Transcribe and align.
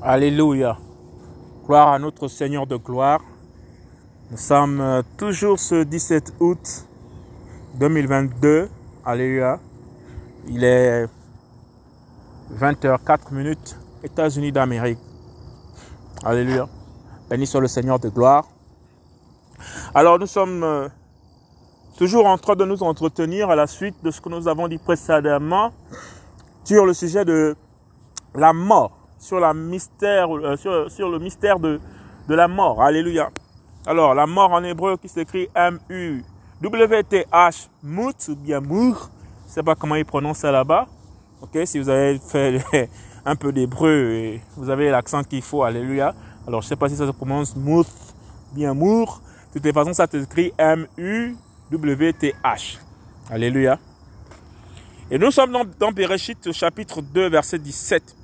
Alléluia. 0.00 0.78
Gloire 1.66 1.88
à 1.88 1.98
notre 1.98 2.28
Seigneur 2.28 2.68
de 2.68 2.76
gloire. 2.76 3.20
Nous 4.30 4.36
sommes 4.36 4.80
euh, 4.80 5.02
toujours 5.16 5.58
ce 5.58 5.82
17 5.82 6.34
août 6.38 6.86
2022. 7.80 8.68
Alléluia. 9.04 9.58
Il 10.46 10.62
est 10.62 11.06
20h04 12.54 13.34
minutes, 13.34 13.76
États-Unis 14.04 14.52
d'Amérique. 14.52 15.00
Alléluia. 16.24 16.68
Béni 17.28 17.46
soit 17.46 17.60
le 17.60 17.68
Seigneur 17.68 17.98
de 17.98 18.08
gloire. 18.08 18.44
Alors 19.96 20.20
nous 20.20 20.26
sommes 20.26 20.62
euh, 20.62 20.88
toujours 21.96 22.26
en 22.26 22.38
train 22.38 22.54
de 22.54 22.64
nous 22.64 22.84
entretenir 22.84 23.50
à 23.50 23.56
la 23.56 23.66
suite 23.66 23.96
de 24.04 24.12
ce 24.12 24.20
que 24.20 24.28
nous 24.28 24.46
avons 24.46 24.68
dit 24.68 24.78
précédemment 24.78 25.72
sur 26.62 26.86
le 26.86 26.94
sujet 26.94 27.24
de 27.24 27.56
la 28.34 28.52
mort, 28.52 28.97
euh, 29.20 30.56
sur, 30.56 31.10
le 31.10 31.18
mystère 31.18 31.58
de, 31.58 31.80
la 32.28 32.48
mort. 32.48 32.82
Alléluia. 32.82 33.30
Alors, 33.86 34.14
la 34.14 34.26
mort 34.26 34.52
en 34.52 34.62
hébreu 34.62 34.96
qui 34.96 35.08
s'écrit 35.08 35.48
M-U-W-T-H, 35.54 36.18
Mout 37.82 38.28
ou 38.28 38.36
bien 38.36 38.60
Mour. 38.60 39.10
Je 39.44 39.50
ne 39.50 39.54
sais 39.54 39.62
pas 39.62 39.74
comment 39.74 39.96
ils 39.96 40.04
prononcent 40.04 40.40
ça 40.40 40.52
là-bas. 40.52 40.86
Ok, 41.40 41.58
si 41.64 41.78
vous 41.78 41.88
avez 41.88 42.18
fait 42.18 42.60
un 43.24 43.34
peu 43.36 43.52
d'hébreu 43.52 44.10
et 44.12 44.42
vous 44.56 44.68
avez 44.70 44.90
l'accent 44.90 45.24
qu'il 45.24 45.42
faut, 45.42 45.62
alléluia. 45.62 46.14
Alors, 46.46 46.60
je 46.62 46.66
ne 46.66 46.68
sais 46.70 46.76
pas 46.76 46.88
si 46.88 46.96
ça 46.96 47.06
se 47.06 47.12
prononce 47.12 47.56
Mouth, 47.56 47.88
bien 48.52 48.74
Mour. 48.74 49.20
De 49.54 49.60
toute 49.60 49.72
façon, 49.72 49.92
ça 49.92 50.06
s'écrit 50.06 50.52
M-U-W-T-H. 50.58 51.38
Alléluia. 53.30 53.78
Et 55.10 55.18
nous 55.18 55.30
sommes 55.30 55.52
dans, 55.52 55.64
dans 55.78 55.90
Bereshit, 55.90 56.52
chapitre 56.52 57.00
2, 57.00 57.30
verset 57.30 57.58
17. 57.58 58.17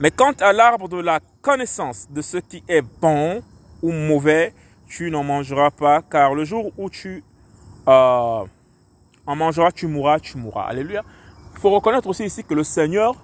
Mais 0.00 0.10
quant 0.10 0.32
à 0.40 0.52
l'arbre 0.52 0.88
de 0.88 0.98
la 0.98 1.20
connaissance 1.40 2.08
de 2.10 2.20
ce 2.20 2.38
qui 2.38 2.64
est 2.68 2.82
bon 2.82 3.42
ou 3.82 3.92
mauvais, 3.92 4.52
tu 4.88 5.10
n'en 5.10 5.22
mangeras 5.22 5.70
pas, 5.70 6.02
car 6.02 6.34
le 6.34 6.44
jour 6.44 6.72
où 6.76 6.90
tu 6.90 7.22
euh, 7.86 8.44
en 9.26 9.36
mangeras, 9.36 9.70
tu 9.70 9.86
mourras, 9.86 10.18
tu 10.18 10.36
mourras. 10.36 10.64
Alléluia. 10.64 11.02
Il 11.54 11.60
faut 11.60 11.70
reconnaître 11.70 12.08
aussi 12.08 12.24
ici 12.24 12.44
que 12.44 12.54
le 12.54 12.64
Seigneur 12.64 13.14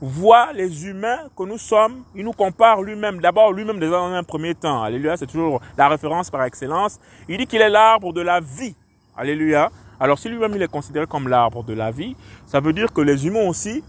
voit 0.00 0.52
les 0.52 0.86
humains 0.86 1.20
que 1.36 1.44
nous 1.44 1.58
sommes, 1.58 2.04
il 2.14 2.24
nous 2.24 2.32
compare 2.32 2.82
lui-même, 2.82 3.20
d'abord 3.20 3.52
lui-même 3.52 3.78
déjà 3.78 3.92
dans 3.92 4.12
un 4.12 4.22
premier 4.24 4.54
temps. 4.54 4.82
Alléluia, 4.82 5.16
c'est 5.16 5.26
toujours 5.26 5.60
la 5.78 5.88
référence 5.88 6.30
par 6.30 6.42
excellence. 6.44 6.98
Il 7.28 7.38
dit 7.38 7.46
qu'il 7.46 7.62
est 7.62 7.70
l'arbre 7.70 8.12
de 8.12 8.20
la 8.20 8.40
vie. 8.40 8.74
Alléluia. 9.16 9.70
Alors 9.98 10.18
si 10.18 10.28
lui-même 10.28 10.52
il 10.54 10.62
est 10.62 10.70
considéré 10.70 11.06
comme 11.06 11.28
l'arbre 11.28 11.62
de 11.64 11.72
la 11.72 11.90
vie, 11.90 12.14
ça 12.46 12.60
veut 12.60 12.72
dire 12.72 12.92
que 12.92 13.00
les 13.00 13.26
humains 13.26 13.46
aussi 13.46 13.82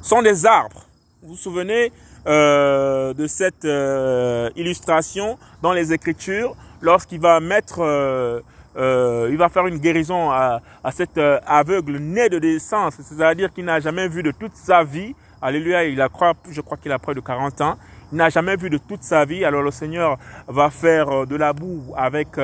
sont 0.00 0.22
des 0.22 0.46
arbres. 0.46 0.87
Vous 1.20 1.30
vous 1.30 1.36
souvenez 1.36 1.90
euh, 2.28 3.12
de 3.12 3.26
cette 3.26 3.64
euh, 3.64 4.50
illustration 4.54 5.36
dans 5.62 5.72
les 5.72 5.92
Écritures 5.92 6.54
lorsqu'il 6.80 7.18
va 7.18 7.40
mettre, 7.40 7.80
euh, 7.80 8.40
euh, 8.76 9.26
il 9.28 9.36
va 9.36 9.48
faire 9.48 9.66
une 9.66 9.78
guérison 9.78 10.30
à, 10.30 10.62
à 10.84 10.92
cet 10.92 11.18
euh, 11.18 11.40
aveugle 11.44 11.96
né 11.98 12.28
de 12.28 12.38
naissance, 12.38 13.00
c'est-à-dire 13.02 13.52
qu'il 13.52 13.64
n'a 13.64 13.80
jamais 13.80 14.06
vu 14.06 14.22
de 14.22 14.30
toute 14.30 14.54
sa 14.54 14.84
vie. 14.84 15.12
Alléluia, 15.42 15.82
il 15.86 16.00
a 16.00 16.08
je 16.52 16.60
crois 16.60 16.76
qu'il 16.76 16.92
a 16.92 17.00
près 17.00 17.14
de 17.14 17.20
40 17.20 17.62
ans. 17.62 17.76
Il 18.12 18.18
n'a 18.18 18.28
jamais 18.28 18.54
vu 18.54 18.70
de 18.70 18.78
toute 18.78 19.02
sa 19.02 19.24
vie. 19.24 19.44
Alors 19.44 19.62
le 19.62 19.72
Seigneur 19.72 20.18
va 20.46 20.70
faire 20.70 21.08
euh, 21.08 21.26
de 21.26 21.34
la 21.34 21.52
boue 21.52 21.94
avec 21.96 22.36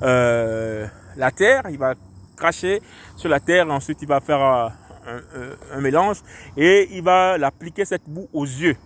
la 0.00 1.30
terre. 1.36 1.64
Il 1.68 1.76
va 1.76 1.92
cracher 2.38 2.80
sur 3.16 3.28
la 3.28 3.40
terre. 3.40 3.68
Ensuite, 3.68 4.00
il 4.00 4.08
va 4.08 4.20
faire 4.20 4.72
un, 5.72 5.80
mélange 5.80 6.18
et 6.56 6.88
il 6.92 7.02
va 7.02 7.38
l'appliquer 7.38 7.84
cette 7.84 8.08
boue 8.08 8.28
aux 8.32 8.44
yeux. 8.44 8.76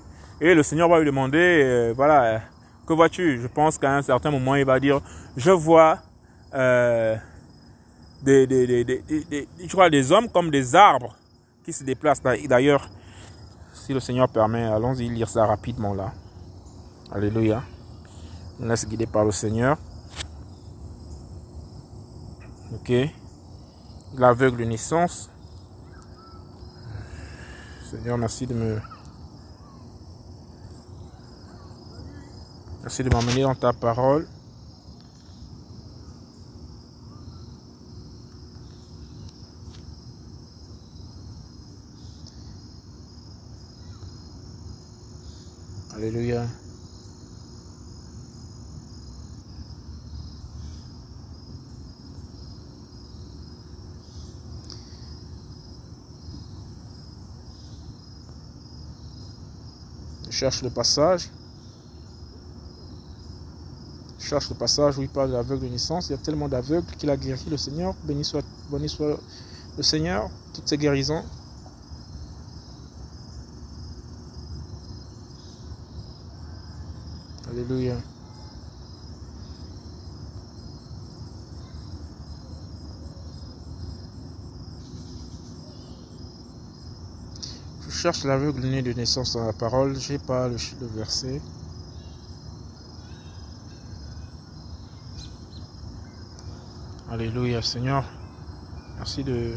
Et 0.41 0.55
le 0.55 0.63
Seigneur 0.63 0.89
va 0.89 0.99
lui 0.99 1.07
demander, 1.07 1.39
euh, 1.39 1.93
voilà, 1.95 2.25
euh, 2.25 2.39
que 2.87 2.93
vois-tu? 2.93 3.41
Je 3.41 3.47
pense 3.47 3.79
qu'à 3.79 3.97
un 3.97 4.03
certain 4.03 4.31
moment, 4.31 4.55
il 4.55 4.65
va 4.65 4.81
dire, 4.81 5.01
je 5.37 5.51
vois 5.51 5.99
euh, 6.55 7.17
des, 8.23 8.47
des, 8.47 8.67
des, 8.67 8.85
des, 8.85 9.49
je 9.61 9.69
crois 9.69 9.91
des 9.91 10.11
hommes 10.13 10.29
comme 10.29 10.51
des 10.51 10.75
arbres 10.75 11.17
qui 11.65 11.73
se 11.73 11.85
déplacent. 11.85 12.23
D'ailleurs, 12.23 12.89
si 13.73 13.95
le 13.95 14.01
Seigneur 14.01 14.29
permet, 14.29 14.65
allons-y 14.65 15.09
lire 15.09 15.29
ça 15.29 15.47
rapidement 15.47 15.95
là. 15.95 16.13
Alléluia. 17.11 17.63
On 18.61 18.67
laisse 18.67 18.87
guider 18.87 19.07
par 19.07 19.25
le 19.25 19.33
Seigneur. 19.33 19.77
Ok. 22.75 22.93
L'aveugle 24.17 24.65
naissance. 24.65 25.32
Seigneur, 27.93 28.17
merci 28.17 28.47
de 28.47 28.55
me. 28.55 28.81
Merci 32.83 33.05
de 33.05 33.11
m'emmener 33.11 33.43
dans 33.43 33.55
ta 33.55 33.75
parole. 33.75 34.27
Alléluia. 45.95 46.47
Cherche 60.33 60.63
le 60.63 60.71
passage. 60.71 61.31
Cherche 64.19 64.49
le 64.49 64.57
passage 64.57 64.99
où 64.99 65.03
il 65.03 65.09
parle 65.09 65.29
de 65.29 65.35
l'aveugle 65.35 65.67
de 65.67 65.69
naissance. 65.69 66.09
Il 66.09 66.13
y 66.13 66.15
a 66.15 66.19
tellement 66.19 66.49
d'aveugles 66.49 66.87
qu'il 66.97 67.11
a 67.11 67.17
guéri 67.17 67.45
le 67.51 67.57
Seigneur. 67.57 67.95
Béni 68.05 68.25
soit, 68.25 68.45
béni 68.71 68.89
soit 68.89 69.21
le 69.77 69.83
Seigneur, 69.83 70.31
toutes 70.55 70.69
ces 70.69 70.79
guérisons. 70.79 71.23
Alléluia. 77.51 77.97
Cherche 88.03 88.25
l'aveugle 88.25 88.67
né 88.67 88.83
de 88.83 88.93
naissance 88.95 89.35
dans 89.35 89.47
la 89.47 89.53
parole. 89.53 89.97
J'ai 89.97 90.19
pas 90.19 90.49
le, 90.49 90.57
le 90.81 90.87
verset. 90.89 91.41
Alléluia, 97.09 97.63
Seigneur. 97.63 98.03
Merci 98.97 99.23
de. 99.23 99.55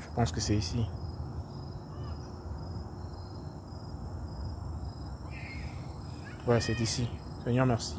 Je 0.00 0.14
pense 0.14 0.30
que 0.30 0.40
c'est 0.40 0.54
ici. 0.56 0.86
Ouais, 6.46 6.60
c'est 6.60 6.78
ici. 6.78 7.08
Seigneur, 7.42 7.66
merci. 7.66 7.96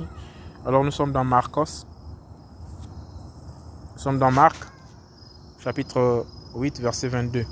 Alors 0.66 0.86
nous 0.86 0.92
sommes 0.92 1.12
dans 1.12 1.26
Marcos. 1.26 1.86
Sommes 4.04 4.20
dans 4.20 4.32
Marc, 4.32 4.58
chapitre 5.64 6.26
8, 6.56 6.82
verset 6.82 7.08
22. 7.08 7.46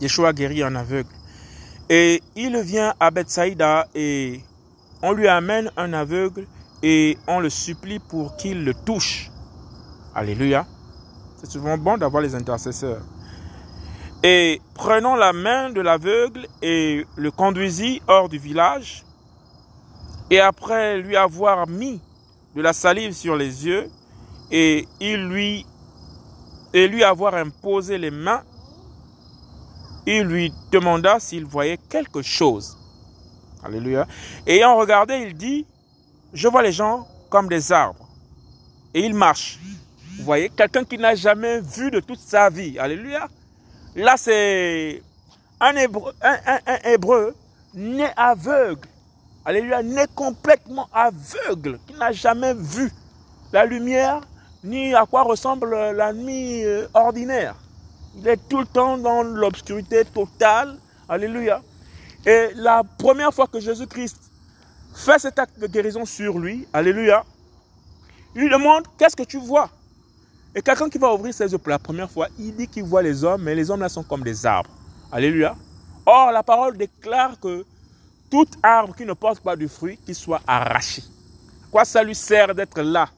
Yeshua 0.00 0.32
guérit 0.32 0.64
un 0.64 0.74
aveugle. 0.74 1.08
Et 1.88 2.20
il 2.34 2.60
vient 2.62 2.92
à 2.98 3.12
Bethsaïda 3.12 3.86
et 3.94 4.40
on 5.02 5.12
lui 5.12 5.28
amène 5.28 5.70
un 5.76 5.92
aveugle 5.92 6.48
et 6.82 7.16
on 7.28 7.38
le 7.38 7.48
supplie 7.48 8.00
pour 8.00 8.36
qu'il 8.38 8.64
le 8.64 8.74
touche. 8.74 9.30
Alléluia. 10.16 10.66
C'est 11.36 11.48
souvent 11.48 11.78
bon 11.78 11.96
d'avoir 11.96 12.20
les 12.20 12.34
intercesseurs. 12.34 13.02
Et 14.24 14.60
prenant 14.74 15.14
la 15.14 15.32
main 15.32 15.70
de 15.70 15.80
l'aveugle 15.80 16.48
et 16.60 17.06
le 17.14 17.30
conduisit 17.30 18.02
hors 18.08 18.28
du 18.28 18.38
village. 18.38 19.04
Et 20.28 20.40
après 20.40 20.98
lui 20.98 21.14
avoir 21.14 21.68
mis 21.68 22.00
de 22.56 22.62
la 22.62 22.72
salive 22.72 23.12
sur 23.12 23.36
les 23.36 23.68
yeux 23.68 23.88
et 24.50 24.86
il 25.00 25.28
lui 25.28 25.66
et 26.72 26.86
lui 26.86 27.02
avoir 27.02 27.34
imposé 27.34 27.98
les 27.98 28.10
mains, 28.10 28.42
il 30.06 30.22
lui 30.22 30.52
demanda 30.70 31.18
s'il 31.18 31.44
voyait 31.44 31.78
quelque 31.88 32.22
chose. 32.22 32.76
Alléluia. 33.62 34.06
Ayant 34.46 34.76
regardé, 34.76 35.16
il 35.16 35.34
dit, 35.34 35.66
je 36.32 36.48
vois 36.48 36.62
les 36.62 36.72
gens 36.72 37.06
comme 37.28 37.48
des 37.48 37.72
arbres. 37.72 38.08
Et 38.94 39.00
il 39.04 39.14
marche. 39.14 39.58
Vous 40.16 40.24
voyez, 40.24 40.48
quelqu'un 40.48 40.84
qui 40.84 40.96
n'a 40.98 41.14
jamais 41.14 41.60
vu 41.60 41.90
de 41.90 42.00
toute 42.00 42.20
sa 42.20 42.50
vie. 42.50 42.78
Alléluia. 42.78 43.28
Là, 43.96 44.16
c'est 44.16 45.02
un 45.60 45.74
hébreu, 45.76 46.12
un- 46.22 46.58
un 46.66 46.78
hébreu 46.90 47.34
né 47.74 48.06
aveugle. 48.16 48.88
Alléluia, 49.44 49.82
né 49.82 50.04
complètement 50.14 50.88
aveugle, 50.92 51.78
qui 51.86 51.94
n'a 51.94 52.12
jamais 52.12 52.54
vu 52.54 52.90
la 53.52 53.64
lumière, 53.64 54.20
ni 54.62 54.94
à 54.94 55.06
quoi 55.06 55.22
ressemble 55.22 55.70
la 55.70 56.12
nuit 56.12 56.64
euh, 56.64 56.86
ordinaire. 56.94 57.54
Il 58.16 58.26
est 58.28 58.48
tout 58.48 58.58
le 58.58 58.66
temps 58.66 58.98
dans 58.98 59.22
l'obscurité 59.22 60.04
totale. 60.04 60.76
Alléluia. 61.08 61.62
Et 62.26 62.48
la 62.54 62.82
première 62.98 63.32
fois 63.32 63.46
que 63.46 63.60
Jésus-Christ 63.60 64.18
fait 64.94 65.18
cet 65.18 65.38
acte 65.38 65.58
de 65.58 65.66
guérison 65.66 66.04
sur 66.04 66.38
lui, 66.38 66.66
Alléluia, 66.72 67.24
il 68.34 68.42
lui 68.42 68.50
demande, 68.50 68.84
qu'est-ce 68.98 69.16
que 69.16 69.22
tu 69.22 69.38
vois? 69.38 69.70
Et 70.54 70.62
quelqu'un 70.62 70.88
qui 70.88 70.98
va 70.98 71.14
ouvrir 71.14 71.32
ses 71.32 71.50
yeux 71.50 71.58
pour 71.58 71.70
la 71.70 71.78
première 71.78 72.10
fois, 72.10 72.28
il 72.38 72.54
dit 72.54 72.66
qu'il 72.66 72.84
voit 72.84 73.02
les 73.02 73.24
hommes, 73.24 73.42
mais 73.42 73.54
les 73.54 73.70
hommes 73.70 73.80
là 73.80 73.88
sont 73.88 74.02
comme 74.02 74.22
des 74.22 74.44
arbres. 74.44 74.70
Alléluia. 75.10 75.56
Or, 76.04 76.32
la 76.32 76.42
parole 76.42 76.76
déclare 76.76 77.38
que 77.38 77.64
tout 78.30 78.46
arbre 78.62 78.94
qui 78.94 79.04
ne 79.04 79.12
porte 79.12 79.40
pas 79.40 79.56
du 79.56 79.68
fruit, 79.68 79.96
qu'il 79.98 80.14
soit 80.14 80.40
arraché. 80.46 81.02
Quoi 81.70 81.84
ça 81.84 82.02
lui 82.02 82.14
sert 82.14 82.54
d'être 82.54 82.80
là? 82.82 83.08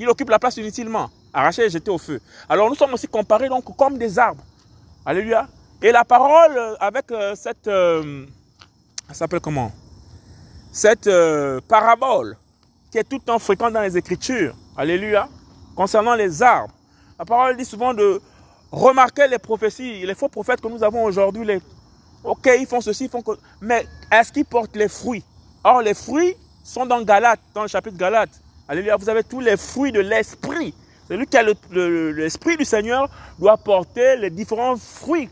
Qu'il 0.00 0.08
occupe 0.08 0.30
la 0.30 0.38
place 0.38 0.56
inutilement, 0.56 1.10
arraché 1.30 1.66
et 1.66 1.68
jeté 1.68 1.90
au 1.90 1.98
feu. 1.98 2.22
Alors 2.48 2.70
nous 2.70 2.74
sommes 2.74 2.94
aussi 2.94 3.06
comparés 3.06 3.50
donc 3.50 3.76
comme 3.76 3.98
des 3.98 4.18
arbres. 4.18 4.42
Alléluia. 5.04 5.46
Et 5.82 5.92
la 5.92 6.06
parole 6.06 6.56
euh, 6.56 6.74
avec 6.80 7.12
euh, 7.12 7.34
cette... 7.34 7.68
Euh, 7.68 8.24
s'appelle 9.12 9.40
comment? 9.40 9.70
Cette 10.72 11.10
parabole 11.68 12.38
qui 12.90 12.96
est 12.96 13.04
tout 13.04 13.16
le 13.16 13.22
temps 13.26 13.38
fréquente 13.38 13.74
dans 13.74 13.82
les 13.82 13.94
Écritures. 13.94 14.54
Alléluia. 14.74 15.28
Concernant 15.76 16.14
les 16.14 16.42
arbres. 16.42 16.72
La 17.18 17.26
parole 17.26 17.58
dit 17.58 17.66
souvent 17.66 17.92
de 17.92 18.22
remarquer 18.72 19.28
les 19.28 19.38
prophéties, 19.38 20.06
les 20.06 20.14
faux 20.14 20.30
prophètes 20.30 20.62
que 20.62 20.68
nous 20.68 20.82
avons 20.82 21.04
aujourd'hui. 21.04 21.44
Les... 21.44 21.60
Ok, 22.24 22.48
ils 22.58 22.66
font 22.66 22.80
ceci, 22.80 23.04
ils 23.04 23.10
font. 23.10 23.22
Mais 23.60 23.86
est-ce 24.10 24.32
qu'ils 24.32 24.46
portent 24.46 24.76
les 24.76 24.88
fruits? 24.88 25.24
Or, 25.62 25.82
les 25.82 25.92
fruits 25.92 26.34
sont 26.64 26.86
dans 26.86 27.02
Galate, 27.02 27.40
dans 27.52 27.60
le 27.60 27.68
chapitre 27.68 27.98
Galate. 27.98 28.30
Alléluia. 28.70 28.96
Vous 28.96 29.08
avez 29.08 29.24
tous 29.24 29.40
les 29.40 29.56
fruits 29.56 29.90
de 29.90 29.98
l'esprit. 29.98 30.72
Celui 31.08 31.26
qui 31.26 31.36
a 31.36 31.42
l'esprit 31.42 32.56
du 32.56 32.64
Seigneur 32.64 33.10
doit 33.36 33.56
porter 33.56 34.16
les 34.16 34.30
différents 34.30 34.76
fruits 34.76 35.28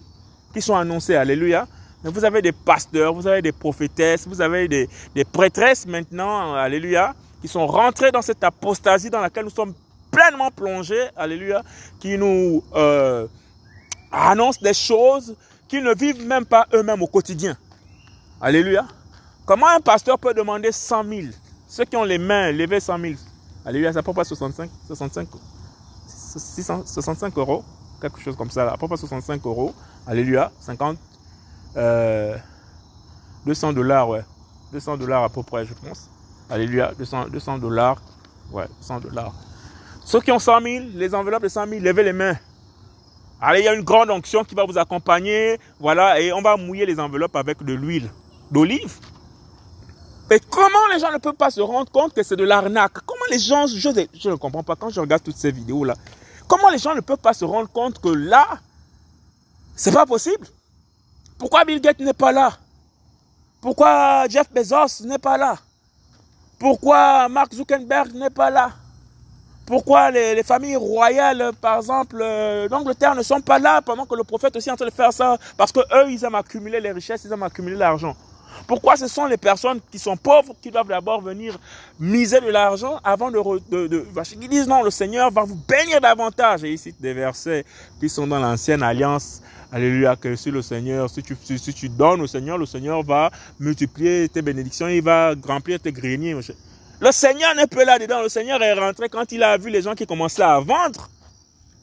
qui 0.53 0.61
sont 0.61 0.75
annoncés. 0.75 1.15
Alléluia. 1.15 1.69
Vous 2.03 2.25
avez 2.25 2.43
des 2.43 2.51
pasteurs, 2.51 3.15
vous 3.15 3.29
avez 3.29 3.41
des 3.41 3.53
prophétesses, 3.53 4.27
vous 4.27 4.41
avez 4.41 4.67
des, 4.67 4.89
prêtresses 5.33 5.87
maintenant. 5.87 6.53
Alléluia 6.55 7.15
qui 7.41 7.47
sont 7.47 7.65
rentrés 7.69 8.11
dans 8.11 8.23
cette 8.23 8.43
apostasie 8.43 9.09
dans 9.09 9.21
laquelle 9.21 9.45
nous 9.45 9.51
sommes 9.51 9.75
pleinement 10.11 10.51
plongés, 10.51 11.07
alléluia, 11.17 11.63
qui 12.01 12.19
nous 12.19 12.65
euh, 12.75 13.29
annoncent 14.11 14.59
des 14.61 14.75
choses 14.75 15.37
qu'ils 15.69 15.85
ne 15.85 15.95
vivent 15.95 16.27
même 16.27 16.45
pas 16.45 16.67
eux-mêmes 16.75 17.03
au 17.03 17.07
quotidien. 17.07 17.57
Alléluia. 18.41 18.85
Comment 19.47 19.69
un 19.69 19.81
pasteur 19.81 20.19
peut 20.19 20.35
demander 20.35 20.73
100 20.73 21.05
000 21.05 21.21
Ceux 21.69 21.85
qui 21.85 21.97
ont 21.97 22.03
les 22.03 22.19
mains 22.19 22.51
levées 22.51 22.81
100 22.81 22.99
000. 22.99 23.15
Alléluia, 23.69 23.93
ça 23.93 23.99
ne 23.99 24.03
prend 24.03 24.15
pas 24.15 24.25
65, 24.25 24.71
65, 24.87 25.29
65 26.87 27.37
euros, 27.37 27.63
quelque 28.01 28.19
chose 28.19 28.35
comme 28.35 28.49
ça. 28.51 28.67
Ça 28.67 28.77
prend 28.79 28.89
pas 28.89 28.97
65 28.97 29.45
euros. 29.45 29.75
Alléluia, 30.07 30.51
50, 30.59 30.97
200 31.75 31.77
euh, 31.77 32.39
dollars, 33.75 34.09
ouais. 34.09 34.25
200 34.73 34.97
dollars 34.97 35.23
à 35.25 35.29
peu 35.29 35.43
près, 35.43 35.67
je 35.67 35.75
pense. 35.75 36.09
Alléluia, 36.49 36.93
200, 36.97 37.29
200 37.29 37.59
dollars. 37.59 38.01
Ouais, 38.53 38.65
100 38.81 39.01
dollars. 39.01 39.35
Ceux 40.03 40.23
qui 40.23 40.33
ont 40.33 40.39
100 40.39 40.63
000, 40.63 40.85
les 40.95 41.15
enveloppes 41.15 41.43
de 41.43 41.49
100 41.49 41.67
000, 41.69 41.83
levez 41.83 42.05
les 42.05 42.15
mains. 42.15 42.39
Allez, 43.39 43.61
il 43.61 43.65
y 43.67 43.69
a 43.69 43.75
une 43.75 43.85
grande 43.85 44.09
onction 44.09 44.45
qui 44.45 44.55
va 44.55 44.65
vous 44.65 44.79
accompagner. 44.79 45.61
Voilà, 45.79 46.19
et 46.19 46.33
on 46.33 46.41
va 46.41 46.57
mouiller 46.57 46.87
les 46.87 46.99
enveloppes 46.99 47.37
avec 47.37 47.63
de 47.63 47.75
l'huile 47.75 48.09
d'olive. 48.51 48.99
Mais 50.31 50.41
comment 50.41 50.87
les 50.93 50.99
gens 50.99 51.11
ne 51.11 51.19
peuvent 51.19 51.35
pas 51.35 51.51
se 51.51 51.61
rendre 51.61 51.91
compte 51.91 52.13
que 52.13 52.23
c'est 52.23 52.37
de 52.37 52.45
l'arnaque? 52.45 52.93
Comment 53.07 53.25
les 53.31 53.39
gens, 53.39 53.67
je, 53.67 54.29
ne 54.29 54.35
comprends 54.35 54.63
pas 54.63 54.77
quand 54.77 54.91
je 54.91 55.01
regarde 55.01 55.23
toutes 55.23 55.37
ces 55.37 55.51
vidéos-là. 55.51 55.95
Comment 56.47 56.69
les 56.69 56.79
gens 56.79 56.95
ne 56.95 57.01
peuvent 57.01 57.17
pas 57.17 57.33
se 57.33 57.45
rendre 57.45 57.71
compte 57.71 57.99
que 58.01 58.09
là, 58.09 58.47
c'est 59.75 59.93
pas 59.93 60.05
possible? 60.05 60.47
Pourquoi 61.39 61.65
Bill 61.65 61.81
Gates 61.81 62.01
n'est 62.01 62.13
pas 62.13 62.33
là? 62.33 62.53
Pourquoi 63.61 64.29
Jeff 64.29 64.51
Bezos 64.53 65.05
n'est 65.05 65.19
pas 65.19 65.39
là? 65.39 65.57
Pourquoi 66.59 67.29
Mark 67.29 67.55
Zuckerberg 67.55 68.13
n'est 68.15 68.31
pas 68.31 68.51
là? 68.51 68.73
Pourquoi 69.65 70.11
les, 70.11 70.43
familles 70.43 70.77
royales, 70.77 71.53
par 71.61 71.77
exemple, 71.77 72.19
euh, 72.21 72.69
d'Angleterre 72.69 73.15
ne 73.15 73.23
sont 73.23 73.41
pas 73.41 73.59
là 73.59 73.83
pendant 73.83 74.07
que 74.07 74.15
le 74.15 74.25
prophète 74.25 74.57
aussi 74.57 74.69
est 74.69 74.73
en 74.73 74.77
train 74.77 74.87
de 74.87 74.91
faire 74.91 75.13
ça? 75.13 75.37
Parce 75.57 75.73
que 75.73 75.81
eux, 75.81 76.11
ils 76.11 76.25
aiment 76.25 76.35
accumuler 76.35 76.81
les 76.81 76.91
richesses, 76.91 77.25
ils 77.25 77.33
aiment 77.33 77.43
accumuler 77.43 77.77
l'argent. 77.77 78.17
Pourquoi 78.69 78.97
ce 78.99 79.09
sont 79.09 79.25
les 79.25 79.39
personnes 79.39 79.81
qui 79.91 79.99
sont 79.99 80.17
pauvres 80.17 80.55
qui 80.61 80.71
doivent 80.71 80.89
d'abord 80.89 81.23
venir 81.23 81.59
miser 81.99 82.39
de 82.41 82.49
l'argent 82.49 83.01
avant 83.03 83.31
de, 83.31 83.39
de, 83.71 83.87
de, 83.87 84.07
Ils 84.43 84.49
disent 84.49 84.69
non, 84.69 84.83
le 84.83 84.91
Seigneur 84.91 85.31
va 85.31 85.43
vous 85.43 85.59
bénir 85.67 86.03
davantage. 86.03 86.65
Et 86.65 86.75
ici, 86.75 86.95
des 87.01 87.15
versets 87.15 87.65
qui 87.99 88.11
sont 88.11 88.27
dans 88.27 88.39
l'ancienne 88.39 88.83
alliance 88.83 89.41
Alléluia, 89.71 90.17
que 90.17 90.35
si 90.35 90.51
le 90.51 90.63
Seigneur, 90.63 91.11
si 91.11 91.23
tu, 91.23 91.37
si, 91.45 91.75
tu 91.75 91.89
donnes 91.91 92.23
au 92.23 92.27
Seigneur, 92.27 92.57
le 92.57 92.65
Seigneur 92.65 93.03
va 93.03 93.31
multiplier 93.61 94.29
tes 94.29 94.41
bénédictions, 94.41 94.89
il 94.89 95.03
va 95.03 95.35
remplir 95.47 95.79
tes 95.79 95.93
greniers. 95.93 96.35
Le 97.01 97.13
Seigneur 97.13 97.55
n'est 97.55 97.67
plus 97.67 97.85
là-dedans. 97.85 98.23
Le 98.23 98.31
Seigneur 98.31 98.63
est 98.63 98.73
rentré 98.73 99.09
quand 99.09 99.31
il 99.31 99.43
a 99.43 99.59
vu 99.59 99.69
les 99.69 99.83
gens 99.83 99.95
qui 99.95 100.07
commençaient 100.07 100.43
à 100.43 100.59
vendre 100.61 101.11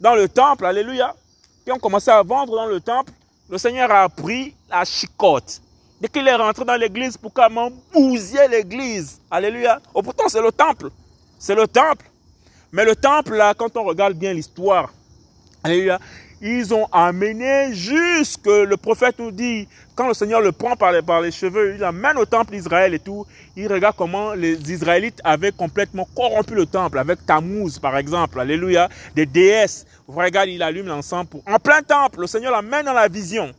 dans 0.01 0.15
le 0.15 0.27
temple. 0.27 0.65
Alléluia. 0.65 1.15
Qui 1.63 1.71
ont 1.71 1.79
commencé 1.79 2.09
à 2.11 2.21
vendre 2.23 2.55
dans 2.55 2.67
le 2.67 2.79
temple. 2.79 3.11
Le 3.49 3.57
Seigneur 3.57 3.91
a 3.91 4.09
pris 4.09 4.55
la 4.69 4.83
chicotte. 4.83 5.61
Dès 6.01 6.07
qu'il 6.09 6.27
est 6.27 6.35
rentré 6.35 6.65
dans 6.65 6.75
l'église 6.75 7.17
pour 7.17 7.31
comment 7.33 7.71
bousiller 7.93 8.47
l'église. 8.49 9.19
Alléluia. 9.31 9.79
Oh, 9.93 10.01
pourtant, 10.01 10.27
c'est 10.27 10.41
le 10.41 10.51
temple. 10.51 10.89
C'est 11.39 11.55
le 11.55 11.67
temple. 11.67 12.05
Mais 12.71 12.83
le 12.83 12.95
temple, 12.95 13.35
là, 13.35 13.53
quand 13.53 13.75
on 13.77 13.83
regarde 13.83 14.13
bien 14.13 14.33
l'histoire, 14.33 14.91
Alléluia, 15.65 15.99
ils 16.41 16.75
ont 16.75 16.85
amené 16.91 17.73
jusque, 17.73 18.45
le 18.45 18.75
prophète 18.77 19.17
nous 19.17 19.31
dit, 19.31 19.67
quand 19.95 20.07
le 20.07 20.13
Seigneur 20.13 20.41
le 20.41 20.51
prend 20.51 20.75
par 20.75 20.91
les, 20.91 21.01
par 21.01 21.21
les 21.21 21.31
cheveux, 21.31 21.73
il 21.73 21.79
l'amène 21.79 22.17
au 22.17 22.25
temple 22.25 22.51
d'Israël 22.51 22.93
et 22.93 22.99
tout, 22.99 23.25
il 23.55 23.71
regarde 23.71 23.95
comment 23.97 24.33
les 24.33 24.71
Israélites 24.71 25.19
avaient 25.23 25.51
complètement 25.51 26.07
corrompu 26.15 26.53
le 26.53 26.67
temple, 26.67 26.99
avec 26.99 27.25
Tammuz 27.25 27.79
par 27.79 27.97
exemple, 27.97 28.39
alléluia, 28.39 28.89
des 29.15 29.25
déesses. 29.25 29.87
Vous 30.07 30.19
regardez, 30.19 30.51
il 30.51 30.61
allume 30.61 30.91
pour, 31.31 31.41
en 31.47 31.57
plein 31.57 31.81
temple, 31.81 32.21
le 32.21 32.27
Seigneur 32.27 32.51
l'amène 32.51 32.85
dans 32.85 32.93
la 32.93 33.07
vision. 33.07 33.51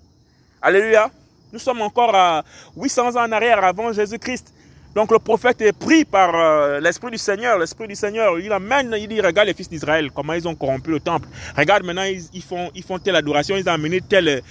Alléluia. 0.62 1.11
Nous 1.52 1.58
sommes 1.58 1.81
encore 1.82 2.14
à 2.14 2.44
800 2.76 3.16
ans 3.16 3.25
en 3.25 3.32
arrière 3.32 3.62
avant 3.64 3.93
Jésus-Christ. 3.93 4.52
Donc 4.96 5.12
le 5.12 5.19
prophète 5.19 5.60
est 5.60 5.72
pris 5.72 6.06
par 6.06 6.34
euh, 6.34 6.81
l'Esprit 6.81 7.10
du 7.10 7.19
Seigneur. 7.19 7.58
L'Esprit 7.58 7.87
du 7.87 7.94
Seigneur, 7.94 8.38
il 8.38 8.50
amène, 8.50 8.94
il 8.98 9.06
dit, 9.06 9.20
regarde 9.20 9.46
les 9.46 9.52
fils 9.52 9.69
d'Israël, 9.69 10.10
comment 10.10 10.32
ils 10.32 10.48
ont 10.48 10.54
corrompu 10.54 10.90
le 10.90 11.00
temple. 11.00 11.28
Regarde 11.54 11.84
maintenant, 11.84 12.04
ils, 12.04 12.43
font, 12.43 12.99
telle 12.99 13.14
adoration, 13.14 13.56
ils 13.56 13.68
ont 13.68 13.73
amené 13.73 14.00
telle 14.00 14.42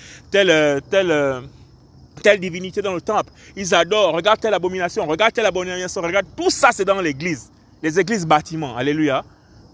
divinité 2.39 2.83
dans 2.83 2.93
le 2.93 3.01
temple. 3.01 3.33
Ils 3.55 3.73
adorent, 3.73 4.13
regarde 4.13 4.39
telle 4.39 4.53
abomination, 4.53 5.07
regarde 5.07 5.33
telle 5.33 5.47
abomination, 5.47 6.01
regarde. 6.01 6.27
Tout 6.37 6.51
ça, 6.51 6.69
c'est 6.71 6.85
dans 6.85 7.01
l'église. 7.01 7.49
Les 7.81 7.99
églises 7.99 8.27
bâtiments. 8.27 8.77
Alléluia. 8.77 9.25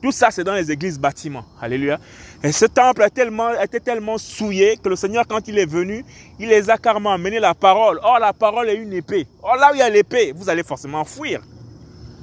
Tout 0.01 0.13
ça, 0.13 0.31
c'est 0.31 0.45
dans 0.45 0.55
les 0.55 0.71
églises 0.71 0.97
bâtiments. 0.97 1.45
Alléluia. 1.61 1.99
Et 2.43 2.51
ce 2.51 2.65
temple 2.65 3.07
tellement, 3.13 3.51
était 3.61 3.79
tellement 3.79 4.17
souillé 4.17 4.77
que 4.77 4.89
le 4.89 4.95
Seigneur, 4.95 5.27
quand 5.27 5.47
il 5.47 5.59
est 5.59 5.69
venu, 5.69 6.03
il 6.39 6.49
les 6.49 6.69
a 6.71 6.77
carrément 6.77 7.11
amené 7.11 7.39
la 7.39 7.53
parole. 7.53 7.99
Or, 8.01 8.17
la 8.19 8.33
parole 8.33 8.67
est 8.69 8.75
une 8.75 8.93
épée. 8.93 9.27
Or, 9.43 9.57
là 9.57 9.71
où 9.71 9.75
il 9.75 9.79
y 9.79 9.83
a 9.83 9.89
l'épée, 9.89 10.33
vous 10.35 10.49
allez 10.49 10.63
forcément 10.63 11.05
fuir. 11.05 11.41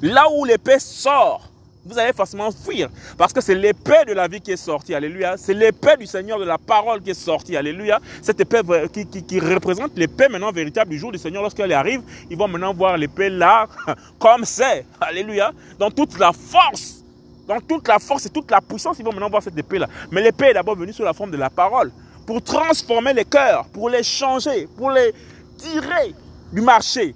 Là 0.03 0.25
où 0.33 0.45
l'épée 0.45 0.81
sort, 0.81 1.49
vous 1.85 1.97
allez 1.99 2.13
forcément 2.13 2.51
fuir. 2.51 2.89
Parce 3.17 3.33
que 3.33 3.41
c'est 3.41 3.55
l'épée 3.55 4.05
de 4.09 4.13
la 4.13 4.27
vie 4.27 4.41
qui 4.41 4.51
est 4.51 4.57
sortie. 4.57 4.93
Alléluia. 4.93 5.37
C'est 5.37 5.55
l'épée 5.55 5.97
du 5.97 6.07
Seigneur 6.07 6.41
de 6.41 6.45
la 6.45 6.59
parole 6.59 7.01
qui 7.01 7.11
est 7.11 7.15
sortie. 7.15 7.57
Alléluia. 7.57 8.01
Cette 8.21 8.41
épée 8.41 8.61
qui, 8.93 9.07
qui, 9.07 9.23
qui 9.23 9.39
représente 9.39 9.97
l'épée 9.97 10.29
maintenant 10.29 10.51
véritable 10.51 10.91
du 10.91 10.99
jour 10.99 11.13
du 11.13 11.19
Seigneur. 11.19 11.43
Lorsqu'elle 11.43 11.73
arrive, 11.73 12.03
ils 12.29 12.37
vont 12.37 12.49
maintenant 12.49 12.75
voir 12.75 12.97
l'épée 12.97 13.31
là, 13.31 13.69
comme 14.19 14.45
c'est. 14.45 14.85
Alléluia. 15.01 15.53
Dans 15.79 15.93
toute 15.93 16.19
la 16.19 16.33
force 16.33 16.98
dans 17.49 17.61
toute 17.61 17.89
la 17.89 17.99
force 17.99 18.27
et 18.27 18.31
toute 18.31 18.51
la 18.51 18.61
puissance, 18.61 18.99
ils 18.99 19.05
vont 19.05 19.11
maintenant 19.11 19.31
voir 19.31 19.43
cette 19.43 19.57
épée-là. 19.57 19.87
Mais 20.11 20.21
l'épée 20.21 20.49
est 20.49 20.55
d'abord 20.55 20.77
venue 20.77 20.93
sous 20.93 21.03
la 21.03 21.15
forme 21.15 21.31
de 21.31 21.39
la 21.39 21.49
parole, 21.49 21.91
pour 22.27 22.43
transformer 22.43 23.15
les 23.15 23.25
cœurs, 23.25 23.65
pour 23.73 23.89
les 23.89 24.03
changer, 24.03 24.69
pour 24.77 24.91
les 24.91 25.15
tirer 25.57 26.15
du 26.53 26.61
marché. 26.61 27.15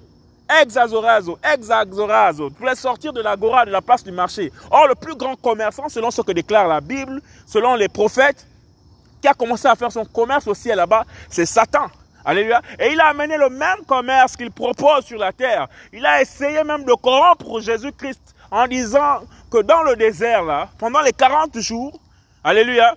Exazorazo, 0.61 1.37
exazorazo, 1.43 2.49
pour 2.49 2.65
les 2.65 2.75
sortir 2.75 3.13
de 3.13 3.21
l'agora, 3.21 3.63
de 3.65 3.71
la 3.71 3.81
place 3.81 4.03
du 4.03 4.11
marché. 4.11 4.51
Or, 4.71 4.87
le 4.87 4.95
plus 4.95 5.15
grand 5.15 5.35
commerçant, 5.35 5.87
selon 5.87 6.09
ce 6.09 6.23
que 6.23 6.31
déclare 6.31 6.67
la 6.67 6.81
Bible, 6.81 7.21
selon 7.45 7.75
les 7.75 7.87
prophètes, 7.87 8.47
qui 9.21 9.27
a 9.27 9.33
commencé 9.35 9.67
à 9.67 9.75
faire 9.75 9.91
son 9.91 10.03
commerce 10.03 10.47
au 10.47 10.55
ciel 10.55 10.77
là-bas, 10.77 11.05
c'est 11.29 11.45
Satan. 11.45 11.85
Alléluia. 12.25 12.61
Et 12.79 12.91
il 12.91 12.99
a 12.99 13.07
amené 13.07 13.37
le 13.37 13.49
même 13.49 13.85
commerce 13.85 14.35
qu'il 14.35 14.49
propose 14.49 15.05
sur 15.05 15.19
la 15.19 15.31
terre. 15.31 15.67
Il 15.91 16.05
a 16.05 16.21
essayé 16.21 16.63
même 16.63 16.83
de 16.83 16.93
corrompre 16.93 17.59
Jésus-Christ 17.59 18.32
en 18.53 18.67
disant 18.67 19.23
que 19.49 19.63
dans 19.63 19.81
le 19.81 19.95
désert, 19.95 20.43
là, 20.43 20.69
pendant 20.77 21.01
les 21.01 21.11
40 21.11 21.59
jours, 21.59 21.99
alléluia, 22.43 22.95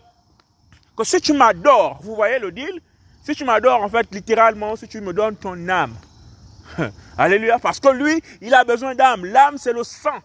que 0.95 1.03
si 1.03 1.19
tu 1.19 1.33
m'adores, 1.33 1.99
vous 2.03 2.15
voyez 2.15 2.39
le 2.39 2.53
deal? 2.53 2.81
Si 3.25 3.35
tu 3.35 3.45
m'adores, 3.45 3.83
en 3.83 3.89
fait, 3.89 4.07
littéralement, 4.13 4.77
si 4.77 4.87
tu 4.87 5.01
me 5.01 5.15
donnes 5.15 5.37
ton 5.37 5.69
âme. 5.69 5.95
alléluia, 7.19 7.59
parce 7.59 7.81
que 7.81 7.89
lui, 7.89 8.23
il 8.43 8.53
a 8.53 8.65
besoin 8.65 8.95
d'âme. 8.95 9.25
L'âme, 9.25 9.57
c'est 9.57 9.73
le 9.73 9.83
sang. 9.83 10.21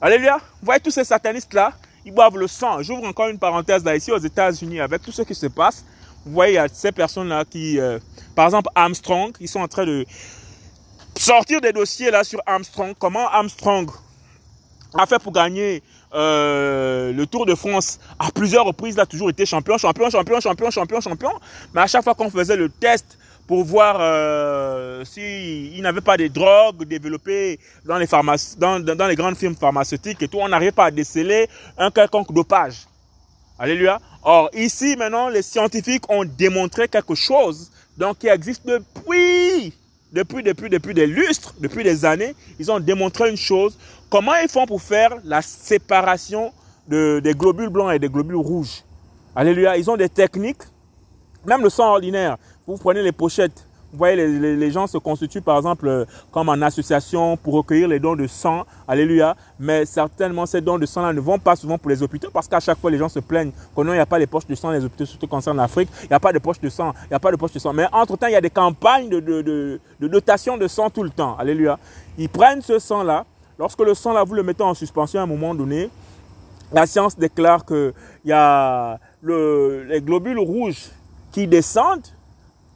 Alléluia. 0.00 0.38
Vous 0.38 0.66
voyez 0.66 0.80
tous 0.80 0.90
ces 0.90 1.04
satanistes-là 1.04 1.72
ils 2.04 2.12
boivent 2.12 2.36
le 2.36 2.48
sang. 2.48 2.82
J'ouvre 2.82 3.04
encore 3.04 3.28
une 3.28 3.38
parenthèse 3.38 3.82
là 3.82 3.96
ici 3.96 4.12
aux 4.12 4.18
États-Unis 4.18 4.78
avec 4.80 5.00
tout 5.00 5.12
ce 5.12 5.22
qui 5.22 5.34
se 5.34 5.46
passe. 5.46 5.86
Vous 6.26 6.32
voyez, 6.32 6.62
ces 6.70 6.92
personnes-là 6.92 7.46
qui, 7.46 7.80
euh, 7.80 7.98
par 8.34 8.44
exemple 8.44 8.68
Armstrong, 8.74 9.32
ils 9.40 9.48
sont 9.48 9.60
en 9.60 9.68
train 9.68 9.86
de 9.86 10.04
sortir 11.16 11.62
des 11.62 11.72
dossiers 11.72 12.10
là 12.10 12.24
sur 12.24 12.42
Armstrong. 12.44 12.94
Comment 12.98 13.26
Armstrong 13.28 13.90
a 14.98 15.06
fait 15.06 15.18
pour 15.18 15.32
gagner 15.32 15.82
euh, 16.14 17.12
le 17.12 17.26
Tour 17.26 17.46
de 17.46 17.54
France 17.54 17.98
à 18.18 18.30
plusieurs 18.30 18.64
reprises, 18.64 18.94
il 18.94 19.00
a 19.00 19.06
toujours 19.06 19.30
été 19.30 19.44
champion, 19.44 19.76
champion, 19.78 20.10
champion, 20.10 20.40
champion, 20.40 20.70
champion, 20.70 21.00
champion. 21.00 21.32
Mais 21.74 21.80
à 21.80 21.86
chaque 21.86 22.04
fois 22.04 22.14
qu'on 22.14 22.30
faisait 22.30 22.56
le 22.56 22.68
test 22.68 23.18
pour 23.46 23.64
voir 23.64 23.96
euh, 24.00 25.04
s'il 25.04 25.82
n'avait 25.82 26.00
pas 26.00 26.16
de 26.16 26.28
drogues 26.28 26.84
développées 26.84 27.58
dans 27.84 27.98
les, 27.98 28.06
pharmacies, 28.06 28.56
dans, 28.56 28.80
dans, 28.80 29.06
les 29.06 29.16
grandes 29.16 29.36
firmes 29.36 29.56
pharmaceutiques 29.56 30.22
et 30.22 30.28
tout, 30.28 30.38
on 30.40 30.48
n'arrivait 30.48 30.72
pas 30.72 30.86
à 30.86 30.90
déceler 30.90 31.48
un 31.76 31.90
quelconque 31.90 32.32
dopage. 32.32 32.86
Alléluia. 33.58 34.00
Or, 34.22 34.50
ici, 34.54 34.96
maintenant, 34.96 35.28
les 35.28 35.42
scientifiques 35.42 36.10
ont 36.10 36.24
démontré 36.24 36.88
quelque 36.88 37.14
chose 37.14 37.70
donc, 37.96 38.18
qui 38.18 38.28
existe 38.28 38.66
depuis, 38.66 39.72
depuis, 40.12 40.42
depuis, 40.42 40.70
depuis 40.70 40.94
des 40.94 41.06
lustres, 41.06 41.54
depuis 41.60 41.84
des 41.84 42.04
années. 42.04 42.34
Ils 42.58 42.70
ont 42.72 42.80
démontré 42.80 43.30
une 43.30 43.36
chose. 43.36 43.76
Comment 44.14 44.34
ils 44.40 44.48
font 44.48 44.64
pour 44.64 44.80
faire 44.80 45.16
la 45.24 45.42
séparation 45.42 46.52
de, 46.86 47.18
des 47.18 47.32
globules 47.34 47.68
blancs 47.68 47.92
et 47.92 47.98
des 47.98 48.08
globules 48.08 48.36
rouges? 48.36 48.84
Alléluia. 49.34 49.76
Ils 49.76 49.90
ont 49.90 49.96
des 49.96 50.08
techniques. 50.08 50.62
Même 51.44 51.62
le 51.62 51.68
sang 51.68 51.90
ordinaire. 51.90 52.36
Vous 52.64 52.76
prenez 52.76 53.02
les 53.02 53.10
pochettes. 53.10 53.66
Vous 53.90 53.98
voyez, 53.98 54.14
les, 54.14 54.70
gens 54.70 54.86
se 54.86 54.98
constituent 54.98 55.40
par 55.40 55.56
exemple 55.56 55.88
euh, 55.88 56.04
comme 56.30 56.48
en 56.48 56.62
association 56.62 57.36
pour 57.36 57.54
recueillir 57.54 57.88
les 57.88 57.98
dons 57.98 58.14
de 58.14 58.28
sang. 58.28 58.64
Alléluia. 58.86 59.34
Mais 59.58 59.84
certainement, 59.84 60.46
ces 60.46 60.60
dons 60.60 60.78
de 60.78 60.86
sang-là 60.86 61.12
ne 61.12 61.18
vont 61.18 61.40
pas 61.40 61.56
souvent 61.56 61.76
pour 61.76 61.90
les 61.90 62.00
hôpitaux 62.00 62.30
parce 62.32 62.46
qu'à 62.46 62.60
chaque 62.60 62.78
fois, 62.78 62.92
les 62.92 62.98
gens 62.98 63.08
se 63.08 63.18
plaignent 63.18 63.50
il 63.76 63.84
n'y 63.84 63.98
a 63.98 64.06
pas 64.06 64.20
les 64.20 64.28
poches 64.28 64.46
de 64.46 64.54
sang 64.54 64.70
les 64.70 64.84
hôpitaux, 64.84 65.06
surtout 65.06 65.26
concernant 65.26 65.62
l'Afrique. 65.62 65.88
Il 66.04 66.08
n'y 66.10 66.14
a 66.14 66.20
pas 66.20 66.32
de 66.32 66.38
poches 66.38 66.60
de 66.60 66.68
sang. 66.68 66.94
Il 67.06 67.08
n'y 67.10 67.16
a 67.16 67.18
pas 67.18 67.32
de 67.32 67.36
poches 67.36 67.54
de 67.54 67.58
sang. 67.58 67.72
Mais 67.72 67.88
entre-temps, 67.90 68.28
il 68.28 68.34
y 68.34 68.36
a 68.36 68.40
des 68.40 68.50
campagnes 68.50 69.08
de, 69.08 69.18
de, 69.18 69.42
de, 69.42 69.80
de 69.98 70.06
dotation 70.06 70.56
de 70.56 70.68
sang 70.68 70.88
tout 70.88 71.02
le 71.02 71.10
temps. 71.10 71.36
Alléluia. 71.36 71.80
Ils 72.16 72.28
prennent 72.28 72.62
ce 72.62 72.78
sang-là. 72.78 73.26
Lorsque 73.58 73.80
le 73.80 73.94
sang-là, 73.94 74.24
vous 74.24 74.34
le 74.34 74.42
mettez 74.42 74.62
en 74.62 74.74
suspension 74.74 75.20
à 75.20 75.22
un 75.22 75.26
moment 75.26 75.54
donné, 75.54 75.90
la 76.72 76.86
science 76.86 77.16
déclare 77.16 77.64
qu'il 77.64 77.92
y 78.24 78.32
a 78.32 78.98
le, 79.22 79.84
les 79.84 80.00
globules 80.00 80.38
rouges 80.38 80.90
qui 81.30 81.46
descendent 81.46 82.06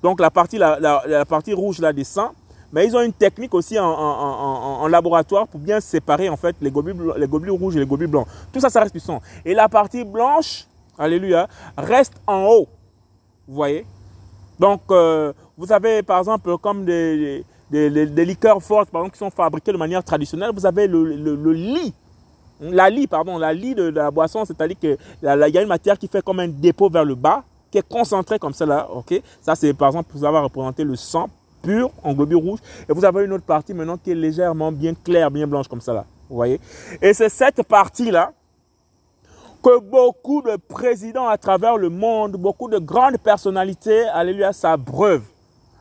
donc 0.03 0.21
la 0.21 0.31
partie, 0.31 0.59
la, 0.59 0.79
la, 0.81 1.25
partie 1.25 1.53
rouge 1.53 1.81
là 1.81 1.93
descend. 1.93 2.31
Mais 2.73 2.87
ils 2.87 2.95
ont 2.95 3.01
une 3.01 3.13
technique 3.15 3.55
aussi 3.55 3.79
en, 3.79 3.87
en, 3.87 4.83
en, 4.83 4.87
laboratoire 4.89 5.49
pour 5.49 5.59
bien 5.59 5.81
séparer 5.81 6.29
en 6.29 6.37
fait 6.37 6.55
les 6.61 6.71
globules, 6.71 7.15
les 7.17 7.27
globules 7.27 7.51
rouges 7.51 7.77
et 7.77 7.81
les 7.81 7.87
globules 7.87 8.09
blancs. 8.09 8.27
Tout 8.53 8.61
ça, 8.61 8.69
ça 8.69 8.81
reste 8.81 8.93
puissant. 8.93 9.23
Et 9.45 9.55
la 9.55 9.71
partie 9.71 10.05
blanche, 10.05 10.67
alléluia, 10.99 11.49
reste 11.79 12.13
en 12.27 12.45
haut. 12.45 12.69
Vous 13.49 13.55
voyez? 13.55 13.87
Donc, 14.61 14.83
euh, 14.91 15.33
vous 15.57 15.73
avez 15.73 16.03
par 16.03 16.19
exemple 16.19 16.59
comme 16.59 16.85
des, 16.85 17.43
des, 17.71 18.25
liqueurs 18.25 18.63
fortes, 18.63 18.91
par 18.91 19.03
exemple, 19.03 19.15
qui 19.15 19.19
sont 19.19 19.31
fabriquées 19.31 19.73
de 19.73 19.77
manière 19.77 20.03
traditionnelle, 20.03 20.51
vous 20.55 20.67
avez 20.67 20.87
le, 20.87 21.05
le, 21.05 21.35
le 21.37 21.53
lit. 21.53 21.95
La 22.61 22.91
lit, 22.91 23.07
pardon, 23.07 23.39
la 23.39 23.53
lit 23.53 23.75
de, 23.75 23.85
la 23.85 24.11
boisson, 24.11 24.45
c'est-à-dire 24.45 24.79
qu'il 24.79 24.97
y 25.23 25.29
a 25.59 25.63
une 25.63 25.69
matière 25.69 25.97
qui 25.99 26.09
fait 26.09 26.23
comme 26.23 26.41
un 26.41 26.49
dépôt 26.49 26.89
vers 26.91 27.05
le 27.05 27.15
bas 27.15 27.45
qui 27.71 27.79
est 27.79 27.89
concentré 27.89 28.39
comme 28.39 28.53
ça 28.53 28.67
là, 28.67 28.89
ok? 28.91 29.21
Ça 29.41 29.55
c'est 29.55 29.75
par 29.75 29.89
exemple 29.89 30.11
pour 30.11 30.25
avoir 30.25 30.43
représenté 30.43 30.85
le 30.85 30.97
sang 30.97 31.29
pur 31.63 31.91
en 32.03 32.15
globules 32.15 32.37
rouges. 32.37 32.61
Et 32.89 32.93
vous 32.93 33.05
avez 33.05 33.25
une 33.25 33.33
autre 33.33 33.45
partie 33.45 33.75
maintenant 33.75 33.97
qui 33.97 34.11
est 34.11 34.15
légèrement 34.15 34.73
bien 34.73 34.95
claire, 34.95 35.31
bien 35.31 35.47
blanche 35.47 35.69
comme 35.69 35.81
ça 35.81 35.93
là. 35.93 36.05
Vous 36.29 36.37
voyez? 36.37 36.61
Et 37.03 37.13
c'est 37.13 37.29
cette 37.29 37.63
partie 37.65 38.11
là 38.11 38.33
que 39.63 39.81
beaucoup 39.81 40.41
de 40.43 40.57
présidents 40.57 41.27
à 41.27 41.37
travers 41.37 41.77
le 41.77 41.89
monde, 41.89 42.33
beaucoup 42.33 42.69
de 42.69 42.79
grandes 42.79 43.19
personnalités, 43.19 44.03
alléluia, 44.09 44.53
s'abreuvent. 44.53 45.25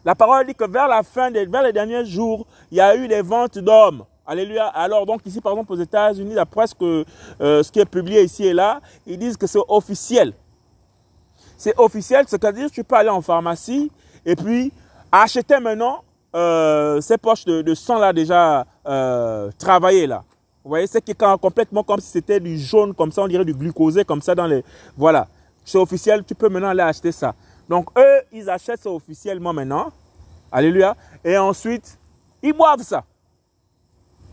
La 0.08 0.16
parole 0.16 0.46
dit 0.48 0.56
que 0.56 0.64
vers 0.64 0.88
la 0.88 1.04
fin, 1.04 1.30
des, 1.30 1.46
vers 1.46 1.64
les 1.64 1.74
derniers 1.74 2.06
jours, 2.06 2.48
il 2.72 2.78
y 2.78 2.82
a 2.82 2.96
eu 2.96 3.10
des 3.10 3.22
ventes 3.22 3.58
d'hommes. 3.58 4.06
Alléluia. 4.26 4.68
Alors 4.68 5.06
donc 5.06 5.20
ici, 5.26 5.42
par 5.42 5.52
exemple, 5.52 5.74
aux 5.74 5.76
États-Unis, 5.76 6.34
d'après 6.34 6.66
ce, 6.66 6.74
que, 6.74 7.04
euh, 7.42 7.62
qui 7.64 7.82
est 7.82 7.86
publié 7.86 8.24
ici 8.24 8.46
et 8.46 8.54
là, 8.54 8.80
ils 9.06 9.20
disent 9.20 9.36
que 9.36 9.48
c'est 9.48 9.60
officiel 9.68 10.34
c'est 11.58 11.78
officiel, 11.78 12.24
c'est-à-dire 12.28 12.70
tu 12.72 12.84
peux 12.84 12.96
aller 12.96 13.10
en 13.10 13.22
pharmacie 13.22 13.92
et 14.26 14.36
puis 14.36 14.72
acheter 15.12 15.60
maintenant 15.60 16.04
euh, 16.36 17.02
ces 17.02 17.18
poches 17.18 17.44
de, 17.44 17.62
de 17.62 17.74
sang 17.74 17.98
là 17.98 18.14
déjà 18.14 18.66
euh, 18.88 19.50
travaillées 19.58 20.08
là. 20.08 20.24
Vous 20.64 20.70
voyez, 20.70 20.88
c'est 20.88 21.04
complètement 21.42 21.84
comme 21.84 22.00
si 22.00 22.10
c'était 22.12 22.40
du 22.40 22.58
jaune 22.58 22.94
comme 22.94 23.12
ça, 23.12 23.24
on 23.24 23.28
dirait 23.28 23.44
du 23.46 23.54
glucosé 23.54 24.06
comme 24.06 24.22
ça 24.22 24.36
dans 24.36 24.46
les... 24.46 24.64
Voilà, 24.96 25.28
c'est 25.66 25.78
officiel, 25.78 26.24
tu 26.26 26.36
peux 26.36 26.50
maintenant 26.50 26.70
aller 26.70 26.82
acheter 26.82 27.12
ça. 27.12 27.34
Donc 27.70 27.90
eux, 27.98 28.22
ils 28.32 28.50
achètent 28.50 28.82
ça 28.82 28.90
officiellement 28.90 29.54
maintenant. 29.54 29.92
Alléluia. 30.52 30.96
Et 31.24 31.38
ensuite, 31.38 31.98
ils 32.42 32.54
boivent 32.54 32.84
ça. 32.84 33.04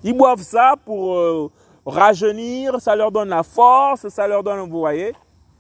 Ils 0.02 0.16
boivent 0.16 0.42
ça 0.42 0.74
pour 0.84 1.16
euh, 1.16 1.50
rajeunir, 1.86 2.80
ça 2.80 2.94
leur 2.94 3.10
donne 3.10 3.30
la 3.30 3.42
force, 3.42 4.08
ça 4.08 4.26
leur 4.28 4.42
donne, 4.42 4.68
vous 4.68 4.78
voyez, 4.78 5.14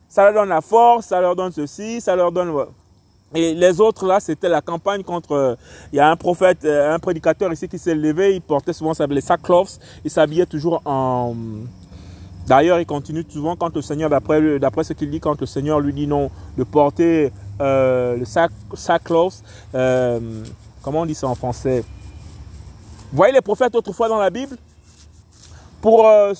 ça 0.08 0.24
leur 0.24 0.34
donne 0.34 0.50
la 0.50 0.60
force, 0.60 1.06
ça 1.06 1.20
leur 1.20 1.34
donne 1.34 1.52
ceci, 1.52 2.00
ça 2.00 2.14
leur 2.14 2.30
donne... 2.30 2.52
Et 3.34 3.52
les 3.54 3.80
autres 3.80 4.06
là, 4.06 4.20
c'était 4.20 4.48
la 4.48 4.60
campagne 4.60 5.02
contre. 5.02 5.56
Il 5.92 5.96
y 5.96 6.00
a 6.00 6.08
un 6.08 6.14
prophète, 6.14 6.64
un 6.64 7.00
prédicateur 7.00 7.52
ici 7.52 7.66
qui 7.66 7.78
s'est 7.78 7.94
levé. 7.94 8.36
Il 8.36 8.40
portait 8.40 8.72
souvent 8.72 8.92
les 9.10 9.20
sackcloths. 9.20 9.80
Il 10.04 10.10
s'habillait 10.10 10.46
toujours 10.46 10.80
en. 10.84 11.34
D'ailleurs, 12.46 12.78
il 12.78 12.86
continue 12.86 13.24
souvent 13.28 13.56
quand 13.56 13.74
le 13.74 13.82
Seigneur, 13.82 14.08
d'après 14.08 14.84
ce 14.84 14.92
qu'il 14.92 15.10
dit, 15.10 15.18
quand 15.18 15.40
le 15.40 15.46
Seigneur 15.46 15.80
lui 15.80 15.92
dit 15.92 16.06
non 16.06 16.30
de 16.56 16.62
porter 16.62 17.32
euh, 17.60 18.16
le 18.16 18.24
sac 18.24 18.50
sackcloth. 18.74 19.42
Euh, 19.74 20.44
comment 20.82 21.00
on 21.02 21.06
dit 21.06 21.14
ça 21.14 21.26
en 21.26 21.34
français? 21.34 21.84
Voyez 23.12 23.32
les 23.32 23.40
prophètes 23.40 23.74
autrefois 23.74 24.08
dans 24.08 24.18
la 24.18 24.30
Bible? 24.30 24.56
Pour 25.80 26.08
euh, 26.08 26.32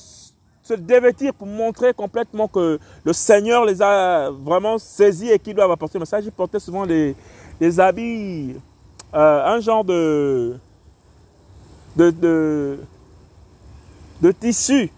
se 0.63 0.75
dévêtir 0.75 1.35
pour 1.35 1.47
montrer 1.47 1.93
complètement 1.93 2.49
que 2.49 2.79
le 3.05 3.13
Seigneur 3.13 3.65
les 3.65 3.83
a 3.83 4.31
vraiment 4.31 4.79
saisis 4.79 5.31
et 5.31 5.39
qu'ils 5.39 5.55
doivent 5.55 5.71
apporter 5.71 5.99
le 5.99 6.01
message. 6.01 6.25
Ils 6.25 6.33
portaient 6.33 6.59
souvent 6.59 6.87
des, 6.87 7.15
des 7.61 7.79
habits, 7.79 8.57
euh, 9.13 9.45
un 9.45 9.61
genre 9.61 9.85
de, 9.85 10.59
de, 11.95 12.11
de, 12.11 12.79
de 14.23 14.33
tissu, 14.33 14.91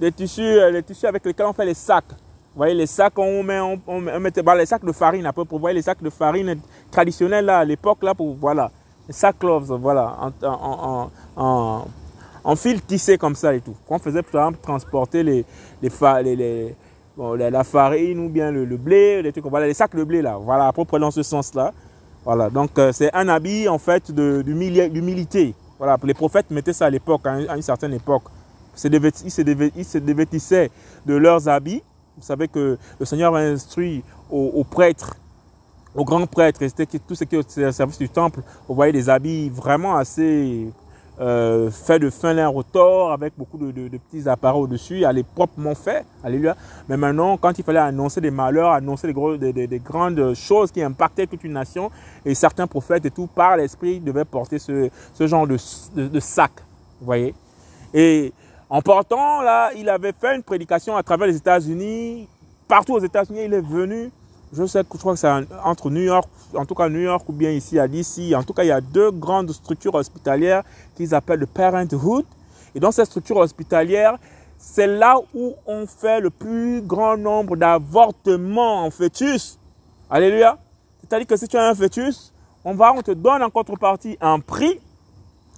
des 0.00 0.10
tissus, 0.10 0.58
les 0.72 0.82
tissus 0.82 1.06
avec 1.06 1.24
lesquels 1.24 1.46
on 1.46 1.52
fait 1.52 1.66
les 1.66 1.74
sacs. 1.74 2.04
Vous 2.52 2.58
voyez, 2.58 2.74
les 2.74 2.86
sacs, 2.86 3.16
on 3.16 3.42
met, 3.44 3.60
on, 3.60 3.80
on 3.86 4.20
mettait, 4.20 4.42
bah, 4.42 4.56
les 4.56 4.66
sacs 4.66 4.84
de 4.84 4.92
farine, 4.92 5.24
à 5.24 5.32
peu 5.32 5.44
près. 5.44 5.54
Vous 5.54 5.60
voyez, 5.60 5.76
les 5.76 5.82
sacs 5.82 6.02
de 6.02 6.10
farine 6.10 6.56
traditionnels, 6.90 7.44
là, 7.44 7.58
à 7.60 7.64
l'époque, 7.64 8.02
là, 8.02 8.14
pour, 8.14 8.34
voilà. 8.34 8.70
Les 9.06 9.14
sacs 9.14 9.38
cloves, 9.38 9.72
voilà, 9.80 10.16
en, 10.42 11.10
en, 11.36 11.86
en, 12.44 12.56
fil 12.56 12.80
tissé 12.82 13.18
comme 13.18 13.34
ça 13.34 13.54
et 13.54 13.60
tout. 13.60 13.74
Quand 13.88 13.96
on 13.96 13.98
faisait 13.98 14.22
par 14.22 14.42
exemple 14.42 14.62
transporter 14.62 15.22
les, 15.22 15.44
les, 15.82 15.90
les, 16.22 16.36
les 16.36 16.76
bon, 17.16 17.34
la, 17.34 17.64
farine 17.64 18.20
ou 18.20 18.28
bien 18.28 18.52
le, 18.52 18.64
blé, 18.76 19.20
les 19.20 19.32
trucs, 19.32 19.46
voilà, 19.46 19.66
les 19.66 19.74
sacs 19.74 19.96
de 19.96 20.04
blé 20.04 20.22
là, 20.22 20.36
voilà, 20.36 20.68
à 20.68 20.72
peu 20.72 20.84
près 20.84 21.00
dans 21.00 21.10
ce 21.10 21.24
sens-là. 21.24 21.72
Voilà, 22.24 22.50
donc 22.50 22.78
euh, 22.78 22.92
c'est 22.92 23.12
un 23.14 23.28
habit 23.28 23.68
en 23.68 23.78
fait 23.78 24.12
d'humilité. 24.12 25.54
Voilà, 25.78 25.96
les 26.04 26.14
prophètes 26.14 26.50
mettaient 26.50 26.72
ça 26.72 26.86
à 26.86 26.90
l'époque, 26.90 27.22
à, 27.24 27.56
une 27.56 27.62
certaine 27.62 27.94
époque. 27.94 28.24
Ils 28.76 29.30
se 29.32 29.98
dévêtissaient 29.98 30.70
de 31.04 31.14
leurs 31.16 31.48
habits. 31.48 31.82
Vous 32.16 32.22
savez 32.22 32.48
que 32.48 32.78
le 32.98 33.06
Seigneur 33.06 33.34
a 33.34 33.40
instruit 33.40 34.02
aux, 34.30 34.64
prêtres 34.64 35.16
aux 35.94 36.04
grands 36.04 36.26
prêtres, 36.26 36.62
et 36.62 36.70
tout 36.70 37.14
ce 37.14 37.24
qui 37.24 37.34
est 37.34 37.38
au 37.38 37.72
service 37.72 37.98
du 37.98 38.08
temple, 38.08 38.42
vous 38.68 38.74
voyez 38.74 38.92
des 38.92 39.08
habits 39.08 39.48
vraiment 39.48 39.96
assez 39.96 40.68
euh, 41.20 41.70
fait 41.70 41.98
de 41.98 42.08
fin 42.08 42.32
lin 42.32 42.48
rotor 42.48 43.12
avec 43.12 43.34
beaucoup 43.36 43.58
de, 43.58 43.88
petits 43.98 44.26
appareils 44.28 44.62
au-dessus, 44.62 45.02
elle 45.02 45.18
est 45.18 45.26
proprement 45.26 45.74
fait, 45.74 46.06
alléluia. 46.24 46.56
Mais 46.88 46.96
maintenant, 46.96 47.36
quand 47.36 47.58
il 47.58 47.64
fallait 47.64 47.80
annoncer 47.80 48.20
des 48.20 48.30
malheurs, 48.30 48.70
annoncer 48.70 49.12
des, 49.12 49.78
grandes 49.84 50.32
choses 50.34 50.70
qui 50.70 50.82
impactaient 50.82 51.26
toute 51.26 51.44
une 51.44 51.52
nation, 51.52 51.90
et 52.24 52.34
certains 52.34 52.66
prophètes 52.66 53.04
et 53.04 53.10
tout, 53.10 53.26
par 53.26 53.56
l'esprit, 53.56 54.00
devaient 54.00 54.24
porter 54.24 54.58
ce, 54.58 54.88
genre 55.18 55.46
de, 55.46 55.58
de, 55.94 56.08
de 56.08 56.20
sac, 56.20 56.52
vous 57.00 57.06
voyez. 57.06 57.34
Et 57.92 58.32
en 58.70 58.80
portant, 58.80 59.42
là, 59.42 59.70
il 59.76 59.88
avait 59.88 60.12
fait 60.12 60.36
une 60.36 60.42
prédication 60.42 60.96
à 60.96 61.02
travers 61.02 61.26
les 61.26 61.36
États-Unis, 61.36 62.28
partout 62.68 62.94
aux 62.94 63.00
États-Unis, 63.00 63.42
il 63.44 63.54
est 63.54 63.60
venu 63.60 64.10
je 64.52 64.66
sais 64.66 64.80
je 64.80 64.98
crois 64.98 65.14
que 65.14 65.20
c'est 65.20 65.30
entre 65.64 65.90
New 65.90 66.02
York, 66.02 66.28
en 66.54 66.64
tout 66.64 66.74
cas 66.74 66.88
New 66.88 67.00
York 67.00 67.24
ou 67.28 67.32
bien 67.32 67.50
ici 67.50 67.78
à 67.78 67.86
DC. 67.86 68.34
En 68.34 68.42
tout 68.42 68.52
cas, 68.52 68.64
il 68.64 68.68
y 68.68 68.72
a 68.72 68.80
deux 68.80 69.10
grandes 69.12 69.52
structures 69.52 69.94
hospitalières 69.94 70.64
qu'ils 70.96 71.14
appellent 71.14 71.40
le 71.40 71.46
Parenthood. 71.46 72.24
Et 72.74 72.80
dans 72.80 72.90
ces 72.90 73.04
structures 73.04 73.36
hospitalières, 73.36 74.18
c'est 74.58 74.86
là 74.86 75.16
où 75.34 75.54
on 75.66 75.86
fait 75.86 76.20
le 76.20 76.30
plus 76.30 76.82
grand 76.82 77.16
nombre 77.16 77.56
d'avortements 77.56 78.84
en 78.84 78.90
fœtus. 78.90 79.58
Alléluia. 80.10 80.58
C'est-à-dire 81.00 81.26
que 81.26 81.36
si 81.36 81.46
tu 81.46 81.56
as 81.56 81.68
un 81.68 81.74
fœtus, 81.74 82.32
on 82.64 82.74
va, 82.74 82.92
on 82.92 83.02
te 83.02 83.12
donne 83.12 83.42
en 83.42 83.50
contrepartie 83.50 84.18
un 84.20 84.40
prix. 84.40 84.80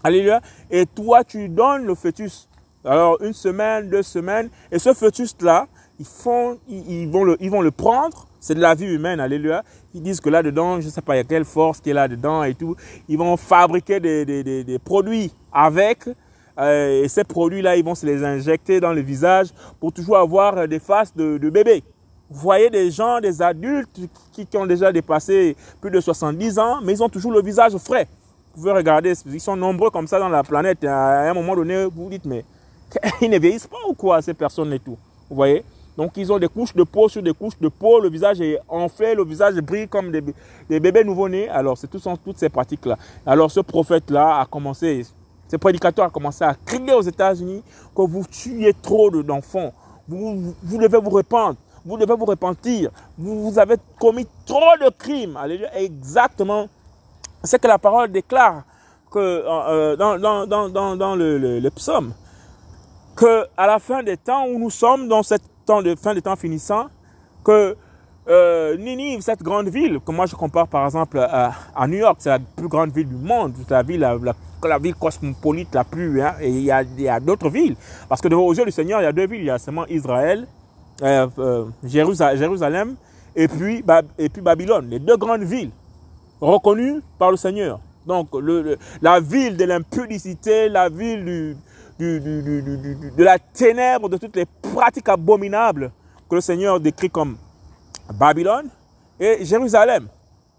Alléluia. 0.04 0.40
Et 0.70 0.84
toi, 0.84 1.24
tu 1.24 1.48
donnes 1.48 1.86
le 1.86 1.94
fœtus. 1.94 2.48
Alors, 2.84 3.16
une 3.22 3.32
semaine, 3.32 3.88
deux 3.88 4.02
semaines. 4.02 4.50
Et 4.72 4.78
ce 4.78 4.92
fœtus-là, 4.92 5.68
ils, 6.00 6.06
font, 6.06 6.58
ils, 6.68 7.08
vont 7.08 7.22
le, 7.22 7.36
ils 7.40 7.50
vont 7.50 7.60
le 7.62 7.70
prendre, 7.70 8.26
c'est 8.40 8.54
de 8.54 8.60
la 8.60 8.74
vie 8.74 8.86
humaine, 8.86 9.20
alléluia. 9.20 9.62
Ils 9.94 10.02
disent 10.02 10.20
que 10.20 10.28
là-dedans, 10.28 10.80
je 10.80 10.86
ne 10.86 10.90
sais 10.90 11.00
pas, 11.00 11.14
il 11.14 11.18
y 11.18 11.20
a 11.20 11.24
quelle 11.24 11.44
force 11.44 11.80
qui 11.80 11.90
est 11.90 11.94
là-dedans 11.94 12.42
et 12.42 12.54
tout. 12.54 12.74
Ils 13.08 13.16
vont 13.18 13.36
fabriquer 13.36 14.00
des, 14.00 14.24
des, 14.24 14.64
des, 14.64 14.78
produits 14.80 15.32
avec, 15.52 16.08
euh, 16.58 17.04
et 17.04 17.08
ces 17.08 17.22
produits-là, 17.22 17.76
ils 17.76 17.84
vont 17.84 17.94
se 17.94 18.04
les 18.04 18.24
injecter 18.24 18.80
dans 18.80 18.92
le 18.92 19.00
visage 19.00 19.48
pour 19.78 19.92
toujours 19.92 20.16
avoir 20.16 20.66
des 20.66 20.80
faces 20.80 21.14
de, 21.14 21.38
de 21.38 21.50
bébés. 21.50 21.84
Vous 22.30 22.40
voyez 22.40 22.68
des 22.68 22.90
gens, 22.90 23.20
des 23.20 23.42
adultes 23.42 23.90
qui, 24.32 24.46
qui, 24.46 24.56
ont 24.56 24.66
déjà 24.66 24.90
dépassé 24.90 25.54
plus 25.80 25.90
de 25.90 26.00
70 26.00 26.58
ans, 26.58 26.80
mais 26.82 26.94
ils 26.94 27.02
ont 27.02 27.08
toujours 27.08 27.32
le 27.32 27.42
visage 27.42 27.76
frais. 27.76 28.08
Vous 28.54 28.62
pouvez 28.62 28.72
regarder, 28.72 29.12
ils 29.26 29.40
sont 29.40 29.56
nombreux 29.56 29.90
comme 29.90 30.06
ça 30.08 30.18
dans 30.18 30.28
la 30.28 30.42
planète. 30.42 30.82
À 30.84 31.30
un 31.30 31.34
moment 31.34 31.54
donné, 31.54 31.84
vous 31.84 32.04
vous 32.04 32.10
dites, 32.10 32.24
mais 32.24 32.44
ils 33.20 33.30
ne 33.30 33.38
vieillissent 33.38 33.66
pas 33.66 33.78
ou 33.88 33.94
quoi, 33.94 34.22
ces 34.22 34.34
personnes 34.34 34.72
et 34.72 34.78
tout. 34.78 34.96
Vous 35.28 35.36
voyez? 35.36 35.64
Donc, 35.96 36.12
ils 36.16 36.32
ont 36.32 36.38
des 36.38 36.48
couches 36.48 36.74
de 36.74 36.84
peau 36.84 37.08
sur 37.08 37.22
des 37.22 37.34
couches 37.34 37.58
de 37.60 37.68
peau. 37.68 38.00
Le 38.00 38.08
visage 38.08 38.40
est 38.40 38.58
enflé, 38.68 39.14
le 39.14 39.24
visage 39.24 39.54
brille 39.56 39.88
comme 39.88 40.10
des, 40.10 40.80
bébés 40.80 41.04
nouveau-nés. 41.04 41.48
Alors, 41.48 41.76
c'est 41.76 41.86
tout, 41.88 42.00
toutes 42.24 42.38
ces 42.38 42.48
pratiques-là. 42.48 42.96
Alors, 43.26 43.50
ce 43.50 43.60
prophète-là 43.60 44.40
a 44.40 44.46
commencé, 44.46 45.06
ce 45.48 45.56
prédicateur 45.56 46.06
a 46.06 46.10
commencé 46.10 46.44
à 46.44 46.54
crier 46.54 46.94
aux 46.94 47.02
États-Unis 47.02 47.62
que 47.94 48.02
vous 48.02 48.24
tuez 48.24 48.74
trop 48.80 49.10
d'enfants. 49.10 49.72
Vous, 50.08 50.54
vous 50.62 50.78
devez 50.78 50.98
vous 50.98 51.10
répandre. 51.10 51.56
Vous 51.84 51.98
devez 51.98 52.14
vous 52.14 52.24
repentir. 52.24 52.90
Vous, 53.18 53.58
avez 53.58 53.76
commis 53.98 54.26
trop 54.46 54.76
de 54.82 54.88
crimes. 54.90 55.36
Alléluia. 55.36 55.76
Exactement 55.78 56.68
ce 57.44 57.56
que 57.56 57.66
la 57.66 57.78
parole 57.78 58.10
déclare 58.10 58.62
que, 59.10 59.18
euh, 59.18 59.96
dans, 59.96 60.46
dans 60.96 61.14
le, 61.16 61.36
le, 61.36 61.58
le 61.58 61.70
psaume 61.70 62.14
que 63.22 63.46
à 63.56 63.68
la 63.68 63.78
fin 63.78 64.02
des 64.02 64.16
temps 64.16 64.46
où 64.48 64.58
nous 64.58 64.70
sommes 64.70 65.06
dans 65.06 65.22
cette 65.22 65.42
temps 65.64 65.80
de 65.80 65.94
fin 65.94 66.12
des 66.12 66.22
temps 66.22 66.34
finissant, 66.34 66.86
que 67.44 67.76
euh, 68.28 68.76
Ninive, 68.76 69.20
cette 69.20 69.44
grande 69.44 69.68
ville, 69.68 70.00
que 70.04 70.10
moi 70.10 70.26
je 70.26 70.34
compare 70.34 70.66
par 70.66 70.84
exemple 70.86 71.20
à, 71.20 71.86
New 71.86 71.98
York, 71.98 72.16
c'est 72.18 72.30
la 72.30 72.40
plus 72.40 72.66
grande 72.66 72.90
ville 72.90 73.08
du 73.08 73.14
monde, 73.14 73.54
la 73.70 73.84
ville, 73.84 74.00
la, 74.00 74.18
la, 74.64 74.78
ville 74.78 74.96
cosmopolite 74.96 75.72
la 75.72 75.84
plus, 75.84 76.20
hein, 76.20 76.34
et 76.40 76.48
il 76.48 76.62
y 76.62 76.72
a, 76.72 76.82
a 77.14 77.20
d'autres 77.20 77.48
villes. 77.48 77.76
Parce 78.08 78.20
que 78.20 78.32
aux 78.34 78.54
yeux 78.54 78.64
du 78.64 78.72
Seigneur, 78.72 79.00
il 79.00 79.04
y 79.04 79.06
a 79.06 79.12
deux 79.12 79.28
villes, 79.28 79.42
il 79.42 79.46
y 79.46 79.50
a 79.50 79.58
seulement 79.58 79.86
Israël, 79.86 80.48
euh, 81.02 81.28
euh, 81.38 81.64
Jérusalem, 81.84 82.96
et 83.36 83.46
puis, 83.46 83.84
et 84.18 84.28
puis 84.30 84.42
Babylone, 84.42 84.88
les 84.90 84.98
deux 84.98 85.16
grandes 85.16 85.44
villes 85.44 85.70
reconnues 86.40 87.00
par 87.20 87.30
le 87.30 87.36
Seigneur. 87.36 87.78
Donc 88.04 88.34
le, 88.34 88.76
la 89.00 89.20
ville 89.20 89.56
de 89.56 89.64
l'impudicité, 89.64 90.68
la 90.68 90.88
ville 90.88 91.24
du, 91.24 91.56
de 91.98 93.22
la 93.22 93.38
ténèbre, 93.38 94.08
de 94.08 94.16
toutes 94.16 94.36
les 94.36 94.46
pratiques 94.46 95.08
abominables 95.08 95.92
que 96.28 96.34
le 96.34 96.40
Seigneur 96.40 96.80
décrit 96.80 97.10
comme 97.10 97.36
Babylone 98.14 98.68
et 99.20 99.44
Jérusalem. 99.44 100.08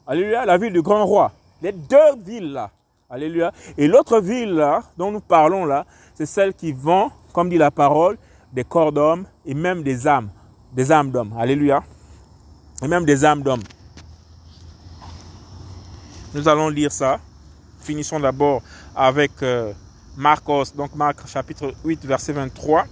Alléluia, 0.05 0.45
la 0.45 0.57
ville 0.57 0.73
du 0.73 0.81
grand 0.81 1.05
roi. 1.05 1.31
Les 1.61 1.71
deux 1.71 2.15
villes 2.25 2.53
là. 2.53 2.69
Alléluia. 3.09 3.51
Et 3.77 3.87
l'autre 3.87 4.19
ville 4.19 4.53
là, 4.53 4.83
dont 4.97 5.11
nous 5.11 5.21
parlons 5.21 5.65
là, 5.65 5.85
c'est 6.13 6.25
celle 6.25 6.53
qui 6.53 6.71
vend, 6.71 7.11
comme 7.31 7.49
dit 7.49 7.57
la 7.57 7.71
parole, 7.71 8.17
des 8.51 8.63
corps 8.63 8.91
d'hommes 8.91 9.25
et 9.45 9.53
même 9.53 9.83
des 9.83 10.07
âmes. 10.07 10.29
Des 10.73 10.91
âmes 10.91 11.11
d'hommes. 11.11 11.33
Alléluia. 11.37 11.83
Et 12.81 12.87
même 12.87 13.05
des 13.05 13.23
âmes 13.23 13.41
d'hommes. 13.41 13.63
Nous 16.33 16.47
allons 16.47 16.69
lire 16.69 16.91
ça. 16.91 17.19
Finissons 17.79 18.19
d'abord 18.19 18.61
avec 18.95 19.31
euh, 19.43 19.73
Marcos, 20.15 20.65
donc 20.75 20.93
Marc 20.95 21.27
chapitre 21.27 21.73
8, 21.83 22.05
verset 22.05 22.33
23. 22.33 22.85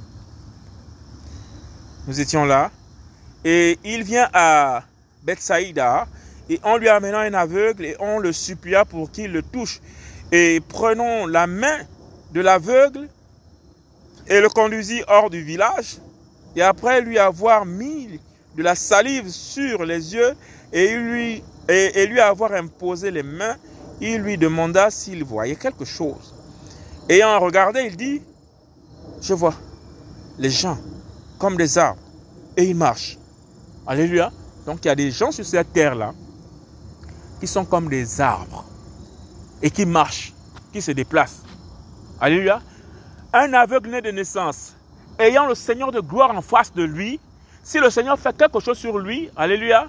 Nous 2.07 2.19
étions 2.19 2.45
là. 2.45 2.71
Et 3.45 3.77
il 3.83 4.03
vient 4.03 4.27
à 4.33 4.83
Bethsaïda 5.23 6.07
et 6.49 6.59
on 6.63 6.77
lui 6.77 6.89
amena 6.89 7.19
un 7.19 7.33
aveugle 7.35 7.85
et 7.85 7.95
on 7.99 8.17
le 8.17 8.33
supplia 8.33 8.85
pour 8.85 9.11
qu'il 9.11 9.31
le 9.31 9.43
touche. 9.43 9.81
Et 10.31 10.61
prenons 10.67 11.27
la 11.27 11.45
main 11.45 11.77
de 12.33 12.41
l'aveugle 12.41 13.07
et 14.27 14.41
le 14.41 14.49
conduisit 14.49 15.03
hors 15.07 15.29
du 15.29 15.43
village. 15.43 15.97
Et 16.55 16.63
après 16.63 17.01
lui 17.01 17.19
avoir 17.19 17.65
mis 17.65 18.19
de 18.57 18.63
la 18.63 18.73
salive 18.73 19.29
sur 19.29 19.85
les 19.85 20.15
yeux 20.15 20.33
et 20.73 20.95
lui 20.95 21.43
avoir 22.19 22.53
imposé 22.53 23.11
les 23.11 23.23
mains, 23.23 23.57
il 23.99 24.21
lui 24.21 24.39
demanda 24.39 24.89
s'il 24.89 25.23
voyait 25.23 25.55
quelque 25.55 25.85
chose. 25.85 26.33
Ayant 27.09 27.39
regardé, 27.39 27.81
il 27.89 27.97
dit, 27.97 28.21
je 29.21 29.33
vois 29.33 29.53
les 30.37 30.49
gens 30.49 30.77
comme 31.37 31.57
des 31.57 31.77
arbres 31.77 32.01
et 32.57 32.63
ils 32.65 32.75
marchent. 32.75 33.17
Alléluia. 33.85 34.31
Donc 34.65 34.79
il 34.83 34.87
y 34.87 34.91
a 34.91 34.95
des 34.95 35.11
gens 35.11 35.31
sur 35.31 35.45
cette 35.45 35.73
terre-là 35.73 36.13
qui 37.39 37.47
sont 37.47 37.65
comme 37.65 37.89
des 37.89 38.21
arbres 38.21 38.65
et 39.61 39.71
qui 39.71 39.85
marchent, 39.85 40.33
qui 40.71 40.81
se 40.81 40.91
déplacent. 40.91 41.43
Alléluia. 42.19 42.61
Un 43.33 43.53
aveugle 43.53 43.89
né 43.89 44.01
de 44.01 44.11
naissance, 44.11 44.75
ayant 45.17 45.47
le 45.47 45.55
Seigneur 45.55 45.91
de 45.91 46.01
gloire 46.01 46.35
en 46.35 46.41
face 46.41 46.73
de 46.73 46.83
lui, 46.83 47.19
si 47.63 47.79
le 47.79 47.89
Seigneur 47.89 48.19
fait 48.19 48.35
quelque 48.35 48.59
chose 48.59 48.77
sur 48.77 48.99
lui, 48.99 49.29
alléluia, 49.35 49.87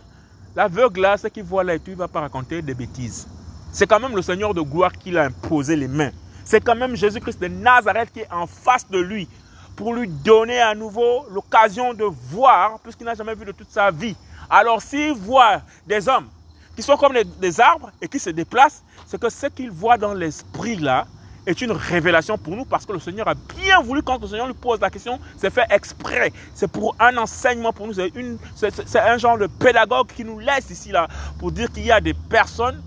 l'aveugle 0.54 1.00
là, 1.00 1.16
ce 1.16 1.26
qu'il 1.28 1.42
voit 1.42 1.64
là 1.64 1.74
et 1.74 1.80
il 1.86 1.92
ne 1.92 1.96
va 1.96 2.08
pas 2.08 2.20
raconter 2.20 2.62
des 2.62 2.74
bêtises. 2.74 3.26
C'est 3.72 3.86
quand 3.86 3.98
même 4.00 4.14
le 4.14 4.22
Seigneur 4.22 4.54
de 4.54 4.60
gloire 4.60 4.92
qui 4.92 5.10
l'a 5.10 5.24
imposé 5.24 5.76
les 5.76 5.88
mains. 5.88 6.12
C'est 6.44 6.60
quand 6.60 6.74
même 6.74 6.96
Jésus-Christ 6.96 7.40
de 7.40 7.48
Nazareth 7.48 8.12
qui 8.12 8.20
est 8.20 8.32
en 8.32 8.46
face 8.46 8.88
de 8.88 8.98
lui 8.98 9.28
pour 9.76 9.94
lui 9.94 10.08
donner 10.08 10.60
à 10.60 10.74
nouveau 10.74 11.26
l'occasion 11.30 11.94
de 11.94 12.04
voir, 12.04 12.78
puisqu'il 12.80 13.04
n'a 13.04 13.14
jamais 13.14 13.34
vu 13.34 13.44
de 13.44 13.52
toute 13.52 13.70
sa 13.70 13.90
vie. 13.90 14.16
Alors 14.50 14.82
s'il 14.82 15.12
voit 15.14 15.62
des 15.86 16.08
hommes 16.08 16.28
qui 16.76 16.82
sont 16.82 16.96
comme 16.96 17.14
des, 17.40 17.60
arbres 17.60 17.90
et 18.00 18.08
qui 18.08 18.18
se 18.18 18.30
déplacent, 18.30 18.82
c'est 19.06 19.20
que 19.20 19.28
ce 19.28 19.46
qu'il 19.46 19.70
voit 19.70 19.98
dans 19.98 20.14
l'esprit 20.14 20.76
là 20.76 21.06
est 21.46 21.60
une 21.60 21.72
révélation 21.72 22.38
pour 22.38 22.54
nous 22.54 22.64
parce 22.64 22.86
que 22.86 22.92
le 22.92 23.00
Seigneur 23.00 23.28
a 23.28 23.34
bien 23.34 23.80
voulu, 23.80 24.02
quand 24.02 24.20
le 24.20 24.28
Seigneur 24.28 24.46
lui 24.46 24.54
pose 24.54 24.80
la 24.80 24.90
question, 24.90 25.18
c'est 25.36 25.50
fait 25.50 25.66
exprès. 25.70 26.32
C'est 26.54 26.70
pour 26.70 26.94
un 27.00 27.16
enseignement 27.16 27.72
pour 27.72 27.86
nous, 27.86 27.94
c'est 27.94 28.96
un 29.00 29.18
genre 29.18 29.38
de 29.38 29.46
pédagogue 29.46 30.08
qui 30.14 30.24
nous 30.24 30.38
laisse 30.38 30.70
ici 30.70 30.92
là 30.92 31.08
pour 31.38 31.50
dire 31.50 31.70
qu'il 31.72 31.84
y 31.84 31.90
a 31.90 32.00
des 32.00 32.14
personnes 32.14 32.82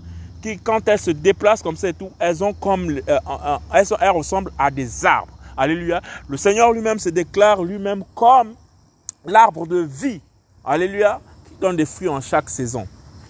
quand 0.54 0.86
elles 0.88 0.98
se 0.98 1.10
déplacent 1.10 1.62
comme 1.62 1.76
ça 1.76 1.88
et 1.88 1.94
tout, 1.94 2.10
elles 2.18 2.42
ont 2.44 2.52
comme, 2.52 2.90
euh, 2.90 3.58
elles, 3.72 4.10
ressemblent 4.10 4.52
à 4.58 4.70
des 4.70 5.04
arbres. 5.04 5.32
Alléluia. 5.56 6.00
Le 6.28 6.36
Seigneur 6.36 6.72
lui-même 6.72 6.98
se 6.98 7.08
déclare 7.08 7.64
lui-même 7.64 8.04
comme 8.14 8.54
l'arbre 9.24 9.66
de 9.66 9.78
vie. 9.78 10.20
Alléluia. 10.64 11.20
Qui 11.46 11.54
donne 11.60 11.76
des 11.76 11.86
fruits 11.86 12.08
en 12.08 12.20
chaque 12.20 12.50
saison. 12.50 12.86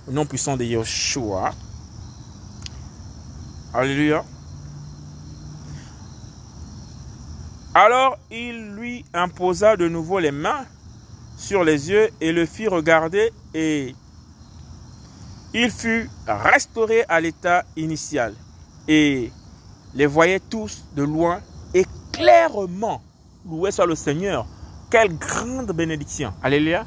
Le 0.07 0.13
nom 0.13 0.27
puissant 0.27 0.57
de 0.57 0.65
Yeshua. 0.65 1.53
Alléluia. 3.73 4.25
Alors 7.75 8.17
il 8.31 8.75
lui 8.75 9.05
imposa 9.13 9.77
de 9.77 9.87
nouveau 9.87 10.19
les 10.19 10.31
mains 10.31 10.65
sur 11.37 11.63
les 11.63 11.91
yeux 11.91 12.09
et 12.23 12.33
le 12.33 12.47
fit 12.47 12.69
regarder 12.69 13.31
et 13.53 13.95
il 15.59 15.71
fut 15.71 16.11
restauré 16.27 17.05
à 17.09 17.19
l'état 17.19 17.65
initial 17.77 18.35
et 18.87 19.33
les 19.95 20.05
voyait 20.05 20.39
tous 20.39 20.85
de 20.95 21.03
loin 21.03 21.41
et 21.73 21.87
clairement. 22.13 23.01
Loué 23.49 23.71
soit 23.71 23.87
le 23.87 23.95
Seigneur. 23.95 24.47
Quelle 24.91 25.17
grande 25.17 25.73
bénédiction. 25.73 26.35
Alléluia. 26.43 26.85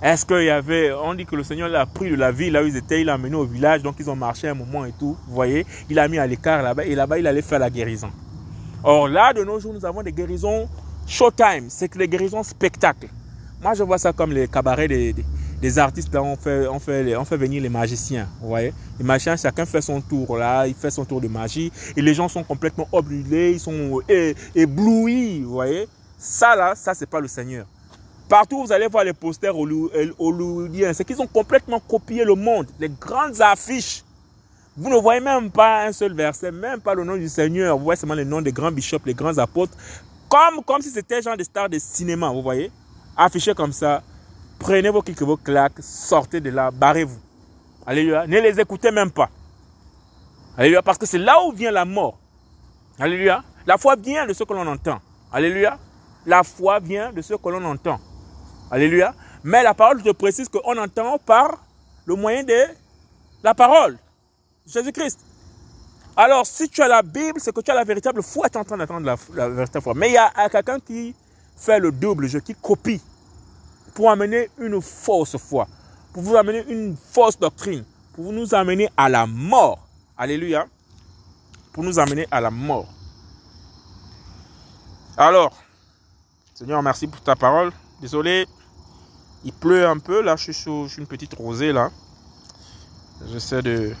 Est-ce 0.00 0.24
qu'il 0.26 0.44
y 0.44 0.50
avait, 0.50 0.92
on 0.92 1.14
dit 1.14 1.26
que 1.26 1.34
le 1.34 1.42
Seigneur 1.42 1.68
l'a 1.68 1.86
pris 1.86 2.08
de 2.08 2.14
la 2.14 2.30
ville 2.30 2.52
là 2.52 2.62
où 2.62 2.66
ils 2.66 2.76
étaient, 2.76 3.00
il 3.00 3.06
l'a 3.06 3.14
amené 3.14 3.34
au 3.34 3.46
village, 3.46 3.82
donc 3.82 3.96
ils 3.98 4.08
ont 4.08 4.14
marché 4.14 4.46
un 4.46 4.54
moment 4.54 4.84
et 4.84 4.92
tout, 4.92 5.16
vous 5.26 5.34
voyez, 5.34 5.66
il 5.88 5.98
a 5.98 6.06
mis 6.06 6.18
à 6.18 6.26
l'écart 6.26 6.62
là-bas, 6.62 6.84
et 6.84 6.94
là-bas 6.94 7.18
il 7.18 7.26
allait 7.26 7.42
faire 7.42 7.58
la 7.58 7.70
guérison. 7.70 8.10
Or 8.82 9.08
là, 9.08 9.32
de 9.32 9.42
nos 9.42 9.58
jours, 9.58 9.72
nous 9.72 9.84
avons 9.84 10.02
des 10.02 10.12
guérisons 10.12 10.68
showtime, 11.06 11.66
c'est 11.68 11.88
que 11.88 11.98
les 11.98 12.06
guérisons 12.06 12.42
spectacles. 12.42 13.08
Moi, 13.62 13.72
je 13.74 13.82
vois 13.82 13.98
ça 13.98 14.12
comme 14.12 14.32
les 14.32 14.46
cabarets 14.46 14.88
des, 14.88 15.14
des 15.60 15.78
artistes, 15.78 16.12
là, 16.12 16.22
on 16.22 16.36
fait, 16.36 16.66
on, 16.68 16.78
fait, 16.78 17.16
on 17.16 17.24
fait 17.24 17.36
venir 17.36 17.62
les 17.62 17.68
magiciens, 17.68 18.28
voyez. 18.40 18.72
Les 18.98 19.04
magiciens, 19.04 19.36
chacun 19.36 19.66
fait 19.66 19.80
son 19.80 20.00
tour 20.00 20.36
là, 20.36 20.66
il 20.66 20.74
fait 20.74 20.90
son 20.90 21.04
tour 21.04 21.20
de 21.20 21.28
magie, 21.28 21.72
et 21.96 22.02
les 22.02 22.14
gens 22.14 22.28
sont 22.28 22.44
complètement 22.44 22.88
obnubilés, 22.92 23.52
ils 23.52 23.60
sont 23.60 24.00
éblouis, 24.54 25.42
vous 25.42 25.52
voyez. 25.52 25.88
Ça 26.18 26.54
là, 26.56 26.74
ça 26.74 26.94
c'est 26.94 27.08
pas 27.08 27.20
le 27.20 27.28
Seigneur. 27.28 27.66
Partout 28.28 28.64
vous 28.64 28.72
allez 28.72 28.86
voir 28.86 29.04
les 29.04 29.12
posters 29.12 29.54
hollywoodiens, 29.56 30.92
c'est 30.92 31.04
qu'ils 31.04 31.20
ont 31.20 31.26
complètement 31.26 31.80
copié 31.80 32.24
le 32.24 32.34
monde, 32.34 32.66
les 32.80 32.88
grandes 32.88 33.40
affiches. 33.40 34.02
Vous 34.76 34.90
ne 34.90 34.96
voyez 34.96 35.20
même 35.20 35.50
pas 35.50 35.86
un 35.86 35.92
seul 35.92 36.14
verset, 36.14 36.50
même 36.50 36.80
pas 36.80 36.94
le 36.94 37.04
nom 37.04 37.16
du 37.16 37.28
Seigneur. 37.28 37.78
Vous 37.78 37.84
voyez 37.84 37.96
seulement 37.96 38.14
les 38.14 38.24
noms 38.24 38.42
des 38.42 38.50
grands 38.50 38.72
bishops, 38.72 39.02
les 39.06 39.14
grands 39.14 39.38
apôtres, 39.38 39.74
comme, 40.28 40.64
comme 40.64 40.82
si 40.82 40.90
c'était 40.90 41.22
genre 41.22 41.36
des 41.36 41.44
stars 41.44 41.68
de 41.68 41.78
cinéma, 41.78 42.28
vous 42.30 42.42
voyez, 42.42 42.72
affichés 43.16 43.54
comme 43.54 43.72
ça. 43.72 44.02
Prenez 44.64 44.88
vos 44.88 45.02
kicks, 45.02 45.20
vos 45.20 45.36
claques, 45.36 45.82
sortez 45.82 46.40
de 46.40 46.48
là, 46.48 46.70
barrez-vous. 46.70 47.20
Alléluia. 47.86 48.26
Ne 48.26 48.40
les 48.40 48.58
écoutez 48.58 48.90
même 48.90 49.10
pas. 49.10 49.28
Alléluia. 50.56 50.80
Parce 50.80 50.96
que 50.96 51.04
c'est 51.04 51.18
là 51.18 51.36
où 51.44 51.52
vient 51.52 51.70
la 51.70 51.84
mort. 51.84 52.18
Alléluia. 52.98 53.44
La 53.66 53.76
foi 53.76 53.94
vient 53.94 54.26
de 54.26 54.32
ce 54.32 54.42
que 54.42 54.54
l'on 54.54 54.66
entend. 54.66 55.00
Alléluia. 55.30 55.78
La 56.24 56.42
foi 56.42 56.80
vient 56.80 57.12
de 57.12 57.20
ce 57.20 57.34
que 57.34 57.48
l'on 57.50 57.62
entend. 57.62 58.00
Alléluia. 58.70 59.14
Mais 59.42 59.62
la 59.62 59.74
parole 59.74 60.02
te 60.02 60.12
précise 60.12 60.48
qu'on 60.48 60.78
entend 60.78 61.18
par 61.18 61.62
le 62.06 62.14
moyen 62.14 62.42
de 62.42 62.64
la 63.42 63.52
parole. 63.52 63.98
Jésus-Christ. 64.66 65.20
Alors, 66.16 66.46
si 66.46 66.70
tu 66.70 66.80
as 66.80 66.88
la 66.88 67.02
Bible, 67.02 67.38
c'est 67.38 67.54
que 67.54 67.60
tu 67.60 67.70
as 67.70 67.74
la 67.74 67.84
véritable 67.84 68.22
foi, 68.22 68.48
tu 68.48 68.56
es 68.56 68.60
en 68.62 68.64
train 68.64 68.78
d'attendre 68.78 69.14
la, 69.34 69.48
véritable 69.50 69.82
foi. 69.82 69.92
Mais 69.94 70.08
il 70.08 70.14
y 70.14 70.16
a 70.16 70.48
quelqu'un 70.48 70.80
qui 70.80 71.14
fait 71.54 71.78
le 71.78 71.92
double 71.92 72.28
jeu, 72.28 72.40
qui 72.40 72.54
copie 72.54 73.02
pour 73.94 74.10
amener 74.10 74.50
une 74.58 74.82
fausse 74.82 75.36
foi, 75.36 75.68
pour 76.12 76.22
vous 76.22 76.36
amener 76.36 76.64
une 76.68 76.96
fausse 76.96 77.38
doctrine, 77.38 77.84
pour 78.12 78.32
nous 78.32 78.54
amener 78.54 78.88
à 78.96 79.08
la 79.08 79.26
mort. 79.26 79.78
Alléluia. 80.18 80.66
Pour 81.72 81.82
nous 81.82 81.98
amener 81.98 82.26
à 82.30 82.40
la 82.40 82.50
mort. 82.50 82.86
Alors, 85.16 85.52
Seigneur, 86.54 86.82
merci 86.82 87.06
pour 87.06 87.20
ta 87.20 87.34
parole. 87.34 87.72
Désolé, 88.00 88.46
il 89.44 89.52
pleut 89.52 89.86
un 89.86 89.98
peu. 89.98 90.22
Là, 90.22 90.36
je 90.36 90.44
suis 90.44 90.54
sur 90.54 90.88
une 90.98 91.06
petite 91.06 91.34
rosée 91.34 91.72
là. 91.72 91.90
J'essaie 93.28 93.62
de 93.62 93.94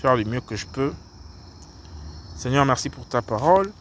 faire 0.00 0.16
le 0.16 0.24
mieux 0.24 0.40
que 0.40 0.54
je 0.56 0.66
peux. 0.66 0.92
Seigneur, 2.36 2.64
merci 2.64 2.90
pour 2.90 3.06
ta 3.08 3.22
parole. 3.22 3.72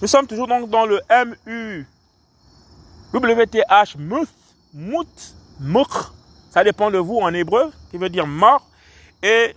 Nous 0.00 0.08
sommes 0.08 0.26
toujours 0.26 0.46
donc 0.46 0.70
dans 0.70 0.86
le 0.86 1.00
MU. 1.46 1.86
WTH, 3.12 3.96
Muth, 3.98 4.28
Mout, 4.74 5.34
Mukh. 5.60 6.12
Ça 6.50 6.64
dépend 6.64 6.90
de 6.90 6.98
vous 6.98 7.18
en 7.18 7.32
hébreu, 7.32 7.72
qui 7.90 7.98
veut 7.98 8.08
dire 8.08 8.26
mort. 8.26 8.66
Et 9.22 9.54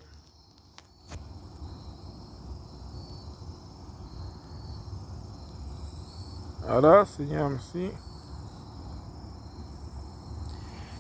Voilà, 6.72 7.04
Seigneur, 7.06 7.50
merci. 7.50 7.92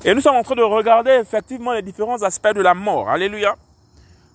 Et 0.03 0.13
nous 0.13 0.19
sommes 0.19 0.35
en 0.35 0.43
train 0.43 0.55
de 0.55 0.63
regarder 0.63 1.11
effectivement 1.11 1.71
les 1.71 1.81
différents 1.81 2.21
aspects 2.23 2.53
de 2.53 2.61
la 2.61 2.73
mort. 2.73 3.07
Alléluia. 3.07 3.55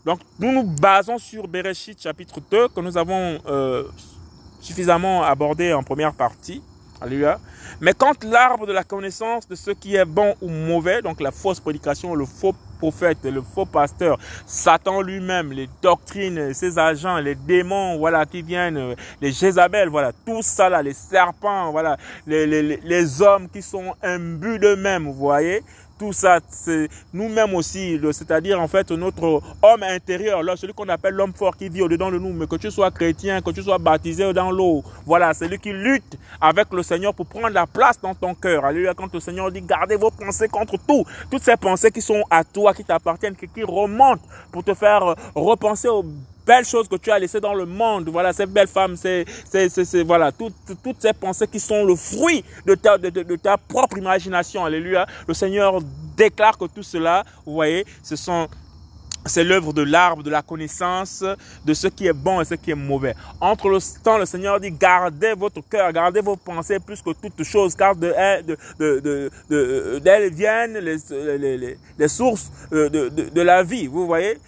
Donc, 0.06 0.20
nous 0.38 0.52
nous 0.52 0.62
basons 0.62 1.18
sur 1.18 1.46
Bereshit 1.48 2.00
chapitre 2.00 2.40
2 2.50 2.68
que 2.68 2.80
nous 2.80 2.96
avons 2.96 3.38
euh, 3.46 3.82
suffisamment 4.60 5.24
abordé 5.24 5.74
en 5.74 5.82
première 5.82 6.14
partie. 6.14 6.62
Alléluia. 7.00 7.38
Mais 7.80 7.92
quand 7.92 8.24
l'arbre 8.24 8.66
de 8.66 8.72
la 8.72 8.82
connaissance 8.82 9.46
de 9.46 9.54
ce 9.54 9.70
qui 9.70 9.96
est 9.96 10.04
bon 10.06 10.34
ou 10.40 10.48
mauvais, 10.48 11.02
donc 11.02 11.20
la 11.20 11.30
fausse 11.30 11.60
prédication, 11.60 12.14
le 12.14 12.24
faux 12.24 12.54
prophète, 12.78 13.18
le 13.24 13.42
faux 13.42 13.66
pasteur, 13.66 14.18
Satan 14.46 15.02
lui-même, 15.02 15.52
les 15.52 15.68
doctrines, 15.82 16.54
ses 16.54 16.78
agents, 16.78 17.18
les 17.18 17.34
démons, 17.34 17.98
voilà, 17.98 18.24
qui 18.24 18.42
viennent, 18.42 18.94
les 19.20 19.32
Jézabel, 19.32 19.88
voilà, 19.88 20.12
tout 20.24 20.42
ça 20.42 20.68
là, 20.68 20.82
les 20.82 20.94
serpents, 20.94 21.70
voilà, 21.70 21.96
les, 22.26 22.46
les, 22.46 22.78
les 22.82 23.22
hommes 23.22 23.48
qui 23.48 23.60
sont 23.62 23.94
imbus 24.02 24.58
d'eux-mêmes, 24.58 25.04
vous 25.04 25.14
voyez, 25.14 25.62
tout 25.98 26.12
ça, 26.12 26.40
c'est 26.48 26.88
nous-mêmes 27.12 27.54
aussi, 27.54 27.98
c'est-à-dire 28.12 28.60
en 28.60 28.68
fait 28.68 28.90
notre 28.90 29.40
homme 29.62 29.82
intérieur, 29.82 30.42
celui 30.56 30.74
qu'on 30.74 30.88
appelle 30.88 31.14
l'homme 31.14 31.32
fort 31.32 31.56
qui 31.56 31.68
vit 31.68 31.82
au-dedans 31.82 32.10
de 32.10 32.18
nous, 32.18 32.32
mais 32.32 32.46
que 32.46 32.56
tu 32.56 32.70
sois 32.70 32.90
chrétien, 32.90 33.40
que 33.40 33.50
tu 33.50 33.62
sois 33.62 33.78
baptisé 33.78 34.32
dans 34.32 34.50
l'eau, 34.50 34.84
voilà, 35.06 35.32
c'est 35.34 35.48
lui 35.48 35.58
qui 35.58 35.72
lutte 35.72 36.18
avec 36.40 36.72
le 36.72 36.82
Seigneur 36.82 37.14
pour 37.14 37.26
prendre 37.26 37.48
la 37.48 37.66
place 37.66 38.00
dans 38.00 38.14
ton 38.14 38.34
cœur. 38.34 38.64
Alléluia, 38.64 38.94
quand 38.94 39.12
le 39.12 39.20
Seigneur 39.20 39.50
dit 39.50 39.62
gardez 39.62 39.96
vos 39.96 40.10
pensées 40.10 40.48
contre 40.48 40.76
tout, 40.86 41.04
toutes 41.30 41.42
ces 41.42 41.56
pensées 41.56 41.90
qui 41.90 42.02
sont 42.02 42.22
à 42.30 42.44
toi, 42.44 42.74
qui 42.74 42.84
t'appartiennent, 42.84 43.36
qui, 43.36 43.46
remontent 43.62 44.22
pour 44.52 44.62
te 44.62 44.74
faire 44.74 45.14
repenser 45.34 45.88
aux 45.88 46.04
belles 46.46 46.64
choses 46.64 46.88
que 46.88 46.96
tu 46.96 47.10
as 47.10 47.18
laissées 47.18 47.40
dans 47.40 47.54
le 47.54 47.66
monde. 47.66 48.08
Voilà, 48.08 48.32
ces 48.32 48.46
belles 48.46 48.68
femmes, 48.68 48.96
c'est, 48.96 49.24
c'est, 49.50 49.68
c'est, 49.68 50.02
voilà, 50.04 50.32
toutes, 50.32 50.54
toutes 50.82 51.00
ces 51.00 51.12
pensées 51.12 51.48
qui 51.48 51.60
sont 51.60 51.84
le 51.84 51.96
fruit 51.96 52.44
de 52.64 52.74
ta, 52.74 52.96
de, 52.98 53.10
de, 53.10 53.22
de 53.22 53.36
ta 53.36 53.56
propre 53.56 53.98
imagination. 53.98 54.64
Alléluia. 54.64 55.06
Le 55.26 55.34
Seigneur 55.34 55.80
déclare 56.16 56.56
que 56.56 56.66
tout 56.66 56.82
cela, 56.82 57.24
vous 57.44 57.54
voyez, 57.54 57.84
ce 58.02 58.16
sont 58.16 58.48
c'est 59.28 59.42
l'œuvre 59.42 59.72
de 59.72 59.82
l'arbre 59.82 60.22
de 60.22 60.30
la 60.30 60.40
connaissance 60.40 61.24
de 61.64 61.74
ce 61.74 61.88
qui 61.88 62.06
est 62.06 62.12
bon 62.12 62.40
et 62.40 62.44
ce 62.44 62.54
qui 62.54 62.70
est 62.70 62.76
mauvais. 62.76 63.16
Entre 63.40 63.68
le 63.68 63.78
temps, 64.04 64.18
le 64.18 64.24
Seigneur 64.24 64.60
dit, 64.60 64.70
gardez 64.70 65.34
votre 65.34 65.60
cœur, 65.68 65.92
gardez 65.92 66.20
vos 66.20 66.36
pensées 66.36 66.78
plus 66.78 67.02
que 67.02 67.10
toutes 67.10 67.42
choses, 67.42 67.74
car 67.74 67.96
de 67.96 68.14
de, 68.42 68.56
de, 68.78 69.30
de, 69.50 69.98
d'elles 69.98 70.32
viennent 70.32 70.78
les, 70.78 70.98
les, 71.10 71.58
les, 71.58 71.78
les 71.98 72.08
sources 72.08 72.52
de, 72.70 72.86
de, 72.88 73.08
de 73.08 73.40
la 73.42 73.64
vie. 73.64 73.88
Vous 73.88 74.06
voyez 74.06 74.38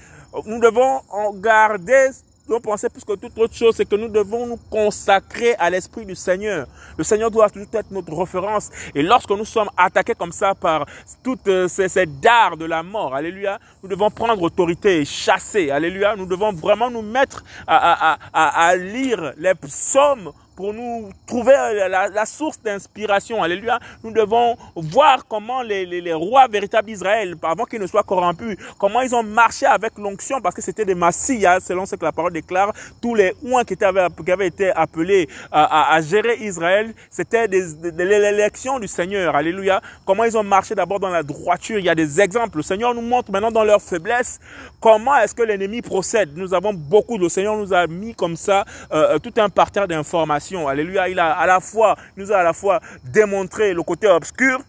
nous 0.47 0.61
devons 0.61 1.01
en 1.11 1.33
garder 1.33 2.11
nos 2.49 2.61
pensées 2.61 2.89
plus 2.89 3.05
que 3.05 3.13
toute 3.15 3.37
autre 3.39 3.55
chose, 3.55 3.75
c'est 3.77 3.89
que 3.89 3.97
nous 3.97 4.09
devons 4.09 4.47
nous 4.47 4.59
consacrer 4.71 5.55
à 5.57 5.69
l'Esprit 5.69 6.07
du 6.07 6.15
Seigneur. 6.15 6.67
Le 6.97 7.05
Seigneur 7.05 7.31
doit 7.31 7.49
être 7.73 7.91
notre 7.91 8.15
référence. 8.15 8.71
Et 8.95 9.03
lorsque 9.03 9.31
nous 9.31 9.45
sommes 9.45 9.69
attaqués 9.77 10.15
comme 10.15 10.33
ça 10.33 10.55
par 10.55 10.87
toutes 11.23 11.69
ces, 11.69 11.89
ces 11.89 12.07
dards 12.07 12.57
de 12.57 12.65
la 12.65 12.83
mort, 12.83 13.15
alléluia, 13.15 13.59
nous 13.83 13.89
devons 13.89 14.11
prendre 14.11 14.41
autorité 14.43 15.01
et 15.01 15.05
chasser, 15.05 15.71
alléluia. 15.71 16.17
Nous 16.17 16.27
devons 16.27 16.53
vraiment 16.53 16.91
nous 16.91 17.03
mettre 17.03 17.45
à, 17.67 18.13
à, 18.13 18.19
à, 18.33 18.69
à 18.69 18.77
lire 18.77 19.35
les 19.37 19.55
psaumes 19.55 20.33
pour 20.59 20.75
nous 20.75 21.11
trouver 21.25 21.53
la, 21.89 22.09
la 22.09 22.27
source 22.27 22.61
d'inspiration. 22.61 23.41
Alléluia. 23.45 23.79
Nous 24.03 24.11
devons 24.11 24.57
voir 24.75 25.25
comment 25.29 25.63
les, 25.63 26.13
rois 26.13 26.49
véritables 26.49 26.89
d'Israël, 26.89 27.37
avant 27.45 27.65
qu'ils 27.65 27.81
ne 27.81 27.87
soient 27.87 28.03
corrompus, 28.03 28.57
comment 28.77 29.01
ils 29.03 29.15
ont 29.15 29.23
marché 29.23 29.67
avec 29.67 29.97
l'onction, 29.97 30.41
parce 30.41 30.57
que 30.57 30.61
c'était 30.61 30.85
des 30.85 30.97
massillas, 30.97 31.61
selon 31.61 31.87
ce 31.87 31.95
que 31.95 32.05
la 32.05 32.11
parole 32.11 32.33
déclare. 32.33 32.73
Tous 33.01 33.15
les 33.15 33.35
ouins 33.41 33.63
qui, 33.63 33.77
avaient 33.85 34.49
été 34.49 34.73
appelés 34.73 35.29
à, 35.53 36.01
gérer 36.01 36.35
Israël, 36.41 36.93
c'était 37.09 37.47
des 37.47 37.63
l'élection 37.93 38.81
du 38.81 38.89
Seigneur. 38.89 39.37
Alléluia. 39.37 39.81
Comment 40.05 40.25
ils 40.25 40.37
ont 40.37 40.43
marché 40.43 40.75
d'abord 40.75 40.99
dans 40.99 41.09
la 41.09 41.23
droiture. 41.23 41.79
Il 41.79 41.85
y 41.85 41.89
a 41.89 41.95
des 41.95 42.21
exemples. 42.21 42.57
Le 42.57 42.63
Seigneur 42.65 42.97
nous 42.97 43.03
montre 43.03 43.31
maintenant 43.31 43.53
dans 43.53 43.65
leur 43.65 43.81
faiblesse 43.81 44.41
comment 44.81 45.17
est-ce 45.19 45.37
que 45.37 45.43
l'ennemi 45.43 45.83
procède. 45.83 46.37
Nous 46.37 46.53
avons 46.53 46.75
beaucoup, 46.75 47.17
le 47.17 47.29
Seigneur 47.29 47.57
nous 47.57 47.73
a 47.73 47.87
mis 47.87 48.13
comme 48.13 48.35
ça 48.35 48.65
euh, 48.91 49.21
tout 49.21 49.33
un 49.37 49.49
parterre 49.49 49.87
d'informations 49.87 50.48
Alléluia. 50.57 51.09
Il 51.09 51.19
a 51.19 51.33
à 51.33 51.47
la 51.47 51.61
fois, 51.61 51.97
nous 52.17 52.33
a 52.33 52.39
à 52.39 52.43
la 52.43 52.53
fois 52.53 52.81
démontré 53.05 53.75
le 53.75 53.83
côté 53.83 54.07
obscur. 54.07 54.61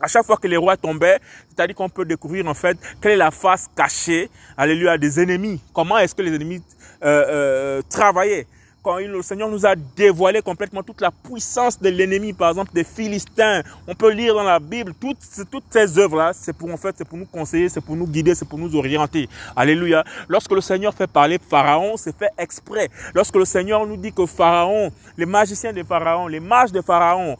À 0.00 0.08
chaque 0.08 0.26
fois 0.26 0.36
que 0.36 0.48
les 0.48 0.56
rois 0.56 0.76
tombaient, 0.76 1.18
c'est-à-dire 1.48 1.76
qu'on 1.76 1.88
peut 1.88 2.04
découvrir 2.04 2.46
en 2.46 2.54
fait 2.54 2.76
quelle 3.00 3.12
est 3.12 3.16
la 3.16 3.30
face 3.30 3.68
cachée, 3.76 4.28
alléluia, 4.56 4.98
des 4.98 5.20
ennemis. 5.20 5.60
Comment 5.72 5.98
est-ce 5.98 6.14
que 6.14 6.22
les 6.22 6.34
ennemis 6.34 6.62
euh, 7.02 7.24
euh, 7.28 7.82
travaillaient? 7.88 8.46
Quand 8.84 8.98
le 8.98 9.22
Seigneur 9.22 9.48
nous 9.48 9.64
a 9.64 9.74
dévoilé 9.74 10.42
complètement 10.42 10.82
toute 10.82 11.00
la 11.00 11.10
puissance 11.10 11.80
de 11.80 11.88
l'ennemi, 11.88 12.34
par 12.34 12.50
exemple 12.50 12.70
des 12.74 12.84
Philistins. 12.84 13.62
On 13.88 13.94
peut 13.94 14.10
lire 14.10 14.34
dans 14.34 14.42
la 14.42 14.60
Bible 14.60 14.92
toutes, 15.00 15.18
toutes 15.50 15.64
ces 15.70 15.98
œuvres-là, 15.98 16.32
c'est 16.34 16.52
pour 16.52 16.70
en 16.70 16.76
fait, 16.76 16.94
c'est 16.98 17.08
pour 17.08 17.16
nous 17.16 17.24
conseiller, 17.24 17.70
c'est 17.70 17.80
pour 17.80 17.96
nous 17.96 18.06
guider, 18.06 18.34
c'est 18.34 18.46
pour 18.46 18.58
nous 18.58 18.76
orienter. 18.76 19.26
Alléluia. 19.56 20.04
Lorsque 20.28 20.52
le 20.52 20.60
Seigneur 20.60 20.92
fait 20.92 21.06
parler 21.06 21.38
Pharaon, 21.38 21.96
c'est 21.96 22.16
fait 22.16 22.30
exprès. 22.36 22.90
Lorsque 23.14 23.36
le 23.36 23.46
Seigneur 23.46 23.86
nous 23.86 23.96
dit 23.96 24.12
que 24.12 24.26
Pharaon, 24.26 24.92
les 25.16 25.26
magiciens 25.26 25.72
de 25.72 25.82
Pharaon, 25.82 26.28
les 26.28 26.40
mages 26.40 26.70
de 26.70 26.82
Pharaon, 26.82 27.38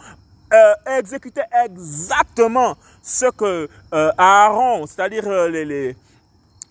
euh, 0.53 0.99
exécutaient 0.99 1.49
exactement 1.65 2.77
ce 3.03 3.31
que 3.31 3.69
euh, 3.93 4.13
Aaron, 4.17 4.87
c'est-à-dire 4.87 5.25
euh, 5.27 5.49
les, 5.51 5.65
les, 5.67 5.97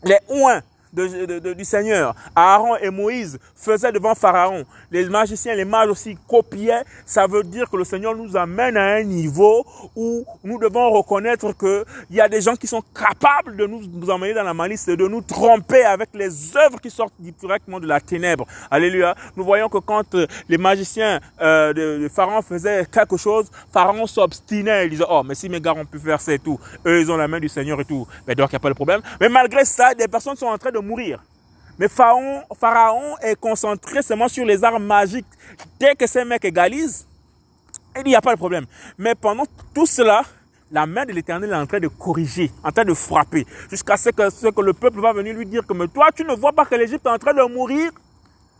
les 0.03 0.19
ouins, 0.29 0.61
de, 0.93 1.25
de, 1.25 1.39
de, 1.39 1.53
du 1.53 1.65
Seigneur. 1.65 2.15
Aaron 2.35 2.75
et 2.77 2.89
Moïse 2.89 3.39
faisaient 3.55 3.91
devant 3.91 4.15
Pharaon. 4.15 4.63
Les 4.91 5.05
magiciens, 5.09 5.55
les 5.55 5.65
mages 5.65 5.89
aussi 5.89 6.17
copiaient. 6.27 6.83
Ça 7.05 7.27
veut 7.27 7.43
dire 7.43 7.69
que 7.69 7.77
le 7.77 7.83
Seigneur 7.83 8.15
nous 8.15 8.37
amène 8.37 8.77
à 8.77 8.95
un 8.95 9.03
niveau 9.03 9.65
où 9.95 10.25
nous 10.43 10.59
devons 10.59 10.91
reconnaître 10.91 11.51
que 11.53 11.85
il 12.09 12.15
y 12.15 12.21
a 12.21 12.29
des 12.29 12.41
gens 12.41 12.55
qui 12.55 12.67
sont 12.67 12.83
capables 12.93 13.55
de 13.55 13.65
nous, 13.65 13.81
nous 13.91 14.09
emmener 14.09 14.33
dans 14.33 14.43
la 14.43 14.53
malice 14.53 14.87
et 14.87 14.95
de 14.95 15.07
nous 15.07 15.21
tromper 15.21 15.83
avec 15.83 16.09
les 16.13 16.55
œuvres 16.55 16.79
qui 16.79 16.89
sortent 16.89 17.13
directement 17.19 17.79
de 17.79 17.87
la 17.87 17.99
ténèbre. 17.99 18.45
Alléluia. 18.69 19.15
Nous 19.35 19.43
voyons 19.43 19.69
que 19.69 19.79
quand 19.79 20.15
les 20.47 20.57
magiciens 20.57 21.19
euh, 21.41 21.73
de, 21.73 22.03
de, 22.03 22.09
Pharaon 22.09 22.41
faisaient 22.41 22.85
quelque 22.91 23.17
chose, 23.17 23.49
Pharaon 23.71 24.05
s'obstinait. 24.05 24.85
Il 24.85 24.91
disait, 24.91 25.05
oh, 25.09 25.23
mais 25.25 25.35
si 25.35 25.49
mes 25.49 25.59
gars 25.59 25.73
ont 25.73 25.85
pu 25.85 25.99
faire 25.99 26.21
ça 26.21 26.33
et 26.33 26.39
tout, 26.39 26.59
eux, 26.85 27.01
ils 27.01 27.11
ont 27.11 27.17
la 27.17 27.27
main 27.27 27.39
du 27.39 27.49
Seigneur 27.49 27.79
et 27.79 27.85
tout. 27.85 28.07
Mais 28.27 28.35
donc, 28.35 28.49
il 28.51 28.53
n'y 28.53 28.57
a 28.57 28.59
pas 28.59 28.69
de 28.69 28.75
problème. 28.75 29.01
Mais 29.19 29.29
malgré 29.29 29.65
ça, 29.65 29.93
des 29.93 30.07
personnes 30.07 30.35
sont 30.35 30.47
en 30.47 30.57
train 30.57 30.71
de 30.71 30.79
mourir. 30.83 31.23
Mais 31.79 31.87
Pharaon, 31.87 33.15
est 33.21 33.39
concentré 33.39 34.01
seulement 34.01 34.27
sur 34.27 34.45
les 34.45 34.63
armes 34.63 34.85
magiques. 34.85 35.25
Dès 35.79 35.95
que 35.95 36.05
ces 36.05 36.23
mecs 36.23 36.45
égalisent, 36.45 37.07
il 37.97 38.03
n'y 38.03 38.15
a 38.15 38.21
pas 38.21 38.33
de 38.33 38.37
problème. 38.37 38.65
Mais 38.97 39.15
pendant 39.15 39.45
tout 39.73 39.85
cela, 39.85 40.23
la 40.71 40.85
main 40.85 41.05
de 41.05 41.11
l'Éternel 41.11 41.49
est 41.49 41.55
en 41.55 41.65
train 41.65 41.79
de 41.79 41.87
corriger, 41.87 42.51
en 42.63 42.71
train 42.71 42.85
de 42.85 42.93
frapper, 42.93 43.45
jusqu'à 43.69 43.97
ce 43.97 44.09
que, 44.09 44.29
ce 44.29 44.47
que 44.47 44.61
le 44.61 44.73
peuple 44.73 44.99
va 44.99 45.13
venir 45.13 45.35
lui 45.35 45.45
dire 45.45 45.65
que 45.65 45.73
mais 45.73 45.87
toi, 45.87 46.09
tu 46.15 46.23
ne 46.23 46.33
vois 46.35 46.53
pas 46.53 46.65
que 46.65 46.75
l'Égypte 46.75 47.05
est 47.05 47.09
en 47.09 47.17
train 47.17 47.33
de 47.33 47.53
mourir? 47.53 47.91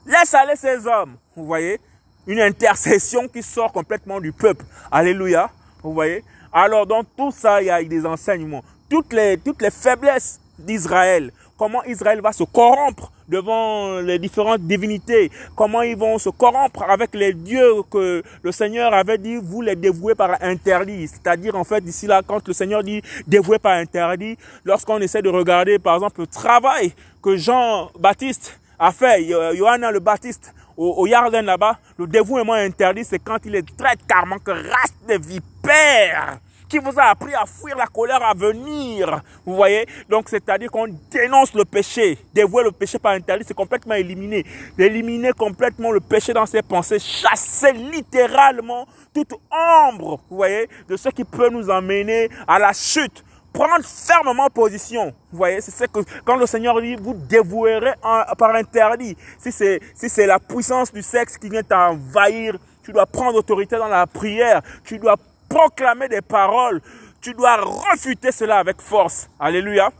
Laisse 0.05 0.33
aller 0.33 0.55
ces 0.55 0.85
hommes. 0.85 1.15
Vous 1.35 1.45
voyez? 1.45 1.79
Une 2.27 2.39
intercession 2.39 3.27
qui 3.27 3.41
sort 3.41 3.71
complètement 3.71 4.19
du 4.19 4.31
peuple. 4.31 4.65
Alléluia. 4.91 5.49
Vous 5.81 5.93
voyez? 5.93 6.23
Alors, 6.51 6.85
dans 6.85 7.03
tout 7.03 7.31
ça, 7.31 7.61
il 7.61 7.65
y 7.65 7.69
a 7.69 7.83
des 7.83 8.05
enseignements. 8.05 8.63
Toutes 8.89 9.11
les, 9.11 9.37
toutes 9.37 9.61
les 9.61 9.71
faiblesses 9.71 10.39
d'Israël, 10.59 11.31
comment 11.57 11.83
Israël 11.85 12.21
va 12.21 12.31
se 12.31 12.43
corrompre 12.43 13.11
devant 13.27 13.99
les 14.01 14.19
différentes 14.19 14.61
divinités, 14.61 15.31
comment 15.55 15.81
ils 15.81 15.95
vont 15.95 16.17
se 16.17 16.29
corrompre 16.29 16.83
avec 16.83 17.13
les 17.13 17.33
dieux 17.33 17.83
que 17.89 18.21
le 18.41 18.51
Seigneur 18.51 18.93
avait 18.93 19.17
dit, 19.17 19.37
vous 19.37 19.61
les 19.61 19.75
dévouez 19.75 20.15
par 20.15 20.41
interdit. 20.41 21.07
C'est-à-dire, 21.07 21.55
en 21.55 21.63
fait, 21.63 21.83
ici 21.85 22.07
là, 22.07 22.21
quand 22.25 22.45
le 22.47 22.53
Seigneur 22.53 22.83
dit 22.83 23.01
dévouer 23.27 23.59
par 23.59 23.73
interdit, 23.73 24.37
lorsqu'on 24.65 24.99
essaie 24.99 25.21
de 25.21 25.29
regarder, 25.29 25.79
par 25.79 25.95
exemple, 25.95 26.21
le 26.21 26.27
travail 26.27 26.93
que 27.21 27.37
Jean-Baptiste 27.37 28.59
a 28.77 28.91
fait, 28.91 29.23
Johanna 29.55 29.91
le 29.91 29.99
Baptiste, 29.99 30.53
au, 30.75 31.05
Yarden 31.05 31.45
là-bas, 31.45 31.77
le 31.97 32.07
dévouement 32.07 32.53
interdit, 32.53 33.03
c'est 33.05 33.19
quand 33.19 33.37
il 33.45 33.55
est 33.55 33.77
traite 33.77 33.99
carrément 34.07 34.39
que 34.39 34.51
race 34.51 34.93
de 35.07 35.17
vipères 35.17 36.39
qui 36.73 36.79
vous 36.79 36.99
a 36.99 37.03
appris 37.03 37.35
à 37.35 37.45
fuir 37.45 37.77
la 37.77 37.85
colère 37.85 38.23
à 38.23 38.33
venir. 38.33 39.21
Vous 39.45 39.55
voyez? 39.55 39.85
Donc, 40.09 40.27
c'est-à-dire 40.27 40.71
qu'on 40.71 40.87
dénonce 41.11 41.53
le 41.53 41.65
péché. 41.65 42.17
Dévouer 42.33 42.63
le 42.63 42.71
péché 42.71 42.97
par 42.97 43.11
interdit, 43.11 43.45
c'est 43.47 43.53
complètement. 43.53 43.93
Éliminer 43.93 45.33
complètement 45.37 45.91
le 45.91 45.99
péché 45.99 46.33
dans 46.33 46.47
ses 46.47 46.63
pensées. 46.63 46.97
Chasser 46.97 47.73
littéralement 47.73 48.87
toute 49.13 49.33
ombre, 49.51 50.19
vous 50.27 50.37
voyez, 50.37 50.67
de 50.89 50.97
ce 50.97 51.09
qui 51.09 51.23
peut 51.23 51.49
nous 51.49 51.69
emmener 51.69 52.29
à 52.47 52.57
la 52.57 52.73
chute 52.73 53.23
prendre 53.53 53.85
fermement 53.85 54.49
position. 54.49 55.13
Vous 55.31 55.37
voyez, 55.37 55.61
c'est 55.61 55.69
ce 55.69 55.83
que 55.83 55.99
quand 56.25 56.37
le 56.37 56.47
Seigneur 56.47 56.81
dit, 56.81 56.95
vous 56.95 57.13
dévouerez 57.13 57.93
par 58.35 58.55
interdit. 58.55 59.15
Si 59.37 59.51
c'est 59.51 59.79
si 59.93 60.09
c'est 60.09 60.25
la 60.25 60.39
puissance 60.39 60.91
du 60.91 61.03
sexe 61.03 61.37
qui 61.37 61.49
vient 61.49 61.61
t'envahir, 61.61 62.57
tu 62.83 62.91
dois 62.91 63.05
prendre 63.05 63.37
autorité 63.37 63.77
dans 63.77 63.87
la 63.87 64.07
prière. 64.07 64.63
Tu 64.83 64.97
dois 64.97 65.17
proclamer 65.53 66.07
des 66.09 66.21
paroles. 66.21 66.81
Tu 67.21 67.33
dois 67.33 67.57
refuter 67.57 68.31
cela 68.31 68.57
avec 68.57 68.81
force. 68.81 69.29
Alléluia. 69.39 69.91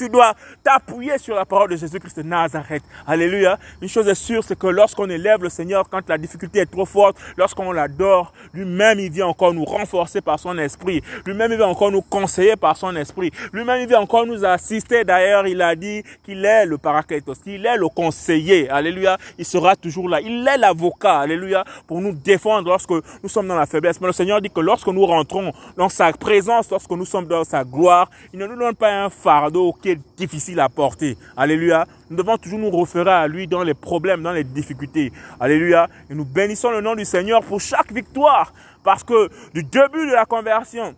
Tu 0.00 0.08
dois 0.08 0.32
t'appuyer 0.64 1.18
sur 1.18 1.36
la 1.36 1.44
parole 1.44 1.68
de 1.68 1.76
Jésus-Christ 1.76 2.16
de 2.16 2.22
Nazareth. 2.22 2.82
Alléluia. 3.06 3.58
Une 3.82 3.88
chose 3.90 4.08
est 4.08 4.14
sûre, 4.14 4.42
c'est 4.42 4.58
que 4.58 4.66
lorsqu'on 4.66 5.10
élève 5.10 5.42
le 5.42 5.50
Seigneur, 5.50 5.90
quand 5.90 6.08
la 6.08 6.16
difficulté 6.16 6.60
est 6.60 6.70
trop 6.70 6.86
forte, 6.86 7.18
lorsqu'on 7.36 7.70
l'adore, 7.70 8.32
lui-même, 8.54 8.98
il 8.98 9.10
vient 9.10 9.26
encore 9.26 9.52
nous 9.52 9.66
renforcer 9.66 10.22
par 10.22 10.38
son 10.38 10.56
esprit. 10.56 11.02
Lui-même, 11.26 11.52
il 11.52 11.58
vient 11.58 11.66
encore 11.66 11.92
nous 11.92 12.00
conseiller 12.00 12.56
par 12.56 12.78
son 12.78 12.96
esprit. 12.96 13.30
Lui-même, 13.52 13.82
il 13.82 13.88
vient 13.88 14.00
encore 14.00 14.24
nous 14.24 14.42
assister. 14.42 15.04
D'ailleurs, 15.04 15.46
il 15.46 15.60
a 15.60 15.76
dit 15.76 16.02
qu'il 16.24 16.46
est 16.46 16.64
le 16.64 16.78
paraclétos, 16.78 17.34
qu'il 17.34 17.66
est 17.66 17.76
le 17.76 17.88
conseiller. 17.88 18.70
Alléluia. 18.70 19.18
Il 19.36 19.44
sera 19.44 19.76
toujours 19.76 20.08
là. 20.08 20.22
Il 20.22 20.48
est 20.48 20.56
l'avocat. 20.56 21.18
Alléluia. 21.18 21.62
Pour 21.86 22.00
nous 22.00 22.12
défendre 22.12 22.70
lorsque 22.70 22.90
nous 23.22 23.28
sommes 23.28 23.48
dans 23.48 23.54
la 23.54 23.66
faiblesse. 23.66 24.00
Mais 24.00 24.06
le 24.06 24.14
Seigneur 24.14 24.40
dit 24.40 24.48
que 24.48 24.60
lorsque 24.60 24.88
nous 24.88 25.04
rentrons 25.04 25.52
dans 25.76 25.90
sa 25.90 26.10
présence, 26.14 26.70
lorsque 26.70 26.90
nous 26.90 27.04
sommes 27.04 27.26
dans 27.26 27.44
sa 27.44 27.64
gloire, 27.64 28.08
il 28.32 28.38
ne 28.38 28.46
nous 28.46 28.56
donne 28.56 28.74
pas 28.74 29.04
un 29.04 29.10
fardeau 29.10 29.74
difficile 30.16 30.60
à 30.60 30.68
porter. 30.68 31.16
Alléluia. 31.36 31.86
Nous 32.10 32.16
devons 32.16 32.36
toujours 32.36 32.58
nous 32.58 32.70
référer 32.70 33.10
à 33.10 33.28
lui 33.28 33.46
dans 33.46 33.62
les 33.62 33.74
problèmes, 33.74 34.22
dans 34.22 34.32
les 34.32 34.44
difficultés. 34.44 35.12
Alléluia. 35.38 35.88
Et 36.08 36.14
nous 36.14 36.24
bénissons 36.24 36.70
le 36.70 36.80
nom 36.80 36.94
du 36.94 37.04
Seigneur 37.04 37.42
pour 37.42 37.60
chaque 37.60 37.92
victoire. 37.92 38.52
Parce 38.82 39.04
que 39.04 39.28
du 39.52 39.62
début 39.62 40.06
de 40.06 40.12
la 40.12 40.24
conversion 40.24 40.94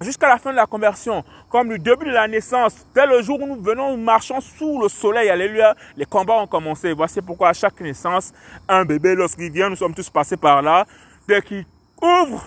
jusqu'à 0.00 0.28
la 0.28 0.38
fin 0.38 0.50
de 0.50 0.56
la 0.56 0.66
conversion, 0.66 1.24
comme 1.48 1.68
du 1.70 1.78
début 1.78 2.04
de 2.06 2.10
la 2.10 2.28
naissance, 2.28 2.86
dès 2.94 3.06
le 3.06 3.22
jour 3.22 3.40
où 3.40 3.46
nous 3.46 3.62
venons, 3.62 3.96
nous 3.96 4.02
marchons 4.02 4.40
sous 4.40 4.82
le 4.82 4.88
soleil, 4.88 5.30
alléluia, 5.30 5.74
les 5.96 6.04
combats 6.04 6.34
ont 6.34 6.46
commencé. 6.46 6.92
Voici 6.92 7.22
pourquoi 7.22 7.50
à 7.50 7.52
chaque 7.52 7.80
naissance, 7.80 8.32
un 8.68 8.84
bébé, 8.84 9.14
lorsqu'il 9.14 9.50
vient, 9.50 9.70
nous 9.70 9.76
sommes 9.76 9.94
tous 9.94 10.10
passés 10.10 10.36
par 10.36 10.62
là, 10.62 10.84
dès 11.26 11.40
qu'il 11.42 11.64
ouvre 12.02 12.46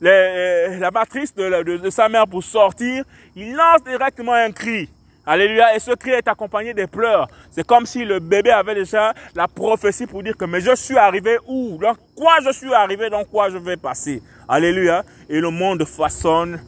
la 0.00 0.90
matrice 0.90 1.34
de 1.34 1.90
sa 1.90 2.08
mère 2.08 2.26
pour 2.26 2.42
sortir, 2.42 3.04
il 3.34 3.54
lance 3.54 3.84
directement 3.84 4.32
un 4.32 4.50
cri. 4.50 4.90
Alléluia. 5.26 5.74
Et 5.74 5.80
ce 5.80 5.92
cri 5.92 6.10
est 6.10 6.28
accompagné 6.28 6.72
des 6.72 6.86
pleurs. 6.86 7.26
C'est 7.50 7.66
comme 7.66 7.84
si 7.84 8.04
le 8.04 8.20
bébé 8.20 8.50
avait 8.50 8.76
déjà 8.76 9.12
la 9.34 9.48
prophétie 9.48 10.06
pour 10.06 10.22
dire 10.22 10.36
que 10.36 10.44
mais 10.44 10.60
je 10.60 10.74
suis 10.76 10.96
arrivé 10.96 11.38
où? 11.48 11.78
Dans 11.80 11.96
quoi 12.14 12.36
je 12.44 12.52
suis 12.52 12.72
arrivé? 12.72 13.10
Dans 13.10 13.24
quoi 13.24 13.50
je 13.50 13.58
vais 13.58 13.76
passer? 13.76 14.22
Alléluia. 14.48 15.04
Et 15.28 15.40
le 15.40 15.50
monde 15.50 15.84
façonne 15.84 16.60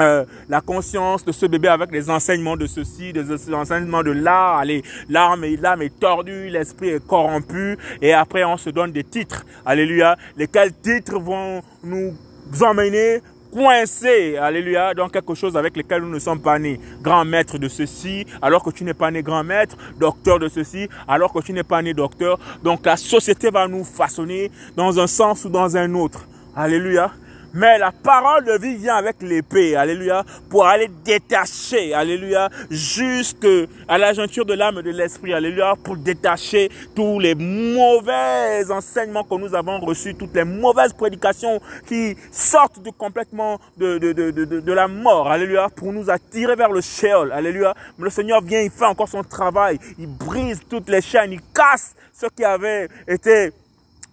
euh, 0.00 0.24
la 0.48 0.60
conscience 0.60 1.24
de 1.24 1.32
ce 1.32 1.46
bébé 1.46 1.68
avec 1.68 1.90
les 1.90 2.10
enseignements 2.10 2.56
de 2.56 2.66
ceci, 2.66 3.12
des 3.14 3.54
enseignements 3.54 4.02
de 4.02 4.10
là, 4.10 4.58
allez, 4.58 4.82
l'âme 5.08 5.44
est, 5.44 5.56
l'âme 5.56 5.80
est 5.80 5.98
tordue, 5.98 6.50
l'esprit 6.50 6.90
est 6.90 7.06
corrompu, 7.06 7.78
et 8.02 8.12
après 8.12 8.44
on 8.44 8.58
se 8.58 8.68
donne 8.68 8.92
des 8.92 9.04
titres, 9.04 9.46
alléluia, 9.64 10.16
lesquels 10.36 10.72
titres 10.82 11.18
vont 11.18 11.62
nous 11.82 12.14
emmener 12.60 13.22
coincé, 13.50 14.36
alléluia, 14.36 14.94
dans 14.94 15.08
quelque 15.08 15.34
chose 15.34 15.56
avec 15.56 15.76
lequel 15.76 16.02
nous 16.02 16.10
ne 16.10 16.18
sommes 16.18 16.40
pas 16.40 16.58
nés. 16.58 16.80
Grand 17.02 17.24
maître 17.24 17.58
de 17.58 17.68
ceci, 17.68 18.26
alors 18.42 18.62
que 18.62 18.70
tu 18.70 18.84
n'es 18.84 18.94
pas 18.94 19.10
né 19.10 19.22
grand 19.22 19.44
maître, 19.44 19.76
docteur 19.98 20.38
de 20.38 20.48
ceci, 20.48 20.88
alors 21.08 21.32
que 21.32 21.40
tu 21.40 21.52
n'es 21.52 21.62
pas 21.62 21.82
né 21.82 21.94
docteur. 21.94 22.38
Donc 22.62 22.84
la 22.84 22.96
société 22.96 23.50
va 23.50 23.68
nous 23.68 23.84
façonner 23.84 24.50
dans 24.76 24.98
un 24.98 25.06
sens 25.06 25.44
ou 25.44 25.48
dans 25.48 25.76
un 25.76 25.94
autre. 25.94 26.26
Alléluia. 26.54 27.12
Mais 27.56 27.78
la 27.78 27.90
parole 27.90 28.44
de 28.44 28.58
vie 28.58 28.76
vient 28.76 28.96
avec 28.96 29.22
l'épée, 29.22 29.76
alléluia, 29.76 30.24
pour 30.50 30.66
aller 30.66 30.90
détacher, 31.06 31.94
alléluia, 31.94 32.50
jusqu'à 32.70 33.64
la 33.88 34.12
jointure 34.12 34.44
de 34.44 34.52
l'âme 34.52 34.80
et 34.80 34.82
de 34.82 34.90
l'esprit, 34.90 35.32
alléluia, 35.32 35.72
pour 35.82 35.96
détacher 35.96 36.68
tous 36.94 37.18
les 37.18 37.34
mauvais 37.34 38.70
enseignements 38.70 39.24
que 39.24 39.36
nous 39.36 39.54
avons 39.54 39.80
reçus, 39.80 40.14
toutes 40.14 40.34
les 40.34 40.44
mauvaises 40.44 40.92
prédications 40.92 41.58
qui 41.88 42.14
sortent 42.30 42.82
de, 42.82 42.90
complètement 42.90 43.58
de, 43.78 43.96
de, 43.96 44.12
de, 44.12 44.30
de, 44.32 44.60
de 44.60 44.72
la 44.74 44.86
mort, 44.86 45.30
alléluia, 45.30 45.68
pour 45.74 45.94
nous 45.94 46.10
attirer 46.10 46.56
vers 46.56 46.70
le 46.70 46.82
Sheol, 46.82 47.32
alléluia. 47.32 47.72
Mais 47.96 48.04
le 48.04 48.10
Seigneur 48.10 48.42
vient, 48.42 48.60
il 48.60 48.70
fait 48.70 48.84
encore 48.84 49.08
son 49.08 49.24
travail, 49.24 49.78
il 49.98 50.08
brise 50.08 50.60
toutes 50.68 50.90
les 50.90 51.00
chaînes, 51.00 51.32
il 51.32 51.40
casse 51.54 51.94
ce 52.12 52.26
qui 52.26 52.44
avait 52.44 52.88
été 53.08 53.50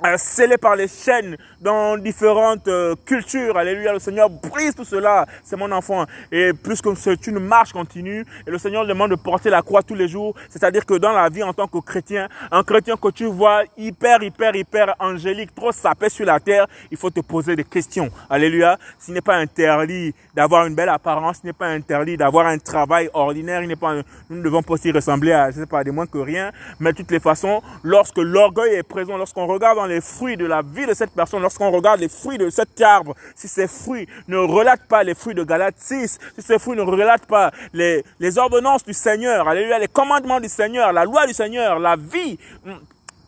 euh, 0.05 0.17
scellé 0.17 0.57
par 0.57 0.75
les 0.75 0.87
chaînes 0.87 1.37
dans 1.61 1.97
différentes 1.97 2.67
euh, 2.67 2.93
cultures. 3.05 3.57
Alléluia, 3.57 3.93
le 3.93 3.99
Seigneur 3.99 4.29
brise 4.29 4.75
tout 4.75 4.83
cela. 4.83 5.25
C'est 5.43 5.55
mon 5.55 5.71
enfant. 5.71 6.05
Et 6.31 6.51
plus 6.51 6.81
que 6.81 6.93
c'est 6.95 7.25
une 7.27 7.39
marche 7.39 7.71
continue, 7.71 8.25
et 8.45 8.51
le 8.51 8.57
Seigneur 8.57 8.85
demande 8.85 9.11
de 9.11 9.15
porter 9.15 9.49
la 9.49 9.61
croix 9.61 9.81
tous 9.81 9.95
les 9.95 10.07
jours. 10.09 10.35
C'est-à-dire 10.49 10.85
que 10.85 10.95
dans 10.95 11.13
la 11.13 11.29
vie 11.29 11.43
en 11.43 11.53
tant 11.53 11.67
que 11.67 11.77
chrétien, 11.79 12.27
un 12.51 12.63
chrétien 12.63 12.95
que 12.97 13.09
tu 13.09 13.25
vois 13.25 13.63
hyper, 13.77 14.21
hyper, 14.21 14.55
hyper 14.55 14.95
angélique, 14.99 15.55
trop 15.55 15.71
sapé 15.71 16.09
sur 16.09 16.25
la 16.25 16.39
terre, 16.39 16.67
il 16.91 16.97
faut 16.97 17.09
te 17.09 17.21
poser 17.21 17.55
des 17.55 17.63
questions. 17.63 18.09
Alléluia. 18.29 18.77
Ce 18.99 19.11
n'est 19.11 19.21
pas 19.21 19.35
interdit 19.35 20.13
d'avoir 20.35 20.65
une 20.65 20.75
belle 20.75 20.89
apparence, 20.89 21.39
ce 21.41 21.47
n'est 21.47 21.53
pas 21.53 21.67
interdit 21.67 22.17
d'avoir 22.17 22.47
un 22.47 22.57
travail 22.57 23.09
ordinaire, 23.13 23.61
il 23.61 23.67
n'est 23.67 23.75
pas, 23.75 23.95
nous 24.29 24.37
ne 24.37 24.41
devons 24.41 24.63
pas 24.63 24.73
aussi 24.73 24.91
ressembler 24.91 25.31
à, 25.31 25.51
je 25.51 25.61
sais 25.61 25.65
pas, 25.65 25.83
des 25.83 25.91
moins 25.91 26.07
que 26.07 26.17
rien. 26.17 26.51
Mais 26.79 26.91
de 26.91 26.97
toutes 26.97 27.11
les 27.11 27.19
façons, 27.19 27.61
lorsque 27.83 28.17
l'orgueil 28.17 28.75
est 28.75 28.83
présent, 28.83 29.17
lorsqu'on 29.17 29.47
regarde 29.47 29.77
dans 29.77 29.85
les 29.85 29.92
fruits 30.01 30.37
de 30.37 30.45
la 30.45 30.61
vie 30.61 30.85
de 30.85 30.93
cette 30.93 31.11
personne, 31.11 31.41
lorsqu'on 31.41 31.71
regarde 31.71 31.99
les 31.99 32.09
fruits 32.09 32.37
de 32.37 32.49
cet 32.49 32.81
arbre, 32.81 33.15
si 33.35 33.47
ces 33.47 33.67
fruits 33.67 34.07
ne 34.27 34.37
relatent 34.37 34.87
pas 34.87 35.03
les 35.03 35.15
fruits 35.15 35.35
de 35.35 35.43
Galates 35.43 35.75
6, 35.77 36.19
si 36.35 36.41
ces 36.41 36.59
fruits 36.59 36.77
ne 36.77 36.81
relatent 36.81 37.25
pas 37.25 37.51
les, 37.73 38.03
les 38.19 38.37
ordonnances 38.37 38.83
du 38.83 38.93
Seigneur, 38.93 39.47
alléluia, 39.47 39.79
les 39.79 39.87
commandements 39.87 40.39
du 40.39 40.49
Seigneur, 40.49 40.93
la 40.93 41.05
loi 41.05 41.27
du 41.27 41.33
Seigneur, 41.33 41.79
la 41.79 41.95
vie 41.95 42.37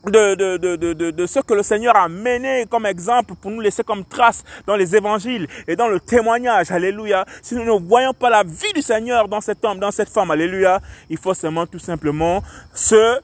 de, 0.06 0.36
de, 0.36 0.58
de, 0.58 0.94
de, 0.94 1.12
de 1.12 1.26
ce 1.26 1.40
que 1.40 1.54
le 1.54 1.64
Seigneur 1.64 1.96
a 1.96 2.08
mené 2.08 2.66
comme 2.70 2.86
exemple 2.86 3.34
pour 3.36 3.52
nous 3.52 3.62
laisser 3.62 3.84
comme 3.84 4.06
trace 4.06 4.44
dans 4.68 4.76
les 4.76 4.96
évangiles 4.96 5.48
et 5.68 5.76
dans 5.76 5.88
le 5.88 6.00
témoignage, 6.00 6.72
alléluia. 6.72 7.26
Si 7.42 7.56
nous 7.56 7.64
ne 7.64 7.88
voyons 7.88 8.14
pas 8.14 8.30
la 8.30 8.44
vie 8.44 8.74
du 8.74 8.82
Seigneur 8.82 9.28
dans 9.28 9.42
cet 9.42 9.64
homme, 9.66 9.80
dans 9.80 9.92
cette 9.92 10.10
femme, 10.10 10.32
alléluia, 10.32 10.80
il 11.10 11.18
faut 11.18 11.34
seulement 11.34 11.66
tout 11.66 11.80
simplement 11.80 12.44
se 12.74 13.20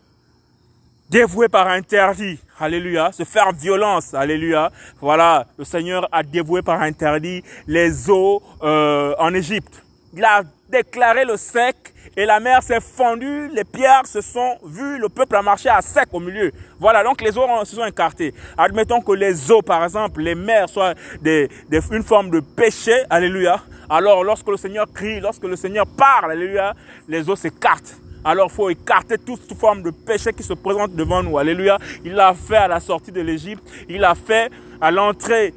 dévouer 1.12 1.50
par 1.50 1.68
interdit, 1.68 2.40
alléluia, 2.58 3.12
se 3.12 3.24
faire 3.26 3.52
violence, 3.52 4.14
alléluia. 4.14 4.72
Voilà, 5.02 5.46
le 5.58 5.66
Seigneur 5.66 6.08
a 6.10 6.24
dévoué 6.24 6.62
par 6.62 6.82
interdit 6.82 7.44
les 7.68 8.10
eaux 8.10 8.42
euh, 8.64 9.14
en 9.20 9.34
Égypte. 9.34 9.84
Il 10.14 10.24
a 10.24 10.44
déclaré 10.70 11.26
le 11.26 11.36
sec 11.36 11.76
et 12.16 12.26
la 12.26 12.40
mer 12.40 12.64
s'est 12.64 12.80
fendue, 12.80 13.50
les 13.50 13.66
pierres 13.66 14.06
se 14.06 14.22
sont 14.22 14.58
vues, 14.64 14.98
le 15.00 15.10
peuple 15.10 15.36
a 15.36 15.42
marché 15.42 15.68
à 15.68 15.82
sec 15.82 16.08
au 16.14 16.22
milieu. 16.22 16.54
Voilà, 16.80 17.04
donc 17.04 17.22
les 17.22 17.38
eaux 17.38 17.46
se 17.66 17.76
sont 17.76 17.86
écartées. 17.86 18.34
Admettons 18.58 19.02
que 19.02 19.12
les 19.12 19.52
eaux, 19.52 19.62
par 19.62 19.84
exemple, 19.84 20.22
les 20.22 20.36
mers 20.36 20.70
soient 20.70 20.94
des, 21.22 21.50
des, 21.68 21.82
une 21.92 22.04
forme 22.04 22.30
de 22.30 22.40
péché, 22.40 23.04
alléluia. 23.10 23.62
Alors 23.90 24.24
lorsque 24.24 24.48
le 24.48 24.56
Seigneur 24.56 24.86
crie, 24.94 25.20
lorsque 25.20 25.44
le 25.44 25.58
Seigneur 25.58 25.86
parle, 25.86 26.32
alléluia, 26.32 26.74
les 27.10 27.30
eaux 27.30 27.36
s'écartent. 27.36 27.98
Alors 28.24 28.50
il 28.52 28.56
faut 28.56 28.70
écarter 28.70 29.18
toute 29.18 29.54
forme 29.58 29.82
de 29.82 29.92
péché 29.92 30.32
qui 30.34 30.44
se 30.44 30.54
présente 30.54 30.94
devant 30.96 31.24
nous. 31.24 31.38
Alléluia. 31.38 31.78
Il 32.06 32.14
l'a 32.14 32.34
fait 32.34 32.58
à 32.58 32.68
la 32.68 32.80
sortie 32.80 33.12
de 33.12 33.22
l'Égypte. 33.22 33.64
Il 33.90 34.02
l'a 34.02 34.16
fait 34.16 34.52
à 34.80 34.92
l'entrée 34.92 35.54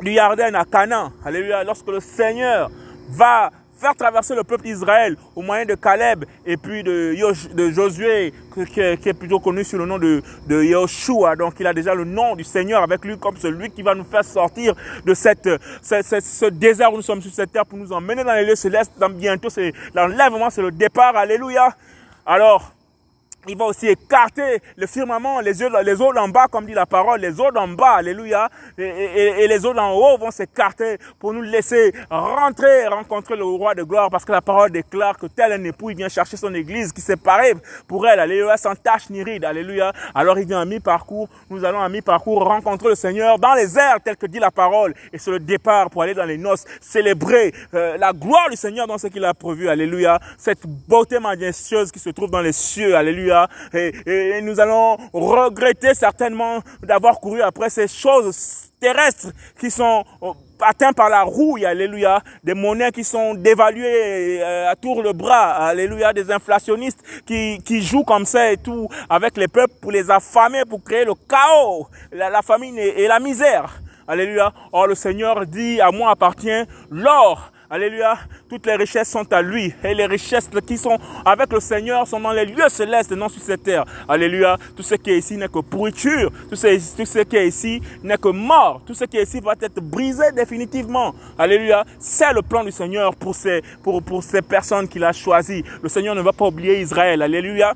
du 0.00 0.12
Yarden 0.12 0.54
à 0.54 0.64
Canaan. 0.64 1.12
Alléluia. 1.24 1.62
Lorsque 1.64 1.88
le 1.88 2.00
Seigneur 2.00 2.70
va 3.10 3.50
faire 3.76 3.94
traverser 3.94 4.34
le 4.34 4.44
peuple 4.44 4.64
d'Israël 4.64 5.16
au 5.34 5.42
moyen 5.42 5.64
de 5.64 5.74
Caleb 5.74 6.24
et 6.44 6.56
puis 6.56 6.82
de, 6.82 7.14
Josué, 7.70 8.32
qui 8.72 8.80
est, 8.80 9.18
plutôt 9.18 9.38
connu 9.38 9.64
sous 9.64 9.78
le 9.78 9.86
nom 9.86 9.98
de, 9.98 10.22
de 10.46 10.62
Yoshua. 10.62 11.36
Donc 11.36 11.54
il 11.60 11.66
a 11.66 11.72
déjà 11.72 11.94
le 11.94 12.04
nom 12.04 12.34
du 12.36 12.44
Seigneur 12.44 12.82
avec 12.82 13.04
lui 13.04 13.18
comme 13.18 13.36
celui 13.36 13.70
qui 13.70 13.82
va 13.82 13.94
nous 13.94 14.04
faire 14.04 14.24
sortir 14.24 14.74
de 15.04 15.14
cette, 15.14 15.48
ce 15.82 16.46
désert 16.46 16.92
où 16.92 16.96
nous 16.96 17.02
sommes 17.02 17.22
sur 17.22 17.32
cette 17.32 17.52
terre 17.52 17.66
pour 17.66 17.78
nous 17.78 17.92
emmener 17.92 18.24
dans 18.24 18.34
les 18.34 18.46
lieux 18.46 18.56
célestes. 18.56 18.92
Dans 18.98 19.10
bientôt, 19.10 19.50
c'est 19.50 19.72
l'enlèvement, 19.94 20.50
c'est 20.50 20.62
le 20.62 20.70
départ. 20.70 21.16
Alléluia. 21.16 21.74
Alors, 22.24 22.75
il 23.48 23.56
va 23.56 23.66
aussi 23.66 23.88
écarter 23.88 24.60
le 24.76 24.86
firmament, 24.86 25.40
les 25.40 25.60
yeux, 25.60 25.68
les 25.84 26.00
eaux 26.00 26.12
d'en 26.12 26.28
bas, 26.28 26.46
comme 26.48 26.66
dit 26.66 26.74
la 26.74 26.86
parole, 26.86 27.20
les 27.20 27.40
eaux 27.40 27.50
d'en 27.50 27.68
bas, 27.68 27.94
alléluia, 27.96 28.48
et, 28.78 29.46
les 29.46 29.66
eaux 29.66 29.74
d'en 29.74 29.92
haut 29.92 30.18
vont 30.18 30.30
s'écarter 30.30 30.98
pour 31.18 31.32
nous 31.32 31.42
laisser 31.42 31.92
rentrer, 32.10 32.86
rencontrer 32.86 33.36
le 33.36 33.44
roi 33.44 33.74
de 33.74 33.82
gloire, 33.82 34.10
parce 34.10 34.24
que 34.24 34.32
la 34.32 34.40
parole 34.40 34.70
déclare 34.70 35.16
que 35.16 35.26
tel 35.26 35.52
un 35.52 35.64
époux, 35.64 35.90
il 35.90 35.96
vient 35.96 36.08
chercher 36.08 36.36
son 36.36 36.52
église 36.54 36.92
qui 36.92 37.00
s'est 37.00 37.16
parée 37.16 37.54
pour 37.86 38.06
elle, 38.06 38.20
alléluia, 38.20 38.56
sans 38.56 38.74
tache 38.74 39.10
ni 39.10 39.22
ride, 39.22 39.44
alléluia. 39.44 39.92
Alors 40.14 40.38
il 40.38 40.46
vient 40.46 40.60
à 40.60 40.64
mi-parcours, 40.64 41.28
nous 41.50 41.64
allons 41.64 41.80
à 41.80 41.88
mi-parcours 41.88 42.44
rencontrer 42.44 42.90
le 42.90 42.94
Seigneur 42.94 43.38
dans 43.38 43.54
les 43.54 43.78
airs, 43.78 43.98
tel 44.02 44.16
que 44.16 44.26
dit 44.26 44.38
la 44.38 44.50
parole, 44.50 44.94
et 45.12 45.18
sur 45.18 45.32
le 45.32 45.40
départ 45.40 45.90
pour 45.90 46.02
aller 46.02 46.14
dans 46.14 46.24
les 46.24 46.38
noces, 46.38 46.64
célébrer 46.80 47.52
euh, 47.74 47.96
la 47.96 48.12
gloire 48.12 48.50
du 48.50 48.56
Seigneur 48.56 48.86
dans 48.86 48.98
ce 48.98 49.06
qu'il 49.06 49.24
a 49.24 49.34
prévu, 49.34 49.68
alléluia, 49.68 50.18
cette 50.38 50.66
beauté 50.66 51.18
majestueuse 51.18 51.92
qui 51.92 51.98
se 51.98 52.10
trouve 52.10 52.30
dans 52.30 52.40
les 52.40 52.52
cieux, 52.52 52.96
alléluia, 52.96 53.35
et, 53.72 54.40
nous 54.42 54.60
allons 54.60 54.96
regretter 55.12 55.94
certainement 55.94 56.60
d'avoir 56.82 57.20
couru 57.20 57.42
après 57.42 57.70
ces 57.70 57.88
choses 57.88 58.70
terrestres 58.80 59.28
qui 59.58 59.70
sont 59.70 60.04
euh, 60.22 60.32
atteints 60.60 60.92
par 60.92 61.08
la 61.08 61.22
rouille, 61.22 61.64
alléluia, 61.64 62.20
des 62.44 62.54
monnaies 62.54 62.92
qui 62.92 63.04
sont 63.04 63.34
dévaluées 63.34 64.42
euh, 64.42 64.70
à 64.70 64.76
tour 64.76 65.02
de 65.02 65.12
bras, 65.12 65.54
alléluia, 65.68 66.12
des 66.12 66.30
inflationnistes 66.30 67.02
qui, 67.26 67.60
qui 67.64 67.82
jouent 67.82 68.04
comme 68.04 68.26
ça 68.26 68.52
et 68.52 68.56
tout 68.56 68.88
avec 69.08 69.36
les 69.36 69.48
peuples 69.48 69.74
pour 69.80 69.92
les 69.92 70.10
affamer, 70.10 70.64
pour 70.68 70.82
créer 70.82 71.04
le 71.04 71.14
chaos, 71.28 71.88
la, 72.12 72.42
famine 72.42 72.78
et 72.78 73.06
la 73.06 73.18
misère. 73.18 73.80
Alléluia. 74.08 74.52
Or 74.72 74.86
le 74.86 74.94
Seigneur 74.94 75.46
dit, 75.46 75.80
à 75.80 75.90
moi 75.90 76.10
appartient 76.10 76.64
l'or, 76.90 77.50
Alléluia. 77.68 78.16
Toutes 78.48 78.64
les 78.66 78.76
richesses 78.76 79.10
sont 79.10 79.32
à 79.32 79.42
lui. 79.42 79.74
Et 79.82 79.94
les 79.94 80.06
richesses 80.06 80.48
qui 80.66 80.78
sont 80.78 80.98
avec 81.24 81.52
le 81.52 81.58
Seigneur 81.58 82.06
sont 82.06 82.20
dans 82.20 82.30
les 82.32 82.44
lieux 82.44 82.68
célestes 82.68 83.10
et 83.10 83.16
non 83.16 83.28
sur 83.28 83.42
cette 83.42 83.64
terre. 83.64 83.84
Alléluia. 84.08 84.56
Tout 84.76 84.84
ce 84.84 84.94
qui 84.94 85.10
est 85.10 85.18
ici 85.18 85.36
n'est 85.36 85.48
que 85.48 85.58
pourriture. 85.58 86.30
Tout 86.48 86.54
ce, 86.54 86.96
tout 86.96 87.04
ce 87.04 87.18
qui 87.20 87.36
est 87.36 87.48
ici 87.48 87.82
n'est 88.04 88.18
que 88.18 88.28
mort. 88.28 88.82
Tout 88.86 88.94
ce 88.94 89.04
qui 89.04 89.16
est 89.18 89.24
ici 89.24 89.40
va 89.40 89.54
être 89.60 89.80
brisé 89.80 90.30
définitivement. 90.32 91.14
Alléluia. 91.36 91.84
C'est 91.98 92.32
le 92.32 92.42
plan 92.42 92.62
du 92.62 92.70
Seigneur 92.70 93.16
pour 93.16 93.34
ces, 93.34 93.62
pour, 93.82 94.00
pour 94.02 94.22
ces 94.22 94.42
personnes 94.42 94.86
qu'il 94.86 95.02
a 95.02 95.12
choisies. 95.12 95.64
Le 95.82 95.88
Seigneur 95.88 96.14
ne 96.14 96.20
va 96.22 96.32
pas 96.32 96.46
oublier 96.46 96.80
Israël. 96.80 97.20
Alléluia 97.20 97.74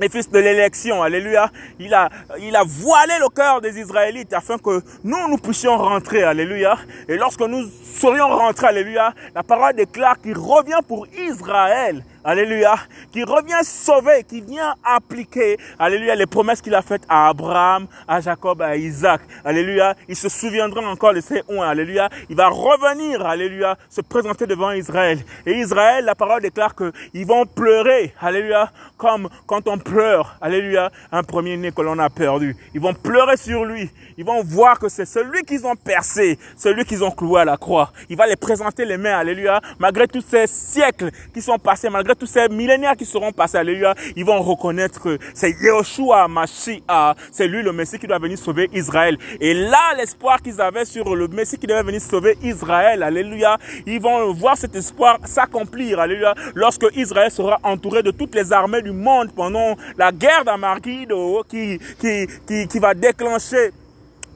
les 0.00 0.08
fils 0.08 0.30
de 0.30 0.38
l'élection, 0.38 1.02
alléluia, 1.02 1.50
il 1.78 1.92
a, 1.94 2.08
il 2.40 2.56
a 2.56 2.64
voilé 2.64 3.14
le 3.20 3.28
cœur 3.28 3.60
des 3.60 3.78
Israélites 3.78 4.32
afin 4.32 4.58
que 4.58 4.82
nous, 5.04 5.28
nous 5.28 5.38
puissions 5.38 5.76
rentrer, 5.76 6.22
alléluia. 6.22 6.78
Et 7.08 7.16
lorsque 7.16 7.40
nous 7.42 7.64
serions 7.94 8.28
rentrés, 8.28 8.68
alléluia, 8.68 9.14
la 9.34 9.42
parole 9.42 9.74
déclare 9.74 10.20
qu'il 10.20 10.36
revient 10.36 10.80
pour 10.86 11.06
Israël 11.16 12.02
Alléluia, 12.24 12.76
qui 13.10 13.24
revient 13.24 13.64
sauver, 13.64 14.22
qui 14.22 14.40
vient 14.40 14.74
appliquer, 14.84 15.56
Alléluia, 15.78 16.14
les 16.14 16.26
promesses 16.26 16.62
qu'il 16.62 16.74
a 16.74 16.82
faites 16.82 17.02
à 17.08 17.28
Abraham, 17.28 17.86
à 18.06 18.20
Jacob, 18.20 18.62
à 18.62 18.76
Isaac. 18.76 19.22
Alléluia, 19.44 19.96
il 20.08 20.14
se 20.14 20.28
souviendra 20.28 20.80
encore 20.88 21.14
de 21.14 21.20
ces 21.20 21.42
oins. 21.48 21.68
Alléluia, 21.68 22.08
il 22.28 22.36
va 22.36 22.48
revenir, 22.48 23.26
Alléluia, 23.26 23.76
se 23.90 24.00
présenter 24.02 24.46
devant 24.46 24.70
Israël. 24.70 25.18
Et 25.46 25.52
Israël, 25.58 26.04
la 26.04 26.14
parole 26.14 26.42
déclare 26.42 26.74
qu'ils 26.76 27.26
vont 27.26 27.44
pleurer, 27.44 28.14
Alléluia, 28.20 28.70
comme 28.96 29.28
quand 29.46 29.66
on 29.66 29.78
pleure, 29.78 30.36
Alléluia, 30.40 30.92
un 31.10 31.24
premier-né 31.24 31.72
que 31.72 31.82
l'on 31.82 31.98
a 31.98 32.08
perdu. 32.08 32.56
Ils 32.72 32.80
vont 32.80 32.94
pleurer 32.94 33.36
sur 33.36 33.64
lui. 33.64 33.90
Ils 34.16 34.24
vont 34.24 34.42
voir 34.44 34.78
que 34.78 34.88
c'est 34.88 35.06
celui 35.06 35.42
qu'ils 35.42 35.66
ont 35.66 35.74
percé, 35.74 36.38
celui 36.56 36.84
qu'ils 36.84 37.02
ont 37.02 37.10
cloué 37.10 37.40
à 37.40 37.44
la 37.44 37.56
croix. 37.56 37.90
Il 38.08 38.16
va 38.16 38.28
les 38.28 38.36
présenter 38.36 38.84
les 38.84 38.96
mains, 38.96 39.18
Alléluia, 39.18 39.60
malgré 39.80 40.06
tous 40.06 40.24
ces 40.28 40.46
siècles 40.46 41.10
qui 41.34 41.42
sont 41.42 41.58
passés, 41.58 41.90
malgré 41.90 42.11
tous 42.14 42.26
ces 42.26 42.48
millénaires 42.48 42.96
qui 42.96 43.04
seront 43.04 43.32
passés, 43.32 43.58
alléluia, 43.58 43.94
ils 44.16 44.24
vont 44.24 44.40
reconnaître 44.40 45.00
que 45.00 45.18
c'est 45.34 45.54
Yeshua 45.60 46.28
Mashiach, 46.28 47.16
c'est 47.30 47.48
lui 47.48 47.62
le 47.62 47.72
Messie 47.72 47.98
qui 47.98 48.06
doit 48.06 48.18
venir 48.18 48.38
sauver 48.38 48.68
Israël. 48.72 49.18
Et 49.40 49.54
là, 49.54 49.94
l'espoir 49.96 50.40
qu'ils 50.40 50.60
avaient 50.60 50.84
sur 50.84 51.14
le 51.14 51.28
Messie 51.28 51.58
qui 51.58 51.66
devait 51.66 51.82
venir 51.82 52.00
sauver 52.00 52.36
Israël, 52.42 53.02
alléluia, 53.02 53.58
ils 53.86 54.00
vont 54.00 54.32
voir 54.32 54.56
cet 54.56 54.74
espoir 54.76 55.18
s'accomplir, 55.24 56.00
alléluia, 56.00 56.34
lorsque 56.54 56.86
Israël 56.94 57.30
sera 57.30 57.58
entouré 57.62 58.02
de 58.02 58.10
toutes 58.10 58.34
les 58.34 58.52
armées 58.52 58.82
du 58.82 58.92
monde 58.92 59.32
pendant 59.34 59.76
la 59.96 60.12
guerre 60.12 60.44
d'Amargido 60.44 61.42
qui, 61.48 61.78
qui, 62.00 62.26
qui, 62.46 62.66
qui 62.68 62.78
va 62.78 62.94
déclencher 62.94 63.70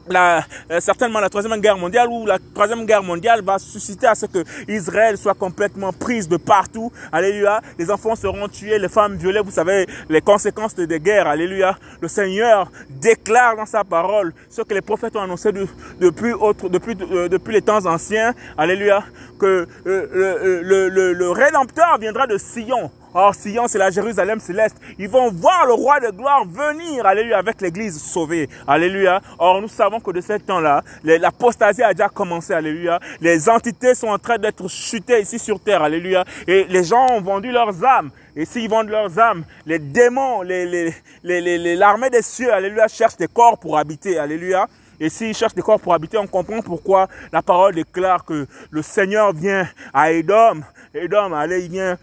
la, 0.09 0.45
euh, 0.71 0.79
certainement 0.79 1.19
la 1.19 1.29
troisième 1.29 1.59
guerre 1.59 1.77
mondiale 1.77 2.07
ou 2.09 2.25
la 2.25 2.37
troisième 2.53 2.85
guerre 2.85 3.03
mondiale 3.03 3.41
va 3.41 3.59
susciter 3.59 4.07
à 4.07 4.15
ce 4.15 4.25
que 4.25 4.43
Israël 4.67 5.17
soit 5.17 5.33
complètement 5.33 5.93
prise 5.93 6.27
de 6.27 6.37
partout. 6.37 6.91
Alléluia. 7.11 7.61
Les 7.77 7.89
enfants 7.91 8.15
seront 8.15 8.47
tués, 8.47 8.79
les 8.79 8.89
femmes 8.89 9.15
violées. 9.15 9.41
Vous 9.41 9.51
savez 9.51 9.85
les 10.09 10.21
conséquences 10.21 10.75
des 10.75 10.99
guerres. 10.99 11.27
Alléluia. 11.27 11.77
Le 12.01 12.07
Seigneur 12.07 12.71
déclare 12.89 13.55
dans 13.55 13.65
sa 13.65 13.83
parole 13.83 14.33
ce 14.49 14.61
que 14.61 14.73
les 14.73 14.81
prophètes 14.81 15.15
ont 15.15 15.21
annoncé 15.21 15.51
depuis, 15.99 16.33
autre, 16.33 16.69
depuis, 16.69 16.95
euh, 17.11 17.27
depuis 17.27 17.53
les 17.53 17.61
temps 17.61 17.85
anciens. 17.85 18.33
Alléluia. 18.57 19.03
Que 19.39 19.67
euh, 19.85 20.61
le, 20.63 20.89
le, 20.89 21.13
le 21.13 21.29
Rédempteur 21.29 21.97
viendra 21.99 22.25
de 22.27 22.37
Sion. 22.37 22.91
Or, 23.19 23.33
Sion, 23.33 23.67
c'est 23.67 23.79
la 23.79 23.89
Jérusalem 23.89 24.39
céleste. 24.39 24.77
Ils 24.99 25.09
vont 25.09 25.31
voir 25.31 25.65
le 25.65 25.73
roi 25.73 25.99
de 25.99 26.11
gloire 26.11 26.45
venir, 26.45 27.03
alléluia, 27.03 27.39
avec 27.39 27.59
l'église 27.61 27.99
sauvée. 27.99 28.47
Alléluia. 28.67 29.21
Or, 29.39 29.59
nous 29.59 29.67
savons 29.67 29.99
que 29.99 30.11
de 30.11 30.21
ce 30.21 30.33
temps-là, 30.33 30.83
l'apostasie 31.03 31.81
a 31.81 31.95
déjà 31.95 32.09
commencé, 32.09 32.53
alléluia. 32.53 32.99
Les 33.19 33.49
entités 33.49 33.95
sont 33.95 34.09
en 34.09 34.19
train 34.19 34.37
d'être 34.37 34.67
chutées 34.67 35.19
ici 35.19 35.39
sur 35.39 35.59
terre, 35.59 35.81
alléluia. 35.81 36.25
Et 36.45 36.65
les 36.65 36.83
gens 36.83 37.07
ont 37.09 37.21
vendu 37.21 37.49
leurs 37.51 37.83
âmes. 37.83 38.11
Et 38.35 38.45
s'ils 38.45 38.69
vendent 38.69 38.89
leurs 38.89 39.17
âmes, 39.17 39.45
les 39.65 39.79
démons, 39.79 40.43
l'armée 40.43 42.11
des 42.11 42.21
cieux, 42.21 42.53
alléluia, 42.53 42.87
cherchent 42.87 43.17
des 43.17 43.27
corps 43.27 43.57
pour 43.57 43.79
habiter, 43.79 44.19
alléluia. 44.19 44.67
Et 44.99 45.09
s'ils 45.09 45.35
cherchent 45.35 45.55
des 45.55 45.63
corps 45.63 45.79
pour 45.79 45.95
habiter, 45.95 46.19
on 46.19 46.27
comprend 46.27 46.61
pourquoi 46.61 47.07
la 47.33 47.41
parole 47.41 47.73
déclare 47.73 48.23
que 48.23 48.45
le 48.69 48.81
Seigneur 48.83 49.33
vient 49.33 49.67
à 49.91 50.11
Edom. 50.11 50.63
Edom, 50.93 51.33
allez, 51.33 51.65
il 51.65 51.71
vient 51.71 51.97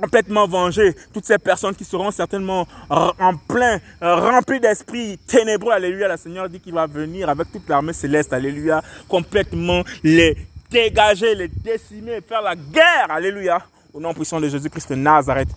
complètement 0.00 0.46
venger 0.46 0.94
toutes 1.12 1.26
ces 1.26 1.38
personnes 1.38 1.74
qui 1.74 1.84
seront 1.84 2.10
certainement 2.10 2.66
en 2.88 3.36
plein, 3.48 3.78
euh, 4.02 4.16
remplies 4.16 4.60
d'esprit 4.60 5.18
ténébreux. 5.18 5.72
Alléluia. 5.72 6.08
Le 6.08 6.16
Seigneur 6.16 6.48
dit 6.48 6.60
qu'il 6.60 6.72
va 6.72 6.86
venir 6.86 7.28
avec 7.28 7.52
toute 7.52 7.68
l'armée 7.68 7.92
céleste. 7.92 8.32
Alléluia. 8.32 8.82
Complètement 9.08 9.82
les 10.02 10.36
dégager, 10.70 11.34
les 11.34 11.48
décimer, 11.48 12.20
faire 12.26 12.42
la 12.42 12.56
guerre. 12.56 13.10
Alléluia. 13.10 13.60
Au 13.92 14.00
nom 14.00 14.14
puissant 14.14 14.40
de 14.40 14.48
Jésus-Christ 14.48 14.90
de 14.90 14.94
Nazareth. 14.94 15.48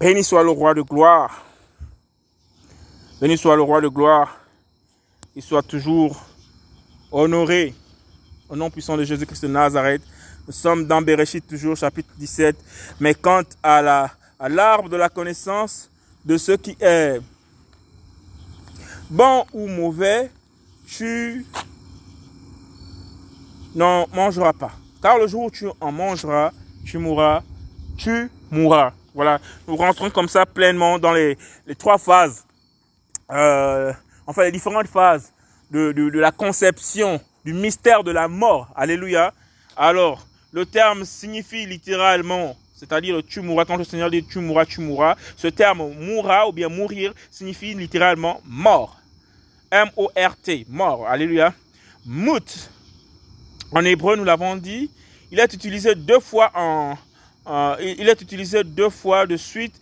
Béni 0.00 0.24
soit 0.24 0.42
le 0.42 0.50
roi 0.50 0.74
de 0.74 0.82
gloire. 0.82 1.44
Béni 3.20 3.38
soit 3.38 3.54
le 3.54 3.62
roi 3.62 3.80
de 3.80 3.88
gloire. 3.88 4.40
Il 5.36 5.42
soit 5.42 5.62
toujours 5.62 6.24
honoré. 7.10 7.74
Au 8.48 8.56
nom 8.56 8.70
puissant 8.70 8.96
de 8.96 9.04
Jésus-Christ 9.04 9.42
de 9.42 9.48
Nazareth. 9.48 10.02
Nous 10.46 10.52
sommes 10.52 10.86
dans 10.86 11.00
Bereshit 11.00 11.46
toujours, 11.46 11.76
chapitre 11.76 12.10
17. 12.18 12.56
Mais 12.98 13.14
quant 13.14 13.42
à 13.62 13.80
la, 13.80 14.10
à 14.40 14.48
l'arbre 14.48 14.88
de 14.88 14.96
la 14.96 15.08
connaissance 15.08 15.88
de 16.24 16.36
ce 16.36 16.52
qui 16.52 16.76
est 16.80 17.20
bon 19.08 19.44
ou 19.52 19.68
mauvais, 19.68 20.30
tu 20.84 21.46
n'en 23.76 24.08
mangeras 24.12 24.52
pas. 24.52 24.72
Car 25.00 25.16
le 25.18 25.28
jour 25.28 25.44
où 25.44 25.50
tu 25.50 25.68
en 25.80 25.92
mangeras, 25.92 26.50
tu 26.84 26.98
mourras, 26.98 27.42
tu 27.96 28.28
mourras. 28.50 28.92
Voilà, 29.14 29.40
nous 29.68 29.76
rentrons 29.76 30.10
comme 30.10 30.28
ça 30.28 30.44
pleinement 30.44 30.98
dans 30.98 31.12
les, 31.12 31.38
les 31.66 31.74
trois 31.76 31.98
phases, 31.98 32.44
euh, 33.30 33.92
enfin 34.26 34.42
les 34.42 34.52
différentes 34.52 34.88
phases 34.88 35.32
de, 35.70 35.92
de, 35.92 36.10
de 36.10 36.18
la 36.18 36.32
conception 36.32 37.20
du 37.44 37.52
mystère 37.52 38.02
de 38.02 38.10
la 38.10 38.26
mort. 38.26 38.72
Alléluia. 38.74 39.32
Alors, 39.76 40.26
le 40.52 40.66
terme 40.66 41.04
signifie 41.04 41.66
littéralement, 41.66 42.56
c'est-à-dire 42.74 43.22
tu 43.26 43.40
mourras, 43.40 43.64
quand 43.64 43.76
le 43.76 43.84
Seigneur 43.84 44.10
dit 44.10 44.24
tu 44.24 44.38
mourras, 44.38 44.66
tu 44.66 44.80
mourras, 44.80 45.16
ce 45.36 45.48
terme 45.48 45.92
mourra 45.98 46.48
ou 46.48 46.52
bien 46.52 46.68
mourir 46.68 47.14
signifie 47.30 47.74
littéralement 47.74 48.40
mort. 48.44 48.98
M-O-R-T, 49.70 50.66
mort, 50.68 51.08
alléluia. 51.08 51.54
Mout, 52.04 52.70
en 53.70 53.84
hébreu, 53.84 54.16
nous 54.16 54.24
l'avons 54.24 54.56
dit, 54.56 54.90
il 55.30 55.40
est 55.40 55.54
utilisé 55.54 55.94
deux 55.94 56.20
fois 56.20 56.50
en, 56.54 56.96
il 57.80 58.08
est 58.08 58.20
utilisé 58.20 58.62
deux 58.64 58.90
fois 58.90 59.26
de 59.26 59.36
suite 59.36 59.74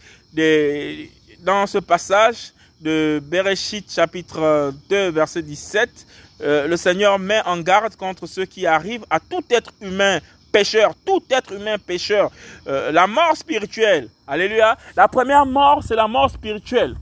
dans 1.41 1.67
ce 1.67 1.79
passage 1.79 2.53
de 2.81 3.21
Bereshit 3.23 3.91
chapitre 3.93 4.73
2 4.89 5.11
verset 5.11 5.43
17. 5.43 6.07
Euh, 6.43 6.67
le 6.67 6.77
Seigneur 6.77 7.19
met 7.19 7.43
en 7.45 7.59
garde 7.59 7.97
contre 7.97 8.27
ceux 8.27 8.47
qui 8.47 8.67
arrivent 8.67 9.05
à 9.11 9.21
tout 9.21 9.45
être 9.51 9.73
humain 9.83 10.21
pécheur, 10.51 10.93
tout 11.05 11.23
être 11.31 11.53
humain 11.53 11.77
pécheur. 11.79 12.31
Euh, 12.67 12.93
la 12.93 13.07
mort 13.07 13.37
spirituelle, 13.37 14.09
alléluia. 14.27 14.77
La 14.97 15.09
première 15.09 15.47
mort, 15.47 15.83
c'est 15.83 15.97
la 15.97 16.09
mort 16.09 16.31
spirituelle. 16.31 16.95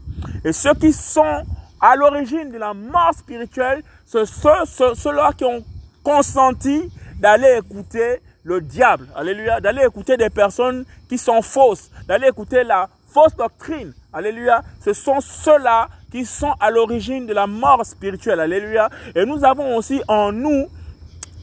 Et 0.44 0.53
ceux 0.53 0.74
qui 0.74 0.92
sont 0.92 1.44
à 1.80 1.96
l'origine 1.96 2.51
de 2.51 2.59
la 2.59 2.74
mort 2.74 3.14
spirituelle, 3.14 3.82
c'est 4.07 4.26
ceux, 4.26 4.94
ceux-là 4.94 5.32
qui 5.36 5.44
ont 5.44 5.64
consenti 6.03 6.90
d'aller 7.18 7.59
écouter 7.59 8.20
le 8.44 8.61
diable, 8.61 9.09
alléluia, 9.14 9.61
d'aller 9.61 9.84
écouter 9.84 10.16
des 10.16 10.30
personnes 10.30 10.84
qui 11.09 11.18
sont 11.18 11.42
fausses, 11.42 11.90
d'aller 12.07 12.28
écouter 12.28 12.64
la 12.64 12.88
fausses 13.09 13.36
doctrines, 13.36 13.92
alléluia, 14.12 14.62
ce 14.84 14.92
sont 14.92 15.20
ceux-là 15.20 15.88
qui 16.11 16.24
sont 16.24 16.53
à 16.61 16.70
l'origine 16.70 17.26
de 17.26 17.32
la 17.32 17.46
mort 17.46 17.84
spirituelle, 17.84 18.40
alléluia. 18.40 18.88
Et 19.14 19.24
nous 19.24 19.44
avons 19.44 19.76
aussi 19.76 20.01
en 20.09 20.32
nous 20.32 20.68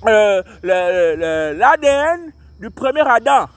euh, 0.08 1.54
l'ADN 1.54 2.32
du 2.60 2.70
premier 2.70 3.02
Adam, 3.02 3.48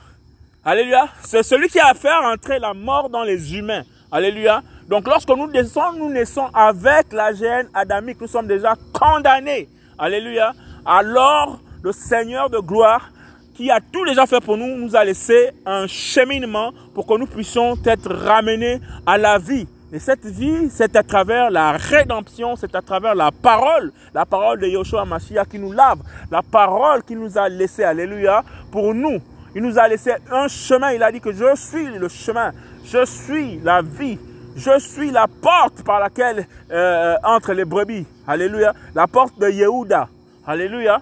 alléluia. 0.63 1.07
C'est 1.21 1.43
celui 1.43 1.69
qui 1.69 1.79
a 1.79 1.93
fait 1.93 2.13
entrer 2.13 2.59
la 2.59 2.73
mort 2.73 3.09
dans 3.09 3.23
les 3.23 3.55
humains, 3.55 3.83
alléluia. 4.11 4.61
Donc 4.87 5.07
lorsque 5.07 5.29
nous 5.29 5.47
descendons, 5.47 5.99
nous 5.99 6.09
naissons 6.09 6.47
avec 6.53 7.13
la 7.13 7.33
gêne 7.33 7.69
adamique, 7.73 8.19
nous 8.19 8.27
sommes 8.27 8.47
déjà 8.47 8.73
condamnés, 8.93 9.69
alléluia. 9.97 10.53
Alors 10.85 11.59
le 11.81 11.91
Seigneur 11.91 12.49
de 12.49 12.59
gloire 12.59 13.11
qui 13.55 13.69
a 13.69 13.79
tout 13.81 14.05
déjà 14.05 14.25
fait 14.25 14.39
pour 14.39 14.57
nous, 14.57 14.77
nous 14.77 14.95
a 14.95 15.03
laissé 15.03 15.51
un 15.65 15.85
cheminement 15.85 16.71
pour 16.93 17.05
que 17.05 17.13
nous 17.17 17.27
puissions 17.27 17.75
être 17.85 18.09
ramenés 18.09 18.79
à 19.05 19.17
la 19.17 19.37
vie. 19.37 19.67
Et 19.91 19.99
cette 19.99 20.25
vie, 20.25 20.69
c'est 20.69 20.95
à 20.95 21.03
travers 21.03 21.49
la 21.49 21.71
rédemption, 21.71 22.55
c'est 22.55 22.75
à 22.75 22.81
travers 22.81 23.15
la 23.15 23.31
parole, 23.31 23.91
la 24.13 24.25
parole 24.25 24.59
de 24.59 24.67
Yoshua 24.67 25.03
Mashiach 25.05 25.47
qui 25.49 25.57
nous 25.57 25.71
lave, 25.71 25.99
la 26.29 26.43
parole 26.43 27.03
qui 27.03 27.15
nous 27.15 27.37
a 27.37 27.49
laissé, 27.49 27.83
alléluia, 27.83 28.43
pour 28.71 28.93
nous. 28.93 29.19
Il 29.55 29.63
nous 29.63 29.79
a 29.79 29.87
laissé 29.87 30.13
un 30.31 30.47
chemin, 30.47 30.91
il 30.91 31.01
a 31.01 31.11
dit 31.11 31.19
que 31.19 31.31
je 31.31 31.55
suis 31.55 31.85
le 31.85 32.07
chemin, 32.07 32.51
je 32.85 33.03
suis 33.03 33.59
la 33.63 33.81
vie, 33.81 34.19
je 34.55 34.77
suis 34.77 35.09
la 35.09 35.25
porte 35.27 35.83
par 35.83 35.99
laquelle 35.99 36.45
euh, 36.71 37.15
entrent 37.23 37.53
les 37.53 37.65
brebis. 37.65 38.05
Alléluia. 38.27 38.73
La 38.93 39.07
porte 39.07 39.39
de 39.39 39.49
Yehuda. 39.49 40.07
Alléluia. 40.45 41.01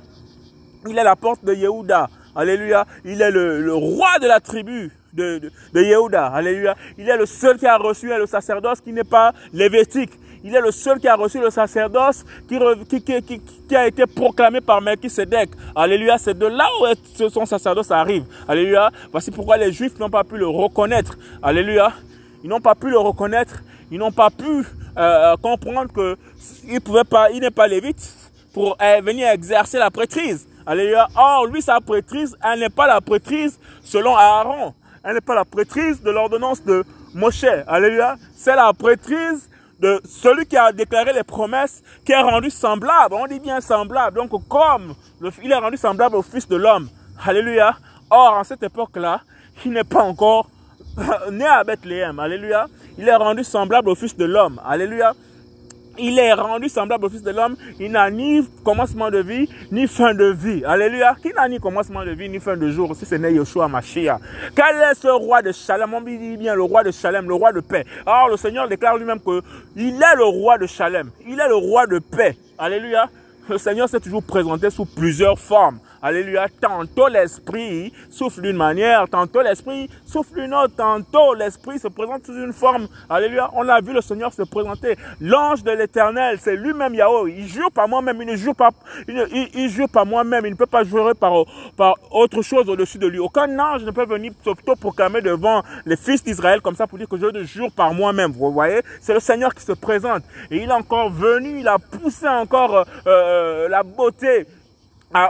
Il 0.87 0.97
est 0.97 1.03
la 1.03 1.15
porte 1.15 1.43
de 1.43 1.53
Yehuda. 1.53 2.07
Alléluia. 2.35 2.85
Il 3.03 3.21
est 3.21 3.31
le, 3.31 3.73
roi 3.73 4.19
de 4.21 4.27
la 4.27 4.39
tribu 4.39 4.91
de, 5.17 5.51
de, 5.73 5.81
Yehuda. 5.81 6.27
Alléluia. 6.27 6.75
Il 6.97 7.09
est 7.09 7.17
le 7.17 7.25
seul 7.25 7.57
qui 7.57 7.65
a 7.65 7.77
reçu 7.77 8.07
le 8.07 8.25
sacerdoce 8.25 8.79
qui 8.79 8.93
n'est 8.93 9.03
pas 9.03 9.33
lévitique. 9.51 10.11
Il 10.43 10.55
est 10.55 10.61
le 10.61 10.71
seul 10.71 10.99
qui 10.99 11.07
a 11.07 11.15
reçu 11.15 11.39
le 11.41 11.49
sacerdoce 11.49 12.23
qui, 12.47 12.59
qui, 13.01 13.41
qui, 13.67 13.75
a 13.75 13.87
été 13.87 14.05
proclamé 14.05 14.61
par 14.61 14.79
Melchisedec. 14.81 15.49
Alléluia. 15.75 16.17
C'est 16.17 16.37
de 16.37 16.45
là 16.45 16.67
où 16.79 17.29
son 17.29 17.45
sacerdoce 17.45 17.91
arrive. 17.91 18.23
Alléluia. 18.47 18.91
Voici 19.11 19.31
pourquoi 19.31 19.57
les 19.57 19.71
Juifs 19.71 19.99
n'ont 19.99 20.09
pas 20.09 20.23
pu 20.23 20.37
le 20.37 20.47
reconnaître. 20.47 21.17
Alléluia. 21.41 21.91
Ils 22.43 22.49
n'ont 22.49 22.61
pas 22.61 22.75
pu 22.75 22.89
le 22.89 22.99
reconnaître. 22.99 23.63
Ils 23.91 23.97
n'ont 23.97 24.11
pas 24.11 24.29
pu 24.29 24.45
euh, 24.45 24.63
euh, 24.97 25.35
comprendre 25.37 25.91
qu'il 25.93 26.81
pouvait 26.81 27.03
pas, 27.03 27.31
il 27.31 27.39
n'est 27.39 27.51
pas 27.51 27.67
lévite 27.67 28.13
pour 28.53 28.77
euh, 28.81 29.01
venir 29.01 29.29
exercer 29.29 29.77
la 29.77 29.89
prêtrise. 29.89 30.47
Alléluia. 30.65 31.07
Or, 31.15 31.45
lui, 31.45 31.61
sa 31.61 31.79
prêtrise, 31.79 32.37
elle 32.43 32.59
n'est 32.59 32.69
pas 32.69 32.87
la 32.87 32.99
prêtrise 32.99 33.57
selon 33.83 34.15
Aaron. 34.15 34.73
Elle 35.07 35.13
n'est 35.13 35.21
pas 35.21 35.35
la 35.35 35.45
prêtrise 35.45 36.01
de 36.01 36.11
l'ordonnance 36.11 36.61
de 36.65 36.83
Moshe. 37.13 37.45
Alléluia. 37.65 38.17
C'est 38.35 38.57
la 38.57 38.73
prêtrise 38.73 39.49
de 39.79 40.01
celui 40.03 40.45
qui 40.45 40.57
a 40.57 40.73
déclaré 40.73 41.13
les 41.13 41.23
promesses, 41.23 41.81
qui 42.05 42.11
est 42.11 42.21
rendu 42.21 42.49
semblable. 42.49 43.15
On 43.15 43.25
dit 43.25 43.39
bien 43.39 43.61
semblable. 43.61 44.17
Donc, 44.17 44.31
comme 44.49 44.95
il 45.41 45.49
est 45.49 45.55
rendu 45.55 45.77
semblable 45.77 46.17
au 46.17 46.21
Fils 46.21 46.45
de 46.49 46.57
l'homme. 46.57 46.89
Alléluia. 47.25 47.77
Or, 48.09 48.33
en 48.33 48.43
cette 48.43 48.63
époque-là, 48.63 49.21
il 49.63 49.71
n'est 49.71 49.85
pas 49.85 50.03
encore 50.03 50.49
né 51.31 51.45
à 51.45 51.63
Bethléem. 51.63 52.19
Alléluia. 52.19 52.65
Il 52.97 53.07
est 53.07 53.15
rendu 53.15 53.45
semblable 53.45 53.87
au 53.87 53.95
Fils 53.95 54.17
de 54.17 54.25
l'homme. 54.25 54.59
Alléluia 54.67 55.13
il 55.99 56.19
est 56.19 56.33
rendu 56.33 56.69
semblable 56.69 57.05
au 57.05 57.09
Fils 57.09 57.23
de 57.23 57.31
l'homme. 57.31 57.55
Il 57.79 57.91
n'a 57.91 58.09
ni 58.09 58.47
commencement 58.63 59.09
de 59.09 59.19
vie, 59.19 59.49
ni 59.71 59.87
fin 59.87 60.13
de 60.13 60.25
vie. 60.25 60.63
Alléluia. 60.65 61.15
Qui 61.21 61.33
n'a 61.33 61.47
ni 61.47 61.59
commencement 61.59 62.03
de 62.03 62.11
vie, 62.11 62.29
ni 62.29 62.39
fin 62.39 62.55
de 62.55 62.69
jour, 62.69 62.95
si 62.95 63.05
ce 63.05 63.15
n'est 63.15 63.33
Yeshua 63.33 63.67
Mashiach? 63.67 64.19
Quel 64.55 64.75
est 64.91 64.95
ce 64.95 65.07
roi 65.07 65.41
de 65.41 65.51
Shalem? 65.51 65.93
On 65.93 66.01
dit 66.01 66.37
bien 66.37 66.55
le 66.55 66.63
roi 66.63 66.83
de 66.83 66.91
Shalem, 66.91 67.27
le 67.27 67.35
roi 67.35 67.51
de 67.51 67.59
paix. 67.59 67.85
Alors 68.05 68.29
le 68.29 68.37
Seigneur 68.37 68.67
déclare 68.67 68.97
lui-même 68.97 69.19
que 69.19 69.41
il 69.75 69.95
est 69.95 70.15
le 70.15 70.25
roi 70.25 70.57
de 70.57 70.67
Shalem. 70.67 71.09
Il 71.27 71.39
est 71.39 71.47
le 71.47 71.55
roi 71.55 71.87
de 71.87 71.99
paix. 71.99 72.37
Alléluia. 72.57 73.09
Le 73.49 73.57
Seigneur 73.57 73.87
s'est 73.87 73.99
toujours 73.99 74.23
présenté 74.23 74.69
sous 74.69 74.85
plusieurs 74.85 75.39
formes. 75.39 75.79
Alléluia. 76.01 76.47
Tantôt 76.61 77.07
l'esprit 77.07 77.93
souffle 78.09 78.41
d'une 78.41 78.55
manière, 78.55 79.07
tantôt 79.09 79.41
l'esprit 79.41 79.89
souffle 80.05 80.41
d'une 80.41 80.53
autre, 80.53 80.75
tantôt 80.75 81.33
l'esprit 81.33 81.79
se 81.79 81.87
présente 81.87 82.25
sous 82.25 82.33
une 82.33 82.53
forme. 82.53 82.87
Alléluia. 83.09 83.49
On 83.53 83.67
a 83.67 83.81
vu 83.81 83.93
le 83.93 84.01
Seigneur 84.01 84.33
se 84.33 84.43
présenter. 84.43 84.95
L'ange 85.21 85.63
de 85.63 85.71
l'éternel, 85.71 86.37
c'est 86.39 86.55
lui-même 86.55 86.93
Yahweh. 86.93 87.33
Il 87.37 87.47
jure 87.47 87.71
par 87.71 87.87
moi-même, 87.87 88.21
il 88.21 88.27
ne 88.27 88.35
jure 88.35 88.55
pas, 88.55 88.69
il, 89.07 89.69
jure 89.69 89.89
par 89.89 90.05
moi-même, 90.05 90.45
il 90.45 90.51
ne 90.51 90.55
peut 90.55 90.65
pas 90.65 90.83
jurer 90.83 91.13
par, 91.13 91.33
par 91.75 91.95
autre 92.11 92.41
chose 92.41 92.69
au-dessus 92.69 92.97
de 92.97 93.07
lui. 93.07 93.19
Aucun 93.19 93.57
ange 93.59 93.83
ne 93.83 93.91
peut 93.91 94.05
venir 94.05 94.31
proclamer 94.79 95.21
devant 95.21 95.63
les 95.85 95.95
fils 95.97 96.23
d'Israël 96.23 96.61
comme 96.61 96.75
ça 96.75 96.87
pour 96.87 96.97
dire 96.97 97.07
que 97.07 97.17
je 97.17 97.25
ne 97.25 97.43
jure 97.43 97.71
par 97.71 97.93
moi-même. 97.93 98.31
Vous 98.31 98.51
voyez? 98.51 98.81
C'est 99.01 99.13
le 99.13 99.19
Seigneur 99.19 99.53
qui 99.53 99.63
se 99.63 99.73
présente. 99.73 100.23
Et 100.51 100.57
il 100.57 100.69
est 100.69 100.73
encore 100.73 101.09
venu, 101.09 101.59
il 101.59 101.67
a 101.67 101.77
poussé 101.79 102.27
encore 102.27 102.75
euh, 102.75 102.83
euh, 103.07 103.69
la 103.69 103.83
beauté 103.83 104.45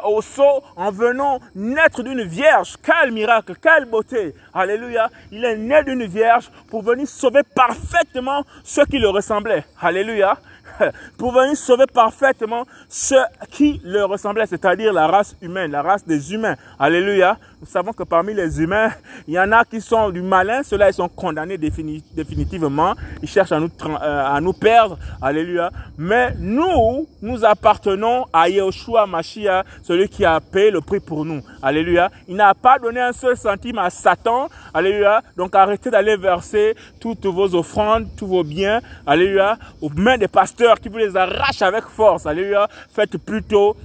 au 0.04 0.22
saut 0.22 0.64
en 0.76 0.92
venant 0.92 1.40
naître 1.56 2.04
d'une 2.04 2.24
vierge. 2.24 2.76
Quel 2.84 3.12
miracle, 3.12 3.54
quelle 3.62 3.86
beauté. 3.86 4.34
Alléluia. 4.54 5.10
Il 5.32 5.46
est 5.46 5.58
né 5.58 5.84
d'une 5.84 6.06
vierge 6.06 6.50
pour 6.70 6.84
venir 6.84 7.08
sauver 7.08 7.42
parfaitement 7.56 8.44
ceux 8.64 8.86
qui 8.86 9.00
le 9.00 9.10
ressemblaient. 9.10 9.66
Alléluia. 9.82 10.38
pour 11.18 11.32
venir 11.32 11.56
sauver 11.56 11.86
parfaitement 11.88 12.66
ceux 12.90 13.24
qui 13.52 13.82
le 13.84 14.04
ressemblaient, 14.06 14.46
c'est-à-dire 14.46 14.94
la 14.94 15.08
race 15.08 15.36
humaine, 15.42 15.72
la 15.72 15.82
race 15.82 16.06
des 16.06 16.34
humains. 16.34 16.56
Alléluia. 16.80 17.38
Nous 17.60 17.66
savons 17.66 17.92
que 17.92 18.04
parmi 18.04 18.36
les 18.36 18.62
humains, 18.62 18.92
il 19.28 19.34
y 19.34 19.40
en 19.40 19.52
a 19.52 19.66
qui 19.66 19.82
sont 19.82 20.12
du 20.12 20.22
malin, 20.22 20.62
ceux-là 20.62 20.92
ils 20.92 20.94
sont 20.94 21.10
condamnés 21.10 21.58
définitivement, 21.58 22.94
ils 23.24 23.28
cherchent 23.28 23.52
à 23.52 23.60
nous, 23.60 23.72
euh, 23.84 24.36
à 24.36 24.40
nous 24.40 24.54
perdre. 24.54 25.00
Alléluia. 25.20 25.72
Mais 25.98 26.36
nous, 26.38 27.08
nous 27.20 27.44
appartenons 27.44 28.26
à 28.32 28.48
Yeshua 28.48 29.08
Mashiach, 29.08 29.66
celui 29.82 30.08
qui 30.08 30.24
a 30.24 30.40
payé 30.40 30.70
le 30.70 30.82
prix 30.82 31.00
pour 31.00 31.26
nous. 31.26 31.42
Alléluia. 31.64 32.12
Il 32.28 32.36
n'a 32.36 32.54
pas 32.54 32.78
donné 32.78 33.00
un 33.00 33.12
seul 33.12 33.36
centime 33.36 33.80
à 33.80 33.90
Satan. 33.90 34.50
Alléluia. 34.72 35.24
Donc 35.36 35.56
arrêtez 35.56 35.90
d'aller 35.90 36.16
verser 36.16 36.76
toutes 37.00 37.26
vos 37.26 37.56
offrandes, 37.56 38.08
tous 38.16 38.28
vos 38.28 38.44
biens. 38.44 38.82
Alléluia. 39.08 39.58
Aux 39.82 39.90
mains 39.90 40.20
des 40.20 40.28
pasteurs 40.28 40.80
qui 40.80 40.90
vous 40.90 41.00
les 41.00 41.18
arrache 41.18 41.64
avec 41.64 41.86
force. 41.86 42.28
Alléluia. 42.28 42.68
Faites 42.94 43.18
plutôt 43.18 43.76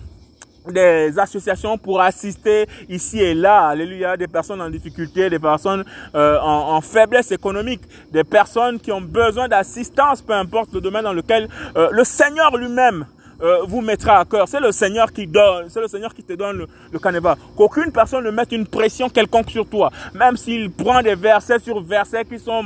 des 0.70 1.18
associations 1.18 1.76
pour 1.78 2.00
assister 2.00 2.66
ici 2.88 3.20
et 3.20 3.34
là, 3.34 3.68
alléluia, 3.68 4.16
des 4.16 4.28
personnes 4.28 4.60
en 4.60 4.70
difficulté, 4.70 5.28
des 5.28 5.38
personnes 5.38 5.84
euh, 6.14 6.38
en, 6.40 6.80
faiblesse 6.80 7.32
économique, 7.32 7.82
des 8.12 8.24
personnes 8.24 8.78
qui 8.78 8.92
ont 8.92 9.00
besoin 9.00 9.48
d'assistance, 9.48 10.22
peu 10.22 10.32
importe 10.32 10.72
le 10.74 10.80
domaine 10.80 11.04
dans 11.04 11.12
lequel 11.12 11.48
euh, 11.76 11.88
le 11.90 12.04
Seigneur 12.04 12.56
lui-même 12.56 13.06
euh, 13.42 13.62
vous 13.66 13.80
mettra 13.80 14.20
à 14.20 14.24
cœur. 14.24 14.46
C'est 14.46 14.60
le 14.60 14.70
Seigneur 14.70 15.12
qui 15.12 15.26
donne, 15.26 15.68
c'est 15.68 15.80
le 15.80 15.88
Seigneur 15.88 16.14
qui 16.14 16.22
te 16.22 16.32
donne 16.34 16.58
le, 16.58 16.66
le 16.92 16.98
canevas. 16.98 17.36
Qu'aucune 17.56 17.90
personne 17.90 18.24
ne 18.24 18.30
mette 18.30 18.52
une 18.52 18.66
pression 18.66 19.08
quelconque 19.08 19.50
sur 19.50 19.66
toi, 19.66 19.90
même 20.14 20.36
s'il 20.36 20.70
prend 20.70 21.02
des 21.02 21.16
versets 21.16 21.58
sur 21.58 21.82
versets 21.82 22.24
qui 22.24 22.38
sont 22.38 22.64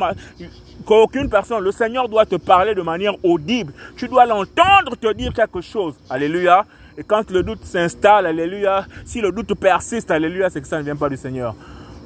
qu'aucune 0.85 1.29
personne, 1.29 1.63
le 1.63 1.73
Seigneur 1.73 2.09
doit 2.09 2.27
te 2.27 2.37
parler 2.37 2.75
de 2.75 2.83
manière 2.83 3.15
audible. 3.25 3.73
Tu 3.97 4.09
dois 4.09 4.27
l'entendre 4.27 4.97
te 5.01 5.13
dire 5.13 5.33
quelque 5.33 5.61
chose. 5.61 5.95
Alléluia. 6.11 6.65
Et 6.99 7.05
quand 7.05 7.31
le 7.31 7.43
doute 7.43 7.65
s'installe, 7.65 8.27
alléluia, 8.27 8.87
si 9.05 9.21
le 9.21 9.31
doute 9.31 9.55
persiste, 9.55 10.11
alléluia, 10.11 10.49
c'est 10.49 10.61
que 10.61 10.67
ça 10.67 10.79
ne 10.79 10.83
vient 10.83 10.97
pas 10.97 11.09
du 11.09 11.17
Seigneur. 11.17 11.55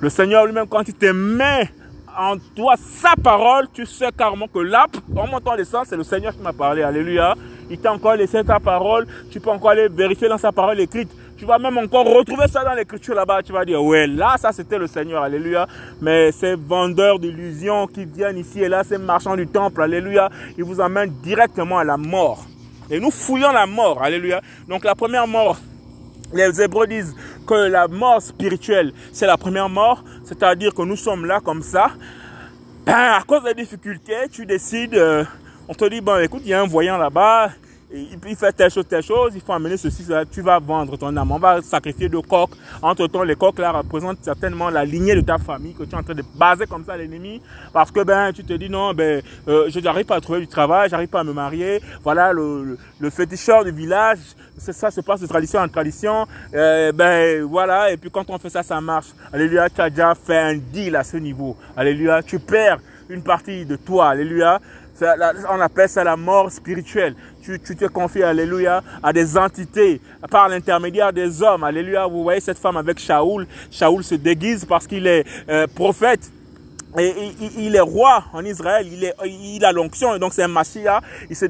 Le 0.00 0.08
Seigneur 0.08 0.46
lui-même, 0.46 0.66
quand 0.66 0.86
il 0.88 0.94
te 0.94 1.06
met 1.06 1.70
en 2.18 2.36
toi 2.56 2.74
sa 2.76 3.14
parole, 3.22 3.68
tu 3.72 3.86
sais 3.86 4.10
carrément 4.16 4.48
que 4.48 4.58
là, 4.58 4.86
en 5.16 5.26
montant 5.26 5.54
les 5.54 5.64
sens, 5.64 5.86
c'est 5.88 5.96
le 5.96 6.02
Seigneur 6.02 6.34
qui 6.34 6.42
m'a 6.42 6.52
parlé. 6.52 6.82
Alléluia. 6.82 7.34
Il 7.70 7.78
t'a 7.78 7.92
encore 7.92 8.16
laissé 8.16 8.42
ta 8.42 8.58
parole. 8.58 9.06
Tu 9.30 9.38
peux 9.38 9.50
encore 9.50 9.70
aller 9.70 9.88
vérifier 9.88 10.28
dans 10.28 10.38
sa 10.38 10.50
parole 10.50 10.80
écrite. 10.80 11.10
Tu 11.40 11.46
vas 11.46 11.58
même 11.58 11.78
encore 11.78 12.04
retrouver 12.04 12.48
ça 12.48 12.62
dans 12.62 12.74
l'écriture 12.74 13.14
là-bas. 13.14 13.42
Tu 13.42 13.50
vas 13.50 13.64
dire, 13.64 13.82
ouais, 13.82 14.06
là, 14.06 14.36
ça 14.36 14.52
c'était 14.52 14.76
le 14.76 14.86
Seigneur, 14.86 15.22
alléluia. 15.22 15.66
Mais 16.02 16.32
ces 16.32 16.54
vendeurs 16.54 17.18
d'illusions 17.18 17.86
qui 17.86 18.04
viennent 18.04 18.36
ici 18.36 18.60
et 18.60 18.68
là, 18.68 18.84
ces 18.84 18.98
marchands 18.98 19.36
du 19.36 19.46
temple, 19.46 19.80
alléluia, 19.80 20.28
ils 20.58 20.64
vous 20.64 20.82
amènent 20.82 21.08
directement 21.22 21.78
à 21.78 21.84
la 21.84 21.96
mort. 21.96 22.44
Et 22.90 23.00
nous 23.00 23.10
fouillons 23.10 23.52
la 23.52 23.64
mort, 23.64 24.02
alléluia. 24.02 24.42
Donc 24.68 24.84
la 24.84 24.94
première 24.94 25.26
mort, 25.26 25.56
les 26.34 26.60
Hébreux 26.60 26.86
disent 26.86 27.16
que 27.46 27.54
la 27.54 27.88
mort 27.88 28.20
spirituelle, 28.20 28.92
c'est 29.10 29.26
la 29.26 29.38
première 29.38 29.70
mort, 29.70 30.04
c'est-à-dire 30.24 30.74
que 30.74 30.82
nous 30.82 30.96
sommes 30.96 31.24
là 31.24 31.40
comme 31.40 31.62
ça. 31.62 31.92
Ben, 32.84 32.92
à 32.92 33.22
cause 33.26 33.44
des 33.44 33.54
difficultés, 33.54 34.28
tu 34.30 34.44
décides, 34.44 34.94
euh, 34.94 35.24
on 35.68 35.72
te 35.72 35.88
dit, 35.88 36.02
bon, 36.02 36.22
écoute, 36.22 36.42
il 36.44 36.50
y 36.50 36.54
a 36.54 36.60
un 36.60 36.66
voyant 36.66 36.98
là-bas, 36.98 37.52
il 37.92 38.36
fait 38.36 38.52
telle 38.52 38.70
chose, 38.70 38.86
telle 38.88 39.02
chose, 39.02 39.32
il 39.34 39.40
faut 39.40 39.52
amener 39.52 39.76
ceci, 39.76 40.04
cela, 40.04 40.24
tu 40.24 40.42
vas 40.42 40.58
vendre 40.58 40.96
ton 40.96 41.16
âme. 41.16 41.32
On 41.32 41.38
va 41.38 41.60
sacrifier 41.62 42.08
deux 42.08 42.20
coqs. 42.22 42.50
Entre 42.82 43.06
temps, 43.08 43.24
les 43.24 43.34
coqs 43.34 43.58
là 43.58 43.72
représentent 43.72 44.22
certainement 44.22 44.70
la 44.70 44.84
lignée 44.84 45.14
de 45.14 45.20
ta 45.20 45.38
famille 45.38 45.74
que 45.74 45.82
tu 45.82 45.90
es 45.90 45.94
en 45.94 46.02
train 46.02 46.14
de 46.14 46.22
baser 46.34 46.66
comme 46.66 46.84
ça 46.84 46.96
l'ennemi. 46.96 47.42
Parce 47.72 47.90
que 47.90 48.02
ben 48.04 48.32
tu 48.32 48.44
te 48.44 48.52
dis 48.52 48.70
non, 48.70 48.94
ben 48.94 49.22
euh, 49.48 49.68
je 49.68 49.80
n'arrive 49.80 50.06
pas 50.06 50.16
à 50.16 50.20
trouver 50.20 50.40
du 50.40 50.48
travail, 50.48 50.88
j'arrive 50.88 51.08
pas 51.08 51.20
à 51.20 51.24
me 51.24 51.32
marier. 51.32 51.80
Voilà 52.04 52.32
le, 52.32 52.78
le, 53.00 53.10
féticheur 53.10 53.64
du 53.64 53.72
village, 53.72 54.18
ça 54.56 54.90
se 54.90 55.00
passe 55.00 55.20
de 55.20 55.26
tradition 55.26 55.60
en 55.60 55.68
tradition. 55.68 56.26
Euh, 56.54 56.92
ben 56.92 57.42
voilà, 57.42 57.90
et 57.90 57.96
puis 57.96 58.10
quand 58.10 58.28
on 58.30 58.38
fait 58.38 58.50
ça, 58.50 58.62
ça 58.62 58.80
marche. 58.80 59.08
Alléluia, 59.32 59.68
tu 59.68 59.80
as 59.80 59.90
déjà 59.90 60.14
fait 60.14 60.38
un 60.38 60.56
deal 60.56 60.94
à 60.94 61.02
ce 61.02 61.16
niveau. 61.16 61.56
Alléluia, 61.76 62.22
tu 62.22 62.38
perds 62.38 62.78
une 63.10 63.22
partie 63.22 63.64
de 63.66 63.76
toi, 63.76 64.10
alléluia. 64.10 64.60
On 65.48 65.60
appelle 65.60 65.88
ça 65.88 66.04
la 66.04 66.16
mort 66.16 66.50
spirituelle. 66.50 67.14
Tu, 67.42 67.58
te 67.58 67.86
confies, 67.86 68.22
alléluia, 68.22 68.82
à 69.02 69.12
des 69.12 69.36
entités 69.36 70.00
par 70.30 70.48
l'intermédiaire 70.48 71.12
des 71.12 71.42
hommes, 71.42 71.64
alléluia. 71.64 72.06
Vous 72.06 72.22
voyez 72.22 72.40
cette 72.40 72.58
femme 72.58 72.76
avec 72.76 72.98
Shaoul. 72.98 73.46
Shaoul 73.70 74.04
se 74.04 74.14
déguise 74.14 74.64
parce 74.64 74.86
qu'il 74.86 75.06
est 75.06 75.24
euh, 75.48 75.66
prophète. 75.74 76.30
Et 76.98 77.14
il, 77.56 77.76
est 77.76 77.80
roi 77.80 78.24
en 78.32 78.44
Israël, 78.44 78.84
il, 78.90 79.04
est, 79.04 79.14
il 79.24 79.64
a 79.64 79.70
l'onction, 79.70 80.18
donc 80.18 80.32
c'est 80.34 80.42
un 80.42 80.48
Mashiach, 80.48 81.00
il 81.30 81.36
se, 81.36 81.46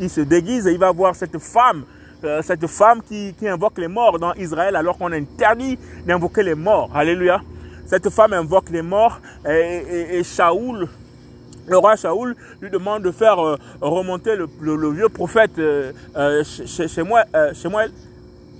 il, 0.00 0.08
se, 0.08 0.20
déguise 0.22 0.66
et 0.66 0.72
il 0.72 0.78
va 0.78 0.90
voir 0.90 1.14
cette 1.14 1.36
femme 1.38 1.84
euh, 2.24 2.40
cette 2.40 2.66
femme 2.66 3.02
qui, 3.02 3.34
invoque 3.46 3.76
les 3.76 3.88
morts 3.88 4.18
dans 4.18 4.32
Israël 4.34 4.74
alors 4.74 4.96
qu'on 4.96 5.12
interdit 5.12 5.78
d'invoquer 6.06 6.44
les 6.44 6.54
morts. 6.54 6.88
Alléluia. 6.94 7.42
Cette 7.84 8.08
femme 8.08 8.32
invoque 8.32 8.70
les 8.70 8.80
morts 8.80 9.20
et, 9.46 9.50
et, 9.50 10.18
et 10.18 10.24
Shaoul, 10.24 10.88
le 11.66 11.76
roi 11.76 11.96
Shaoul 11.96 12.34
lui 12.60 12.70
demande 12.70 13.02
de 13.02 13.10
faire 13.10 13.38
euh, 13.38 13.56
remonter 13.80 14.36
le, 14.36 14.48
le, 14.60 14.90
vieux 14.90 15.08
prophète 15.08 15.58
euh, 15.58 15.92
euh 16.16 16.42
chez, 16.44 16.88
chez, 16.88 17.02
moi, 17.02 17.24
chez 17.54 17.68
moi 17.68 17.84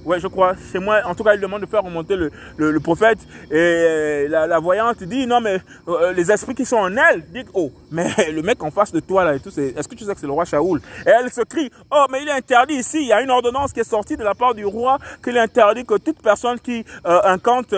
Ouais, 0.05 0.19
je 0.19 0.27
crois. 0.27 0.55
Chez 0.73 0.81
moi, 0.81 1.01
en 1.05 1.15
tout 1.15 1.23
cas, 1.23 1.35
il 1.35 1.41
demande 1.41 1.61
de 1.61 1.67
faire 1.67 1.83
remonter 1.83 2.17
le, 2.17 2.31
le, 2.57 2.73
le 2.73 2.81
prophète. 2.81 3.19
Et 3.51 3.55
euh, 3.55 4.29
la, 4.29 4.47
la, 4.49 4.59
voyante 4.59 5.03
dit, 5.05 5.27
non, 5.27 5.41
mais 5.41 5.59
euh, 5.87 6.13
les 6.13 6.31
esprits 6.31 6.57
qui 6.57 6.65
sont 6.65 6.77
en 6.77 6.97
elle, 6.97 7.25
dit, 7.33 7.45
oh, 7.55 7.71
mais 7.91 8.09
le 8.33 8.43
mec 8.43 8.63
en 8.63 8.71
face 8.71 8.91
de 8.91 8.99
toi, 8.99 9.25
là, 9.25 9.37
et 9.37 9.41
tout, 9.41 9.51
est-ce 9.57 9.87
que 9.87 9.95
tu 9.95 10.05
sais 10.05 10.13
que 10.13 10.21
c'est 10.21 10.27
le 10.27 10.33
roi 10.33 10.45
Shaoul 10.45 10.81
Et 11.07 11.11
elle 11.11 11.31
se 11.31 11.43
crie, 11.43 11.71
oh, 11.91 12.07
mais 12.11 12.23
il 12.23 12.29
est 12.29 12.33
interdit 12.33 12.75
ici. 12.75 12.99
Il 13.01 13.09
y 13.09 13.13
a 13.13 13.23
une 13.23 13.31
ordonnance 13.31 13.73
qui 13.73 13.81
est 13.81 13.89
sortie 13.89 14.17
de 14.17 14.25
la 14.25 14.35
part 14.35 14.55
du 14.55 14.65
roi 14.65 14.99
qu'il 15.23 15.39
interdit 15.39 15.85
que 15.85 15.95
toute 15.99 16.21
personne 16.21 16.59
qui 16.59 16.85
euh, 17.07 17.21
incante... 17.25 17.75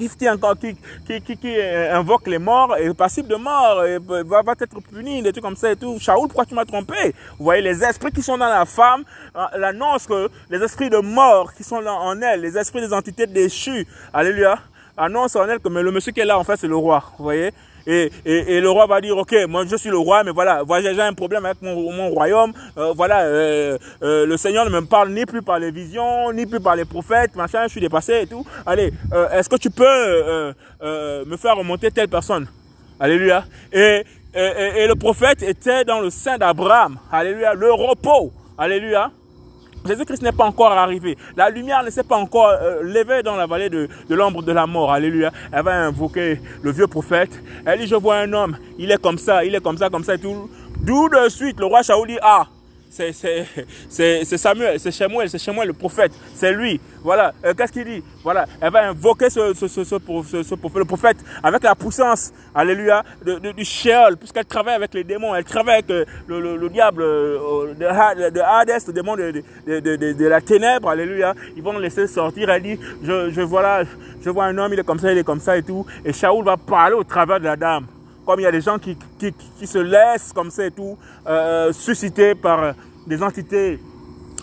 Euh, 0.00 0.08
qui, 0.18 0.28
encore, 0.28 0.58
qui, 0.58 0.76
qui, 1.06 1.20
qui, 1.20 1.36
qui, 1.36 1.60
invoque 1.60 2.26
les 2.26 2.38
morts 2.38 2.76
est 2.76 2.92
passible 2.94 3.28
de 3.28 3.36
mort, 3.36 3.84
et 3.84 3.98
va, 3.98 4.42
va 4.42 4.52
être 4.58 4.80
puni, 4.80 5.22
des 5.22 5.32
trucs 5.32 5.44
comme 5.44 5.56
ça 5.56 5.70
et 5.72 5.76
tout. 5.76 5.98
Shaoul, 5.98 6.28
pourquoi 6.28 6.44
tu 6.44 6.54
m'as 6.54 6.64
trompé? 6.64 7.14
Vous 7.38 7.44
voyez, 7.44 7.62
les 7.62 7.82
esprits 7.84 8.10
qui 8.10 8.22
sont 8.22 8.36
dans 8.36 8.48
la 8.48 8.64
femme 8.64 9.04
l'annonce 9.56 10.06
que 10.06 10.28
les 10.50 10.62
esprits 10.62 10.90
de 10.90 10.98
mort 10.98 11.52
qui 11.54 11.62
sont 11.62 11.80
là 11.80 11.92
en 11.92 12.20
elle, 12.20 12.40
les 12.40 12.56
esprits 12.58 12.80
des 12.80 12.92
entités 12.92 13.26
déchues, 13.26 13.86
alléluia, 14.12 14.58
annoncent 14.96 15.40
en 15.40 15.48
elle 15.48 15.60
que 15.60 15.68
mais 15.68 15.82
le 15.82 15.90
monsieur 15.90 16.12
qui 16.12 16.20
est 16.20 16.24
là, 16.24 16.38
en 16.38 16.44
fait, 16.44 16.56
c'est 16.56 16.68
le 16.68 16.76
roi. 16.76 17.02
Vous 17.18 17.24
voyez? 17.24 17.52
Et, 17.86 18.10
et, 18.24 18.56
et, 18.56 18.60
le 18.60 18.70
roi 18.70 18.86
va 18.86 19.00
dire, 19.00 19.16
ok, 19.16 19.34
moi 19.48 19.64
je 19.66 19.76
suis 19.76 19.90
le 19.90 19.98
roi, 19.98 20.24
mais 20.24 20.30
voilà, 20.30 20.62
voilà 20.62 20.94
j'ai 20.94 21.00
un 21.00 21.12
problème 21.12 21.44
avec 21.44 21.60
mon, 21.62 21.92
mon 21.92 22.08
royaume. 22.10 22.52
Euh, 22.78 22.92
voilà, 22.94 23.22
euh, 23.22 23.78
euh, 24.02 24.26
le 24.26 24.36
Seigneur 24.36 24.64
ne 24.64 24.70
me 24.70 24.86
parle 24.86 25.10
ni 25.10 25.26
plus 25.26 25.42
par 25.42 25.58
les 25.58 25.70
visions, 25.70 26.32
ni 26.32 26.46
plus 26.46 26.60
par 26.60 26.76
les 26.76 26.84
prophètes, 26.84 27.36
machin, 27.36 27.64
je 27.64 27.68
suis 27.68 27.80
dépassé 27.80 28.22
et 28.22 28.26
tout. 28.26 28.44
Allez, 28.64 28.92
euh, 29.12 29.30
est-ce 29.30 29.48
que 29.48 29.56
tu 29.56 29.70
peux 29.70 29.84
euh, 29.86 30.52
euh, 30.82 31.24
me 31.26 31.36
faire 31.36 31.56
remonter 31.56 31.90
telle 31.90 32.08
personne? 32.08 32.46
Alléluia. 32.98 33.44
Et, 33.72 34.04
et, 34.34 34.82
et 34.82 34.86
le 34.86 34.94
prophète 34.94 35.42
était 35.42 35.84
dans 35.84 36.00
le 36.00 36.10
sein 36.10 36.38
d'Abraham. 36.38 36.98
Alléluia. 37.10 37.54
Le 37.54 37.72
repos. 37.72 38.32
Alléluia. 38.56 39.10
Jésus-Christ 39.86 40.22
n'est 40.22 40.32
pas 40.32 40.46
encore 40.46 40.72
arrivé. 40.72 41.16
La 41.36 41.50
lumière 41.50 41.82
ne 41.82 41.90
s'est 41.90 42.04
pas 42.04 42.16
encore 42.16 42.48
euh, 42.48 42.82
levée 42.82 43.22
dans 43.22 43.36
la 43.36 43.46
vallée 43.46 43.68
de, 43.68 43.88
l'ombre 44.08 44.42
de 44.42 44.52
la 44.52 44.66
mort. 44.66 44.92
Alléluia. 44.92 45.30
Elle 45.52 45.62
va 45.62 45.74
invoquer 45.74 46.40
le 46.62 46.70
vieux 46.70 46.86
prophète. 46.86 47.38
Elle 47.66 47.80
dit, 47.80 47.86
je 47.86 47.94
vois 47.94 48.16
un 48.16 48.32
homme. 48.32 48.56
Il 48.78 48.90
est 48.90 49.00
comme 49.00 49.18
ça, 49.18 49.44
il 49.44 49.54
est 49.54 49.60
comme 49.60 49.76
ça, 49.76 49.90
comme 49.90 50.04
ça 50.04 50.14
et 50.14 50.18
tout. 50.18 50.48
D'où 50.80 51.08
de 51.08 51.28
suite, 51.28 51.60
le 51.60 51.66
roi 51.66 51.82
Shaoul 51.82 52.08
dit, 52.08 52.18
ah, 52.22 52.46
c'est 53.88 54.36
Samuel, 54.38 54.78
c'est 54.78 54.92
Shemuel, 54.92 55.28
c'est 55.28 55.38
Shemuel 55.38 55.68
le 55.68 55.72
prophète, 55.72 56.12
c'est 56.34 56.52
lui. 56.52 56.80
Voilà, 57.02 57.34
euh, 57.44 57.52
qu'est-ce 57.54 57.72
qu'il 57.72 57.84
dit? 57.84 58.02
Voilà, 58.22 58.46
elle 58.60 58.72
va 58.72 58.88
invoquer 58.88 59.30
ce, 59.30 59.52
ce, 59.54 59.66
ce, 59.66 59.82
ce, 59.84 59.94
le 60.78 60.84
prophète 60.84 61.16
avec 61.42 61.62
la 61.62 61.74
puissance, 61.74 62.32
alléluia, 62.54 63.02
de, 63.24 63.52
du 63.52 63.64
Sheol, 63.64 64.16
puisqu'elle 64.16 64.44
travaille 64.44 64.76
avec 64.76 64.94
les 64.94 65.04
démons, 65.04 65.34
elle 65.34 65.44
travaille 65.44 65.82
avec 65.86 65.88
le, 65.88 66.06
le, 66.40 66.56
le, 66.56 66.68
diable 66.68 67.02
euh, 67.02 67.74
de, 67.74 68.30
de 68.30 68.40
Hades, 68.40 68.86
le 68.86 68.92
démon 68.92 69.16
de, 69.16 70.28
la 70.28 70.40
ténèbre, 70.40 70.88
alléluia. 70.88 71.34
Ils 71.56 71.62
vont 71.62 71.76
laisser 71.78 72.06
sortir, 72.06 72.48
elle 72.48 72.62
dit, 72.62 72.78
je, 73.02 73.30
je, 73.30 73.40
voilà, 73.40 73.82
je 74.22 74.30
vois 74.30 74.44
un 74.44 74.56
homme, 74.56 74.72
il 74.72 74.78
est 74.78 74.84
comme 74.84 75.00
ça, 75.00 75.10
il 75.12 75.18
est 75.18 75.24
comme 75.24 75.40
ça 75.40 75.56
et 75.56 75.62
tout. 75.62 75.84
Et 76.04 76.12
Shaoul 76.12 76.44
va 76.44 76.56
parler 76.56 76.94
au 76.94 77.04
travers 77.04 77.40
de 77.40 77.44
la 77.44 77.56
dame 77.56 77.86
comme 78.24 78.40
il 78.40 78.44
y 78.44 78.46
a 78.46 78.52
des 78.52 78.60
gens 78.60 78.78
qui, 78.78 78.96
qui, 79.18 79.66
se 79.66 79.78
laissent 79.78 80.32
comme 80.32 80.50
ça 80.50 80.66
et 80.66 80.70
tout, 80.70 80.96
euh, 81.26 81.72
suscités 81.72 82.34
par 82.34 82.74
des 83.06 83.22
entités 83.22 83.78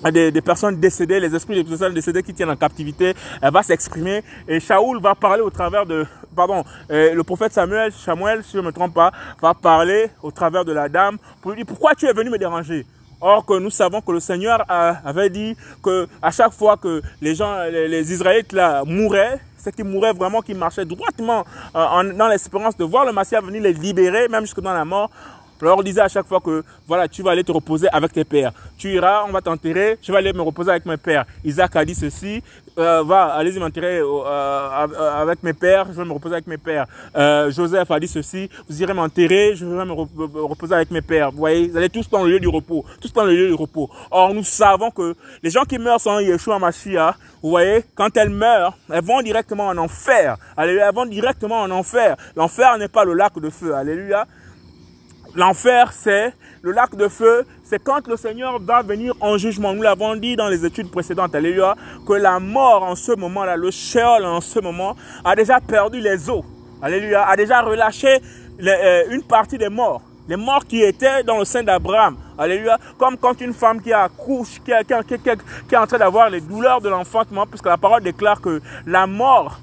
des, 0.09 0.31
des, 0.31 0.41
personnes 0.41 0.79
décédées, 0.79 1.19
les 1.19 1.35
esprits 1.35 1.55
des 1.55 1.63
personnes 1.63 1.93
décédées 1.93 2.23
qui 2.23 2.33
tiennent 2.33 2.49
en 2.49 2.55
captivité, 2.55 3.13
elle 3.41 3.51
va 3.51 3.61
s'exprimer 3.61 4.23
et 4.47 4.59
Shaoul 4.59 4.99
va 4.99 5.13
parler 5.13 5.41
au 5.41 5.49
travers 5.51 5.85
de, 5.85 6.05
pardon, 6.35 6.63
euh, 6.89 7.13
le 7.13 7.23
prophète 7.23 7.53
Samuel, 7.53 7.91
Samuel, 7.91 8.43
si 8.43 8.53
je 8.53 8.57
ne 8.57 8.63
me 8.63 8.71
trompe 8.71 8.93
pas, 8.93 9.11
va 9.41 9.53
parler 9.53 10.09
au 10.23 10.31
travers 10.31 10.65
de 10.65 10.71
la 10.71 10.89
dame 10.89 11.17
pour 11.41 11.51
lui 11.51 11.57
dire 11.57 11.67
pourquoi 11.67 11.93
tu 11.93 12.07
es 12.07 12.13
venu 12.13 12.29
me 12.29 12.37
déranger? 12.37 12.85
Or 13.23 13.45
que 13.45 13.59
nous 13.59 13.69
savons 13.69 14.01
que 14.01 14.11
le 14.11 14.19
Seigneur 14.19 14.65
avait 14.67 15.29
dit 15.29 15.55
que 15.83 16.07
à 16.23 16.31
chaque 16.31 16.53
fois 16.53 16.77
que 16.77 17.03
les 17.21 17.35
gens, 17.35 17.55
les, 17.71 17.87
les 17.87 18.11
Israélites 18.11 18.51
là 18.51 18.83
mouraient, 18.83 19.39
c'est 19.61 19.75
qu'ils 19.75 19.85
mouraient 19.85 20.13
vraiment, 20.13 20.41
qu'ils 20.41 20.57
marchaient 20.57 20.85
droitement 20.85 21.45
euh, 21.75 21.79
en, 21.79 22.03
dans 22.03 22.27
l'espérance 22.27 22.75
de 22.75 22.83
voir 22.83 23.05
le 23.05 23.13
Messie 23.13 23.35
venir 23.35 23.61
les 23.61 23.73
libérer, 23.73 24.27
même 24.27 24.41
jusque 24.41 24.61
dans 24.61 24.73
la 24.73 24.85
mort. 24.85 25.09
Je 25.61 25.65
leur 25.67 25.83
disais 25.83 26.01
à 26.01 26.07
chaque 26.07 26.25
fois 26.25 26.39
que, 26.39 26.63
voilà, 26.87 27.07
tu 27.07 27.21
vas 27.21 27.31
aller 27.31 27.43
te 27.43 27.51
reposer 27.51 27.87
avec 27.91 28.11
tes 28.11 28.23
pères. 28.23 28.51
Tu 28.79 28.93
iras, 28.93 29.25
on 29.27 29.31
va 29.31 29.41
t'enterrer, 29.41 29.99
je 30.01 30.11
vais 30.11 30.17
aller 30.17 30.33
me 30.33 30.41
reposer 30.41 30.71
avec 30.71 30.87
mes 30.87 30.97
pères. 30.97 31.23
Isaac 31.45 31.75
a 31.75 31.85
dit 31.85 31.93
ceci, 31.93 32.41
euh, 32.79 33.03
va, 33.03 33.25
allez-y 33.25 33.59
m'enterrer 33.59 33.99
euh, 33.99 35.21
avec 35.21 35.43
mes 35.43 35.53
pères, 35.53 35.85
je 35.91 35.97
vais 35.97 36.05
me 36.05 36.13
reposer 36.13 36.33
avec 36.33 36.47
mes 36.47 36.57
pères. 36.57 36.87
Euh, 37.15 37.51
Joseph 37.51 37.91
a 37.91 37.99
dit 37.99 38.07
ceci, 38.07 38.49
vous 38.67 38.81
irez 38.81 38.93
m'enterrer, 38.93 39.55
je 39.55 39.63
vais 39.67 39.85
me 39.85 39.91
reposer 39.93 40.73
avec 40.73 40.89
mes 40.89 41.03
pères. 41.03 41.29
Vous 41.29 41.37
voyez, 41.37 41.67
vous 41.67 41.77
allez 41.77 41.89
tous 41.89 42.09
dans 42.09 42.23
le 42.23 42.31
lieu 42.31 42.39
du 42.39 42.47
repos, 42.47 42.83
tous 42.99 43.13
dans 43.13 43.25
le 43.25 43.35
lieu 43.35 43.47
du 43.49 43.53
repos. 43.53 43.87
Or, 44.09 44.33
nous 44.33 44.43
savons 44.43 44.89
que 44.89 45.15
les 45.43 45.51
gens 45.51 45.65
qui 45.65 45.77
meurent 45.77 46.01
sans 46.01 46.17
Yeshua 46.17 46.57
Mashiach, 46.57 47.13
vous 47.43 47.51
voyez, 47.51 47.83
quand 47.93 48.17
elles 48.17 48.29
meurent, 48.31 48.75
elles 48.91 49.03
vont 49.03 49.21
directement 49.21 49.67
en 49.67 49.77
enfer. 49.77 50.37
Alléluia, 50.57 50.87
elles 50.87 50.95
vont 50.95 51.05
directement 51.05 51.61
en 51.61 51.69
enfer. 51.69 52.15
L'enfer 52.35 52.79
n'est 52.79 52.87
pas 52.87 53.05
le 53.05 53.13
lac 53.13 53.37
de 53.37 53.49
feu. 53.51 53.75
Alléluia. 53.75 54.25
L'enfer, 55.35 55.93
c'est 55.93 56.33
le 56.61 56.71
lac 56.71 56.95
de 56.95 57.07
feu, 57.07 57.45
c'est 57.63 57.81
quand 57.81 58.05
le 58.07 58.17
Seigneur 58.17 58.59
va 58.59 58.81
venir 58.81 59.13
en 59.21 59.37
jugement. 59.37 59.73
Nous 59.73 59.81
l'avons 59.81 60.15
dit 60.15 60.35
dans 60.35 60.49
les 60.49 60.65
études 60.65 60.91
précédentes, 60.91 61.33
alléluia, 61.33 61.75
que 62.05 62.13
la 62.13 62.39
mort 62.39 62.83
en 62.83 62.95
ce 62.95 63.13
moment-là, 63.13 63.55
le 63.55 63.71
Sheol 63.71 64.25
en 64.25 64.41
ce 64.41 64.59
moment, 64.59 64.95
a 65.23 65.35
déjà 65.35 65.59
perdu 65.59 66.01
les 66.01 66.29
eaux. 66.29 66.43
Alléluia, 66.81 67.25
a 67.27 67.35
déjà 67.35 67.61
relâché 67.61 68.19
euh, 68.61 69.03
une 69.09 69.23
partie 69.23 69.57
des 69.57 69.69
morts. 69.69 70.01
Les 70.27 70.35
morts 70.35 70.65
qui 70.65 70.81
étaient 70.81 71.23
dans 71.23 71.39
le 71.39 71.45
sein 71.45 71.63
d'Abraham. 71.63 72.17
Alléluia. 72.37 72.77
Comme 72.97 73.17
quand 73.17 73.39
une 73.41 73.53
femme 73.53 73.81
qui 73.81 73.93
accouche, 73.93 74.61
qui, 74.63 74.71
qui 75.67 75.75
est 75.75 75.77
en 75.77 75.87
train 75.87 75.97
d'avoir 75.97 76.29
les 76.29 76.41
douleurs 76.41 76.81
de 76.81 76.89
l'enfantement, 76.89 77.45
puisque 77.45 77.65
la 77.65 77.77
parole 77.77 78.03
déclare 78.03 78.41
que 78.41 78.61
la 78.85 79.07
mort, 79.07 79.59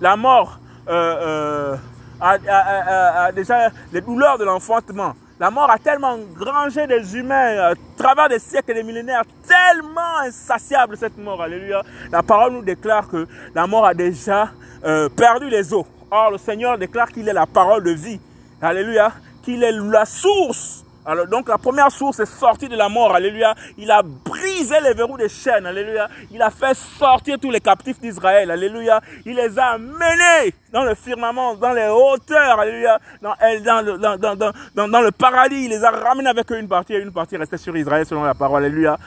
la 0.00 0.16
mort, 0.16 0.58
euh, 0.88 0.92
euh, 0.92 1.76
a, 2.20 3.32
déjà 3.32 3.70
les 3.92 4.00
douleurs 4.00 4.38
de 4.38 4.44
l'enfantement. 4.44 5.14
La 5.38 5.50
mort 5.50 5.70
a 5.70 5.78
tellement 5.78 6.18
grangé 6.34 6.86
des 6.86 7.16
humains 7.16 7.70
à 7.70 7.72
travers 7.96 8.28
des 8.28 8.38
siècles 8.38 8.72
et 8.72 8.74
des 8.74 8.82
millénaires, 8.82 9.22
tellement 9.46 10.18
insatiable 10.22 10.96
cette 10.98 11.16
mort. 11.16 11.40
Alléluia. 11.40 11.82
La 12.12 12.22
parole 12.22 12.52
nous 12.52 12.62
déclare 12.62 13.08
que 13.08 13.26
la 13.54 13.66
mort 13.66 13.86
a 13.86 13.94
déjà 13.94 14.50
euh, 14.84 15.08
perdu 15.08 15.48
les 15.48 15.72
eaux. 15.72 15.86
Or, 16.10 16.32
le 16.32 16.38
Seigneur 16.38 16.76
déclare 16.76 17.08
qu'il 17.08 17.26
est 17.26 17.32
la 17.32 17.46
parole 17.46 17.84
de 17.84 17.92
vie. 17.92 18.20
Alléluia. 18.60 19.12
Qu'il 19.42 19.62
est 19.62 19.72
la 19.72 20.04
source 20.04 20.84
alors, 21.06 21.26
donc 21.26 21.48
la 21.48 21.56
première 21.56 21.90
source 21.90 22.20
est 22.20 22.26
sortie 22.26 22.68
de 22.68 22.76
la 22.76 22.88
mort, 22.88 23.14
alléluia. 23.14 23.54
Il 23.78 23.90
a 23.90 24.02
brisé 24.02 24.74
les 24.82 24.92
verrous 24.92 25.16
des 25.16 25.30
chaînes, 25.30 25.64
alléluia. 25.64 26.08
Il 26.30 26.42
a 26.42 26.50
fait 26.50 26.74
sortir 26.74 27.38
tous 27.40 27.50
les 27.50 27.60
captifs 27.60 27.98
d'Israël, 28.00 28.50
alléluia. 28.50 29.00
Il 29.24 29.36
les 29.36 29.58
a 29.58 29.78
menés 29.78 30.54
dans 30.72 30.84
le 30.84 30.94
firmament, 30.94 31.54
dans 31.54 31.72
les 31.72 31.88
hauteurs, 31.88 32.60
alléluia. 32.60 32.98
Dans, 33.22 33.34
le, 33.40 33.96
dans, 33.98 34.36
dans, 34.74 34.88
dans 34.88 35.00
le 35.00 35.10
paradis, 35.10 35.64
il 35.64 35.70
les 35.70 35.82
a 35.82 35.90
ramenés 35.90 36.28
avec 36.28 36.52
eux 36.52 36.58
une 36.58 36.68
partie 36.68 36.92
et 36.94 37.00
une 37.00 37.12
partie 37.12 37.36
restait 37.38 37.56
sur 37.56 37.74
Israël 37.76 38.04
selon 38.04 38.24
la 38.24 38.34
parole, 38.34 38.64
alléluia. 38.64 38.98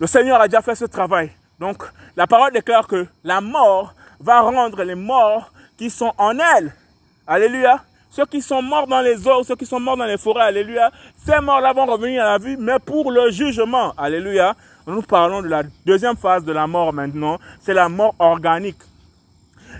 Le 0.00 0.08
Seigneur 0.08 0.40
a 0.40 0.48
déjà 0.48 0.62
fait 0.62 0.74
ce 0.74 0.86
travail. 0.86 1.30
Donc, 1.60 1.84
la 2.16 2.26
parole 2.26 2.52
déclare 2.52 2.88
que 2.88 3.06
la 3.22 3.40
mort 3.40 3.94
va 4.18 4.40
rendre 4.40 4.82
les 4.82 4.96
morts 4.96 5.52
qui 5.78 5.90
sont 5.90 6.12
en 6.18 6.36
elle. 6.38 6.74
Alléluia 7.26 7.80
ceux 8.14 8.26
qui 8.26 8.40
sont 8.40 8.62
morts 8.62 8.86
dans 8.86 9.00
les 9.00 9.26
eaux, 9.26 9.42
ceux 9.42 9.56
qui 9.56 9.66
sont 9.66 9.80
morts 9.80 9.96
dans 9.96 10.04
les 10.04 10.18
forêts, 10.18 10.42
alléluia, 10.44 10.92
ces 11.26 11.40
morts-là 11.40 11.72
vont 11.72 11.84
revenir 11.84 12.22
à 12.22 12.26
la 12.26 12.38
vie, 12.38 12.56
mais 12.56 12.78
pour 12.78 13.10
le 13.10 13.32
jugement, 13.32 13.92
alléluia. 13.98 14.54
Nous 14.86 15.02
parlons 15.02 15.42
de 15.42 15.48
la 15.48 15.64
deuxième 15.84 16.16
phase 16.16 16.44
de 16.44 16.52
la 16.52 16.68
mort 16.68 16.92
maintenant, 16.92 17.40
c'est 17.60 17.74
la 17.74 17.88
mort 17.88 18.14
organique. 18.20 18.78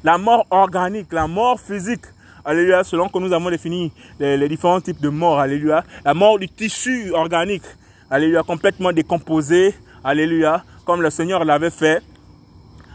La 0.03 0.18
mort 0.18 0.47
organique, 0.51 1.12
la 1.12 1.28
mort 1.28 1.61
physique, 1.61 2.07
alléluia, 2.45 2.82
selon 2.82 3.09
que 3.09 3.20
nous 3.20 3.32
avons 3.32 3.51
défini 3.51 3.93
les, 4.18 4.49
différents 4.49 4.80
types 4.80 5.01
de 5.01 5.11
mort, 5.11 5.39
alléluia. 5.39 5.85
La 6.05 6.12
mort 6.12 6.37
du 6.41 6.49
tissu 6.49 7.12
organique, 7.12 7.62
alléluia, 8.11 8.43
complètement 8.43 8.91
décomposé, 8.91 9.76
alléluia, 10.03 10.64
comme 10.85 11.03
le 11.03 11.11
Seigneur 11.11 11.45
l'avait 11.45 11.70
fait 11.70 12.03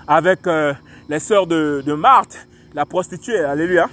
avec 0.05 0.45
euh, 0.47 0.73
les 1.07 1.19
sœurs 1.19 1.47
de, 1.47 1.81
de 1.85 1.93
Marthe, 1.93 2.45
la 2.73 2.85
prostituée, 2.85 3.39
alléluia. 3.39 3.87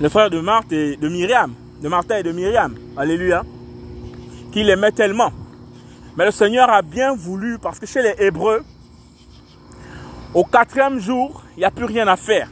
Le 0.00 0.08
frère 0.08 0.30
de 0.30 0.40
Marthe 0.40 0.72
et 0.72 0.96
de 0.96 1.08
Myriam, 1.08 1.52
de 1.82 1.88
Martha 1.88 2.20
et 2.20 2.22
de 2.22 2.30
Myriam, 2.30 2.74
alléluia, 2.96 3.42
qui 4.52 4.62
l'aimaient 4.62 4.92
tellement. 4.92 5.32
Mais 6.16 6.24
le 6.24 6.30
Seigneur 6.30 6.70
a 6.70 6.82
bien 6.82 7.14
voulu, 7.14 7.58
parce 7.58 7.78
que 7.78 7.86
chez 7.86 8.02
les 8.02 8.14
Hébreux, 8.18 8.62
au 10.34 10.44
quatrième 10.44 11.00
jour, 11.00 11.42
il 11.56 11.60
n'y 11.60 11.64
a 11.64 11.70
plus 11.70 11.84
rien 11.84 12.06
à 12.06 12.16
faire. 12.16 12.48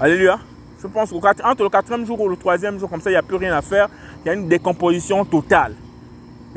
Alléluia. 0.00 0.38
Je 0.82 0.86
pense 0.88 1.10
qu'entre 1.10 1.62
le 1.62 1.68
quatrième 1.68 2.04
jour 2.04 2.20
ou 2.20 2.28
le 2.28 2.36
troisième 2.36 2.78
jour, 2.78 2.90
comme 2.90 3.00
ça, 3.00 3.10
il 3.10 3.14
n'y 3.14 3.18
a 3.18 3.22
plus 3.22 3.36
rien 3.36 3.56
à 3.56 3.62
faire. 3.62 3.88
Il 4.24 4.28
y 4.28 4.30
a 4.30 4.34
une 4.34 4.48
décomposition 4.48 5.24
totale. 5.24 5.74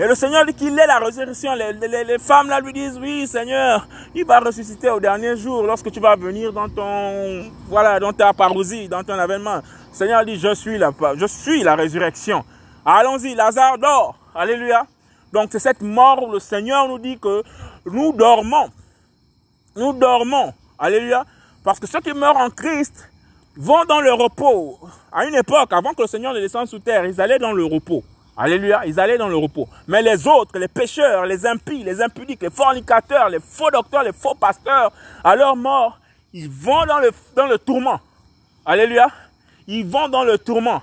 Et 0.02 0.08
le 0.08 0.16
Seigneur 0.16 0.45
dit 0.45 0.54
qu'il 0.54 0.80
est 0.80 0.88
la 0.88 0.97
résurrection. 0.97 1.52
Les, 1.56 2.18
femmes 2.20 2.47
là 2.47 2.62
lui 2.62 2.72
disent, 2.72 2.97
oui 2.97 3.28
Seigneur, 3.28 3.86
il 4.16 4.24
va 4.24 4.39
ressusciter 4.39 4.89
au 4.89 4.97
dernier 5.02 5.36
jour 5.36 5.64
lorsque 5.64 5.91
tu 5.91 6.00
vas 6.00 6.16
venir 6.16 6.54
dans 6.54 6.70
ton, 6.70 7.52
voilà, 7.68 8.00
dans 8.00 8.14
ta 8.14 8.32
parousie, 8.32 8.88
dans 8.88 9.04
ton 9.04 9.20
avènement. 9.20 9.58
Le 9.58 9.62
Seigneur 9.91 10.24
dit, 10.24 10.39
je 10.39 10.56
suis 10.56 10.78
la, 10.78 10.93
je 11.18 11.26
suis 11.26 11.64
la 11.64 11.76
résurrection. 11.76 12.45
Allons-y, 12.86 13.36
Lazare 13.36 13.78
dort. 13.78 14.16
Alléluia. 14.34 14.86
Donc 15.34 15.50
c'est 15.52 15.60
cette 15.60 15.82
mort 15.82 16.24
où 16.26 16.32
le 16.32 16.39
Seigneur 16.39 16.88
nous 16.88 16.97
dit 16.97 17.20
que 17.20 17.43
nous 17.86 18.14
dormons. 18.14 18.70
Nous 19.76 19.91
dormons. 19.91 20.54
Alléluia. 20.78 21.26
Parce 21.62 21.78
que 21.78 21.88
ceux 21.88 22.00
qui 22.00 22.14
meurent 22.14 22.38
en 22.38 22.50
Christ 22.50 23.10
vont 23.58 23.84
dans 23.84 24.00
le 24.00 24.14
repos. 24.14 24.80
À 25.12 25.26
une 25.26 25.36
époque, 25.36 25.74
avant 25.74 25.93
que 25.93 26.04
le 26.04 26.08
Seigneur 26.08 26.34
ne 26.34 26.39
descende 26.39 26.68
sous 26.68 26.80
terre, 26.80 27.06
ils 27.06 27.20
allaient 27.20 27.38
dans 27.38 27.52
le 27.52 27.66
repos. 27.66 28.02
Alléluia, 28.42 28.84
ils 28.86 28.98
allaient 29.02 29.18
dans 29.18 29.28
le 29.28 29.36
repos. 29.36 29.68
Mais 29.86 30.02
les 30.02 30.26
autres, 30.26 30.58
les 30.58 30.70
pécheurs, 30.70 31.26
les 31.26 31.46
impies, 31.46 31.84
les 31.84 32.02
impudiques, 32.02 32.42
les 32.42 32.50
fornicateurs, 32.50 33.28
les 33.28 33.40
faux 33.42 33.70
docteurs, 33.70 34.02
les 34.02 34.14
faux 34.14 34.34
pasteurs, 34.34 34.94
à 35.26 35.36
leur 35.36 35.58
mort, 35.58 36.00
ils 36.32 36.50
vont 36.50 36.86
dans 36.86 37.00
le, 37.00 37.12
dans 37.36 37.48
le 37.48 37.58
tourment. 37.58 38.00
Alléluia. 38.66 39.10
Ils 39.68 39.86
vont 39.86 40.08
dans 40.08 40.24
le 40.24 40.38
tourment. 40.38 40.82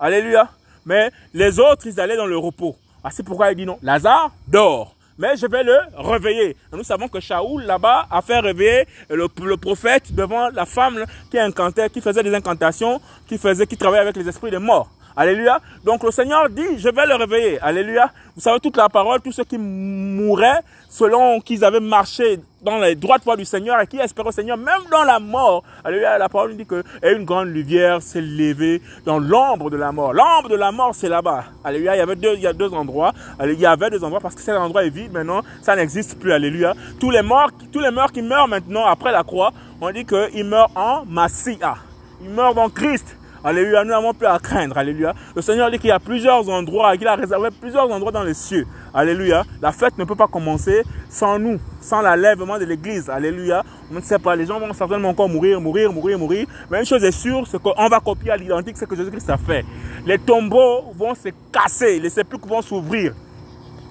Alléluia. 0.00 0.48
Mais 0.84 1.12
les 1.32 1.60
autres, 1.60 1.86
ils 1.86 2.00
allaient 2.00 2.16
dans 2.16 2.26
le 2.26 2.36
repos. 2.36 2.74
Ah, 3.04 3.10
c'est 3.12 3.22
pourquoi 3.22 3.52
il 3.52 3.54
dit 3.54 3.64
non. 3.66 3.78
Lazare 3.80 4.32
dort. 4.48 4.96
Mais 5.18 5.36
je 5.36 5.46
vais 5.46 5.62
le 5.62 5.78
réveiller. 5.94 6.56
Nous 6.72 6.82
savons 6.82 7.06
que 7.06 7.20
Shaoul, 7.20 7.62
là-bas, 7.62 8.08
a 8.10 8.22
fait 8.22 8.40
réveiller 8.40 8.88
le, 9.08 9.28
le, 9.44 9.56
prophète 9.56 10.12
devant 10.12 10.48
la 10.48 10.66
femme 10.66 11.04
qui 11.30 11.38
incantait, 11.38 11.90
qui 11.90 12.00
faisait 12.00 12.24
des 12.24 12.34
incantations, 12.34 13.00
qui 13.28 13.38
faisait, 13.38 13.68
qui 13.68 13.76
travaillait 13.76 14.02
avec 14.02 14.16
les 14.16 14.28
esprits 14.28 14.50
des 14.50 14.58
morts. 14.58 14.88
Alléluia. 15.18 15.58
Donc 15.84 16.04
le 16.04 16.12
Seigneur 16.12 16.48
dit, 16.48 16.78
je 16.78 16.88
vais 16.90 17.04
le 17.04 17.16
réveiller. 17.16 17.58
Alléluia. 17.60 18.08
Vous 18.36 18.40
savez 18.40 18.60
toute 18.60 18.76
la 18.76 18.88
parole, 18.88 19.20
tous 19.20 19.32
ceux 19.32 19.42
qui 19.42 19.58
mouraient 19.58 20.60
selon 20.88 21.40
qu'ils 21.40 21.64
avaient 21.64 21.80
marché 21.80 22.38
dans 22.62 22.78
les 22.78 22.94
droites 22.94 23.24
voies 23.24 23.36
du 23.36 23.44
Seigneur 23.44 23.80
et 23.80 23.88
qui 23.88 23.98
espéraient 23.98 24.28
au 24.28 24.32
Seigneur, 24.32 24.56
même 24.56 24.82
dans 24.92 25.02
la 25.02 25.18
mort. 25.18 25.64
Alléluia. 25.82 26.18
La 26.18 26.28
parole 26.28 26.56
dit 26.56 26.64
que 26.64 26.84
et 27.02 27.10
une 27.14 27.24
grande 27.24 27.48
lumière 27.48 28.00
s'est 28.00 28.20
levée 28.20 28.80
dans 29.04 29.18
l'ombre 29.18 29.70
de 29.70 29.76
la 29.76 29.90
mort. 29.90 30.12
L'ombre 30.12 30.50
de 30.50 30.54
la 30.54 30.70
mort, 30.70 30.94
c'est 30.94 31.08
là-bas. 31.08 31.46
Alléluia. 31.64 31.96
Il 31.96 31.98
y 31.98 32.02
avait 32.02 32.14
deux, 32.14 32.34
il 32.34 32.42
y 32.42 32.46
a 32.46 32.52
deux 32.52 32.72
endroits. 32.72 33.12
Il 33.42 33.58
y 33.58 33.66
avait 33.66 33.90
deux 33.90 34.04
endroits 34.04 34.20
parce 34.20 34.36
que 34.36 34.40
cet 34.40 34.56
endroit 34.56 34.84
est 34.84 34.90
vide 34.90 35.10
maintenant. 35.10 35.40
Ça 35.62 35.74
n'existe 35.74 36.20
plus. 36.20 36.30
Alléluia. 36.30 36.74
Tous 37.00 37.10
les 37.10 37.22
morts, 37.22 37.50
tous 37.72 37.80
les 37.80 37.90
morts 37.90 38.12
qui 38.12 38.22
meurent 38.22 38.46
maintenant 38.46 38.86
après 38.86 39.10
la 39.10 39.24
croix, 39.24 39.50
on 39.80 39.90
dit 39.90 40.04
qu'ils 40.04 40.44
meurent 40.44 40.70
en 40.76 41.04
Massia. 41.06 41.74
Ils 42.22 42.30
meurent 42.30 42.54
dans 42.54 42.68
Christ. 42.68 43.17
Alléluia, 43.44 43.84
nous 43.84 43.90
n'avons 43.90 44.12
plus 44.12 44.26
à 44.26 44.38
craindre. 44.38 44.76
Alléluia. 44.76 45.14
Le 45.34 45.42
Seigneur 45.42 45.70
dit 45.70 45.78
qu'il 45.78 45.88
y 45.88 45.92
a 45.92 46.00
plusieurs 46.00 46.48
endroits, 46.48 46.96
qu'il 46.96 47.06
a 47.06 47.14
réservé 47.14 47.50
plusieurs 47.50 47.90
endroits 47.90 48.10
dans 48.10 48.24
les 48.24 48.34
cieux. 48.34 48.66
Alléluia. 48.92 49.44
La 49.62 49.72
fête 49.72 49.96
ne 49.96 50.04
peut 50.04 50.16
pas 50.16 50.26
commencer 50.26 50.82
sans 51.08 51.38
nous, 51.38 51.58
sans 51.80 52.02
l'enlèvement 52.02 52.58
de 52.58 52.64
l'église. 52.64 53.08
Alléluia. 53.08 53.64
On 53.90 53.94
ne 53.94 54.00
sait 54.00 54.18
pas, 54.18 54.34
les 54.34 54.46
gens 54.46 54.58
vont 54.58 54.72
certainement 54.72 55.10
encore 55.10 55.28
mourir, 55.28 55.60
mourir, 55.60 55.92
mourir, 55.92 56.18
mourir. 56.18 56.46
Mais 56.70 56.80
une 56.80 56.86
chose 56.86 57.04
est 57.04 57.12
sûre, 57.12 57.46
c'est 57.46 57.60
qu'on 57.62 57.88
va 57.88 58.00
copier 58.00 58.32
à 58.32 58.36
l'identique 58.36 58.76
ce 58.76 58.84
que 58.84 58.96
Jésus-Christ 58.96 59.30
a 59.30 59.36
fait. 59.36 59.64
Les 60.04 60.18
tombeaux 60.18 60.92
vont 60.94 61.14
se 61.14 61.28
casser, 61.52 62.00
les 62.00 62.10
sépulcres 62.10 62.48
vont 62.48 62.62
s'ouvrir. 62.62 63.14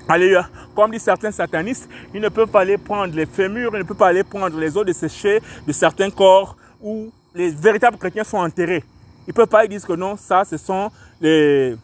Alléluia. 0.10 0.48
Comme 0.76 0.92
disent 0.92 1.04
certains 1.04 1.32
satanistes, 1.32 1.90
ils 2.14 2.22
ne 2.22 2.30
peuvent 2.30 2.50
pas 2.50 2.62
aller 2.62 2.78
prendre 2.78 3.14
les 3.16 3.26
fémurs, 3.26 3.72
ils 3.74 3.80
ne 3.80 3.84
peuvent 3.84 3.98
pas 3.98 4.08
aller 4.08 4.24
prendre 4.24 4.58
les 4.58 4.78
os 4.78 4.86
desséchés 4.86 5.42
de 5.66 5.72
certains 5.72 6.10
corps 6.10 6.56
où 6.82 7.12
les 7.34 7.50
véritables 7.50 7.98
chrétiens 7.98 8.24
sont 8.24 8.38
enterrés. 8.38 8.84
Ils 9.28 9.32
ne 9.32 9.34
peuvent 9.34 9.48
pas, 9.48 9.68
disent 9.68 9.86
que 9.86 9.94
non, 9.94 10.16
ça, 10.16 10.46
ce 10.46 10.56
sont 10.58 10.90
les, 11.20 11.76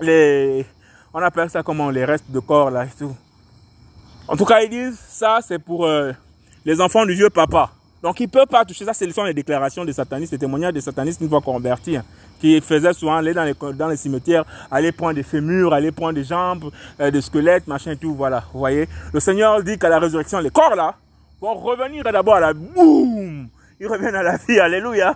les, 0.00 0.64
on 1.12 1.20
appelle 1.20 1.50
ça 1.50 1.62
comment, 1.62 1.90
les 1.90 2.04
restes 2.04 2.30
de 2.30 2.40
corps 2.40 2.70
là 2.70 2.84
et 2.86 2.98
tout. 2.98 3.14
En 4.26 4.36
tout 4.36 4.46
cas, 4.46 4.60
ils 4.62 4.70
disent, 4.70 4.98
ça, 4.98 5.40
c'est 5.46 5.58
pour 5.58 5.84
euh, 5.84 6.12
les 6.64 6.80
enfants 6.80 7.04
du 7.04 7.12
vieux 7.12 7.28
papa. 7.28 7.70
Donc, 8.02 8.18
ils 8.20 8.26
ne 8.26 8.30
peuvent 8.30 8.46
pas 8.46 8.64
toucher 8.64 8.84
ça. 8.84 8.94
Ce 8.94 9.08
sont 9.10 9.24
les 9.24 9.34
déclarations 9.34 9.84
des 9.84 9.92
satanistes, 9.92 10.32
les 10.32 10.38
témoignages 10.38 10.72
des 10.72 10.80
satanistes 10.80 11.20
une 11.20 11.28
fois 11.28 11.40
convertis, 11.40 11.96
hein, 11.96 12.04
qui 12.40 12.60
faisaient 12.60 12.94
souvent 12.94 13.16
aller 13.16 13.34
dans 13.34 13.44
les, 13.44 13.54
dans 13.74 13.88
les 13.88 13.96
cimetières, 13.96 14.44
aller 14.70 14.90
prendre 14.92 15.14
des 15.14 15.22
fémurs, 15.22 15.74
aller 15.74 15.92
prendre 15.92 16.14
des 16.14 16.24
jambes, 16.24 16.70
euh, 17.00 17.10
des 17.10 17.20
squelettes, 17.20 17.66
machin 17.66 17.92
et 17.92 17.96
tout, 17.96 18.14
voilà. 18.14 18.44
Vous 18.52 18.60
voyez 18.60 18.88
Le 19.12 19.20
Seigneur 19.20 19.62
dit 19.62 19.78
qu'à 19.78 19.88
la 19.88 19.98
résurrection, 19.98 20.38
les 20.38 20.50
corps 20.50 20.74
là 20.74 20.94
vont 21.40 21.54
revenir 21.54 22.04
d'abord 22.04 22.36
à 22.36 22.40
la 22.40 22.54
boum 22.54 23.48
Ils 23.78 23.86
reviennent 23.86 24.14
à 24.14 24.22
la 24.22 24.36
vie, 24.36 24.58
alléluia 24.60 25.14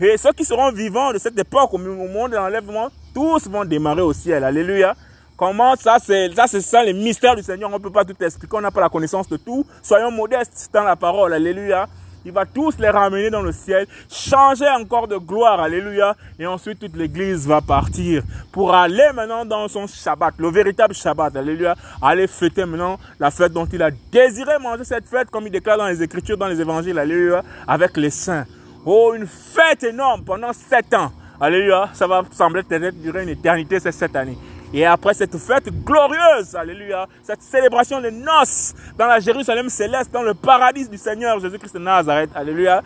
et 0.00 0.16
ceux 0.16 0.32
qui 0.32 0.44
seront 0.44 0.70
vivants 0.70 1.12
de 1.12 1.18
cette 1.18 1.38
époque 1.38 1.74
au 1.74 1.78
moment 1.78 2.28
de 2.28 2.36
l'enlèvement, 2.36 2.88
tous 3.14 3.48
vont 3.48 3.64
démarrer 3.64 4.02
au 4.02 4.12
ciel. 4.12 4.44
Alléluia. 4.44 4.94
Comment 5.36 5.74
ça, 5.76 5.98
c'est 6.04 6.32
ça, 6.34 6.46
c'est 6.46 6.60
ça 6.60 6.84
les 6.84 6.92
mystères 6.92 7.34
du 7.34 7.42
Seigneur. 7.42 7.70
On 7.70 7.78
ne 7.78 7.82
peut 7.82 7.90
pas 7.90 8.04
tout 8.04 8.14
expliquer. 8.22 8.56
On 8.56 8.60
n'a 8.60 8.70
pas 8.70 8.80
la 8.80 8.88
connaissance 8.88 9.28
de 9.28 9.36
tout. 9.36 9.64
Soyons 9.82 10.10
modestes 10.10 10.70
dans 10.72 10.84
la 10.84 10.96
parole. 10.96 11.32
Alléluia. 11.32 11.88
Il 12.24 12.32
va 12.32 12.44
tous 12.44 12.76
les 12.78 12.90
ramener 12.90 13.30
dans 13.30 13.42
le 13.42 13.52
ciel, 13.52 13.86
changer 14.10 14.68
encore 14.68 15.08
de 15.08 15.16
gloire, 15.16 15.60
alléluia. 15.60 16.14
Et 16.38 16.46
ensuite, 16.46 16.80
toute 16.80 16.96
l'église 16.96 17.46
va 17.46 17.60
partir 17.60 18.22
pour 18.52 18.74
aller 18.74 19.08
maintenant 19.14 19.44
dans 19.44 19.66
son 19.68 19.86
Shabbat, 19.86 20.34
le 20.36 20.50
véritable 20.50 20.94
Shabbat, 20.94 21.36
alléluia. 21.36 21.74
Aller 22.02 22.26
fêter 22.26 22.66
maintenant 22.66 22.98
la 23.18 23.30
fête 23.30 23.52
dont 23.52 23.66
il 23.66 23.82
a 23.82 23.90
désiré 24.12 24.58
manger 24.60 24.84
cette 24.84 25.06
fête, 25.06 25.30
comme 25.30 25.46
il 25.46 25.52
déclare 25.52 25.78
dans 25.78 25.86
les 25.86 26.02
Écritures, 26.02 26.36
dans 26.36 26.48
les 26.48 26.60
Évangiles, 26.60 26.98
alléluia, 26.98 27.42
avec 27.66 27.96
les 27.96 28.10
saints. 28.10 28.44
Oh, 28.84 29.12
une 29.14 29.26
fête 29.26 29.84
énorme 29.84 30.24
pendant 30.24 30.52
sept 30.52 30.94
ans. 30.94 31.12
Alléluia. 31.40 31.90
Ça 31.92 32.06
va 32.06 32.22
sembler 32.30 32.62
peut-être 32.62 33.00
durer 33.00 33.22
une 33.22 33.28
éternité, 33.30 33.80
ces 33.80 33.92
sept 33.92 34.14
années. 34.16 34.38
Et 34.72 34.84
après 34.84 35.14
cette 35.14 35.36
fête 35.38 35.68
glorieuse, 35.84 36.54
alléluia, 36.54 37.06
cette 37.22 37.40
célébration 37.42 38.00
de 38.00 38.10
noces 38.10 38.74
dans 38.98 39.06
la 39.06 39.18
Jérusalem 39.18 39.68
céleste, 39.70 40.12
dans 40.12 40.22
le 40.22 40.34
paradis 40.34 40.88
du 40.88 40.98
Seigneur 40.98 41.40
Jésus-Christ 41.40 41.74
de 41.74 41.78
Nazareth, 41.78 42.30
alléluia, 42.34 42.82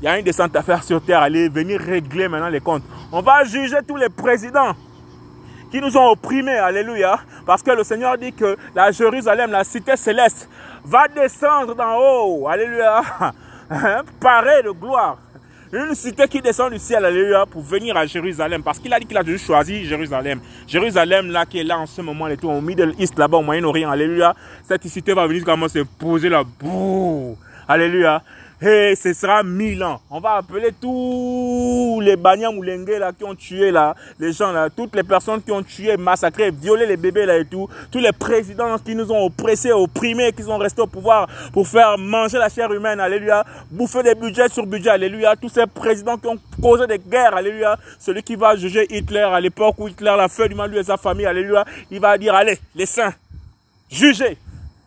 il 0.00 0.04
y 0.04 0.08
a 0.08 0.16
une 0.16 0.24
descente 0.24 0.54
à 0.54 0.62
faire 0.62 0.82
sur 0.84 1.04
terre, 1.04 1.20
allez, 1.20 1.48
venir 1.48 1.80
régler 1.80 2.28
maintenant 2.28 2.48
les 2.48 2.60
comptes. 2.60 2.84
On 3.10 3.20
va 3.20 3.42
juger 3.42 3.78
tous 3.86 3.96
les 3.96 4.08
présidents 4.08 4.74
qui 5.72 5.80
nous 5.80 5.96
ont 5.96 6.10
opprimés, 6.10 6.58
alléluia, 6.58 7.18
parce 7.46 7.62
que 7.62 7.70
le 7.72 7.82
Seigneur 7.82 8.16
dit 8.16 8.32
que 8.32 8.56
la 8.74 8.92
Jérusalem, 8.92 9.50
la 9.50 9.64
cité 9.64 9.96
céleste, 9.96 10.48
va 10.84 11.08
descendre 11.08 11.74
d'en 11.74 11.96
haut, 11.98 12.46
alléluia, 12.46 13.02
Hein? 13.72 14.02
de 14.64 14.70
gloire. 14.70 15.18
Une 15.72 15.94
cité 15.94 16.28
qui 16.28 16.42
descend 16.42 16.70
du 16.70 16.78
ciel, 16.78 17.02
alléluia, 17.02 17.46
pour 17.46 17.62
venir 17.62 17.96
à 17.96 18.04
Jérusalem. 18.04 18.62
Parce 18.62 18.78
qu'il 18.78 18.92
a 18.92 19.00
dit 19.00 19.06
qu'il 19.06 19.16
a 19.16 19.22
déjà 19.22 19.42
choisi 19.42 19.86
Jérusalem. 19.86 20.40
Jérusalem, 20.66 21.30
là, 21.30 21.46
qui 21.46 21.60
est 21.60 21.64
là 21.64 21.78
en 21.78 21.86
ce 21.86 22.02
moment, 22.02 22.28
et 22.28 22.36
tout, 22.36 22.50
au 22.50 22.60
Middle 22.60 22.92
East, 22.98 23.18
là-bas, 23.18 23.38
au 23.38 23.42
Moyen-Orient, 23.42 23.90
alléluia. 23.90 24.34
Cette 24.64 24.86
cité 24.86 25.14
va 25.14 25.26
venir 25.26 25.44
comment 25.46 25.68
se 25.68 25.78
poser 25.78 26.28
là. 26.28 26.42
Bouh, 26.60 27.38
alléluia. 27.66 28.22
Et 28.64 28.94
ce 28.94 29.12
sera 29.12 29.42
mille 29.42 29.82
ans. 29.82 30.00
On 30.08 30.20
va 30.20 30.34
appeler 30.34 30.68
tous 30.80 32.00
les 32.00 32.14
Banyamulenge 32.14 32.90
là 32.90 33.10
qui 33.12 33.24
ont 33.24 33.34
tué 33.34 33.72
là, 33.72 33.96
les 34.20 34.32
gens 34.32 34.52
là, 34.52 34.70
toutes 34.70 34.94
les 34.94 35.02
personnes 35.02 35.42
qui 35.42 35.50
ont 35.50 35.64
tué, 35.64 35.96
massacré, 35.96 36.52
violé 36.52 36.86
les 36.86 36.96
bébés 36.96 37.26
là 37.26 37.38
et 37.38 37.44
tout, 37.44 37.68
tous 37.90 37.98
les 37.98 38.12
présidents 38.12 38.78
qui 38.78 38.94
nous 38.94 39.10
ont 39.10 39.26
oppressés, 39.26 39.72
opprimés, 39.72 40.32
qui 40.32 40.44
sont 40.44 40.58
restés 40.58 40.80
au 40.80 40.86
pouvoir 40.86 41.26
pour 41.52 41.66
faire 41.66 41.98
manger 41.98 42.38
la 42.38 42.48
chair 42.48 42.72
humaine, 42.72 43.00
alléluia, 43.00 43.44
bouffer 43.68 44.04
des 44.04 44.14
budgets 44.14 44.48
sur 44.48 44.64
budget, 44.64 44.90
alléluia, 44.90 45.34
tous 45.34 45.48
ces 45.48 45.66
présidents 45.66 46.16
qui 46.16 46.28
ont 46.28 46.38
causé 46.62 46.86
des 46.86 47.00
guerres, 47.00 47.34
alléluia, 47.34 47.76
celui 47.98 48.22
qui 48.22 48.36
va 48.36 48.54
juger 48.54 48.86
Hitler 48.96 49.28
à 49.28 49.40
l'époque 49.40 49.74
où 49.78 49.88
Hitler 49.88 50.14
l'a 50.16 50.28
fait 50.28 50.48
du 50.48 50.54
mal 50.54 50.70
lui 50.70 50.78
et 50.78 50.84
sa 50.84 50.96
famille, 50.96 51.26
alléluia, 51.26 51.64
il 51.90 51.98
va 51.98 52.16
dire, 52.16 52.32
allez, 52.32 52.60
les 52.76 52.86
saints, 52.86 53.12
jugez, 53.90 54.38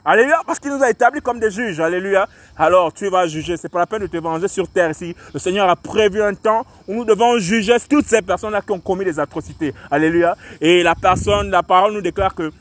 Alléluia, 0.07 0.41
parce 0.45 0.59
qu'il 0.59 0.69
nous 0.69 0.83
a 0.83 0.89
établis 0.91 1.19
comme 1.19 1.39
des 1.39 1.49
juges. 1.49 1.79
Alléluia. 1.79 2.27
Alors, 2.55 2.93
tu 2.93 3.09
vas 3.09 3.25
juger. 3.25 3.57
C'est 3.57 3.69
pas 3.69 3.79
la 3.79 3.87
peine 3.87 4.01
de 4.01 4.07
te 4.07 4.17
venger 4.17 4.47
sur 4.47 4.67
terre 4.67 4.91
ici. 4.91 5.15
Le 5.33 5.39
Seigneur 5.39 5.67
a 5.67 5.75
prévu 5.75 6.21
un 6.21 6.35
temps 6.35 6.63
où 6.87 6.93
nous 6.93 7.05
devons 7.05 7.39
juger 7.39 7.77
toutes 7.89 8.05
ces 8.05 8.21
personnes-là 8.21 8.61
qui 8.61 8.71
ont 8.71 8.79
commis 8.79 9.03
des 9.03 9.19
atrocités. 9.19 9.73
Alléluia. 9.89 10.37
Et 10.61 10.83
la 10.83 10.93
personne, 10.93 11.49
la 11.49 11.63
parole 11.63 11.93
nous 11.93 12.01
déclare 12.01 12.35
que 12.35 12.51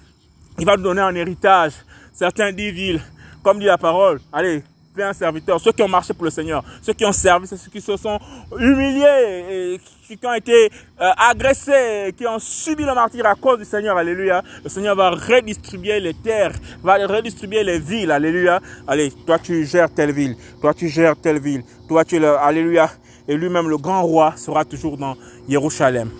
il 0.58 0.64
va 0.64 0.78
nous 0.78 0.84
donner 0.84 1.02
un 1.02 1.14
héritage. 1.14 1.72
Certains 2.14 2.50
disent, 2.50 3.00
comme 3.42 3.58
dit 3.58 3.66
la 3.66 3.76
parole, 3.76 4.20
allez, 4.32 4.62
un 5.02 5.12
serviteur, 5.12 5.60
ceux 5.60 5.72
qui 5.72 5.82
ont 5.82 5.88
marché 5.88 6.14
pour 6.14 6.24
le 6.24 6.30
Seigneur, 6.30 6.62
ceux 6.82 6.92
qui 6.92 7.04
ont 7.04 7.12
servi, 7.12 7.46
ceux 7.46 7.56
qui 7.56 7.80
se 7.80 7.96
sont 7.96 8.18
humiliés, 8.58 9.78
et 10.08 10.16
qui 10.16 10.26
ont 10.26 10.34
été 10.34 10.70
euh, 11.00 11.10
agressés, 11.16 12.14
qui 12.16 12.26
ont 12.26 12.38
subi 12.38 12.84
le 12.84 12.94
martyr 12.94 13.26
à 13.26 13.34
cause 13.34 13.58
du 13.58 13.64
Seigneur, 13.64 13.96
alléluia. 13.96 14.42
Le 14.62 14.68
Seigneur 14.68 14.94
va 14.94 15.10
redistribuer 15.10 16.00
les 16.00 16.14
terres, 16.14 16.52
va 16.82 16.94
redistribuer 17.06 17.64
les 17.64 17.78
villes, 17.78 18.10
alléluia. 18.10 18.60
Allez, 18.86 19.10
toi 19.26 19.38
tu 19.38 19.64
gères 19.64 19.92
telle 19.92 20.12
ville, 20.12 20.36
toi 20.60 20.74
tu 20.74 20.88
gères 20.88 21.16
telle 21.16 21.40
ville, 21.40 21.64
toi 21.88 22.04
tu 22.04 22.18
le, 22.18 22.36
alléluia. 22.36 22.90
et 23.26 23.36
lui-même, 23.36 23.68
le 23.68 23.78
grand 23.78 24.02
roi, 24.02 24.34
sera 24.36 24.64
toujours 24.64 24.96
dans 24.96 25.16
Jérusalem. 25.48 26.10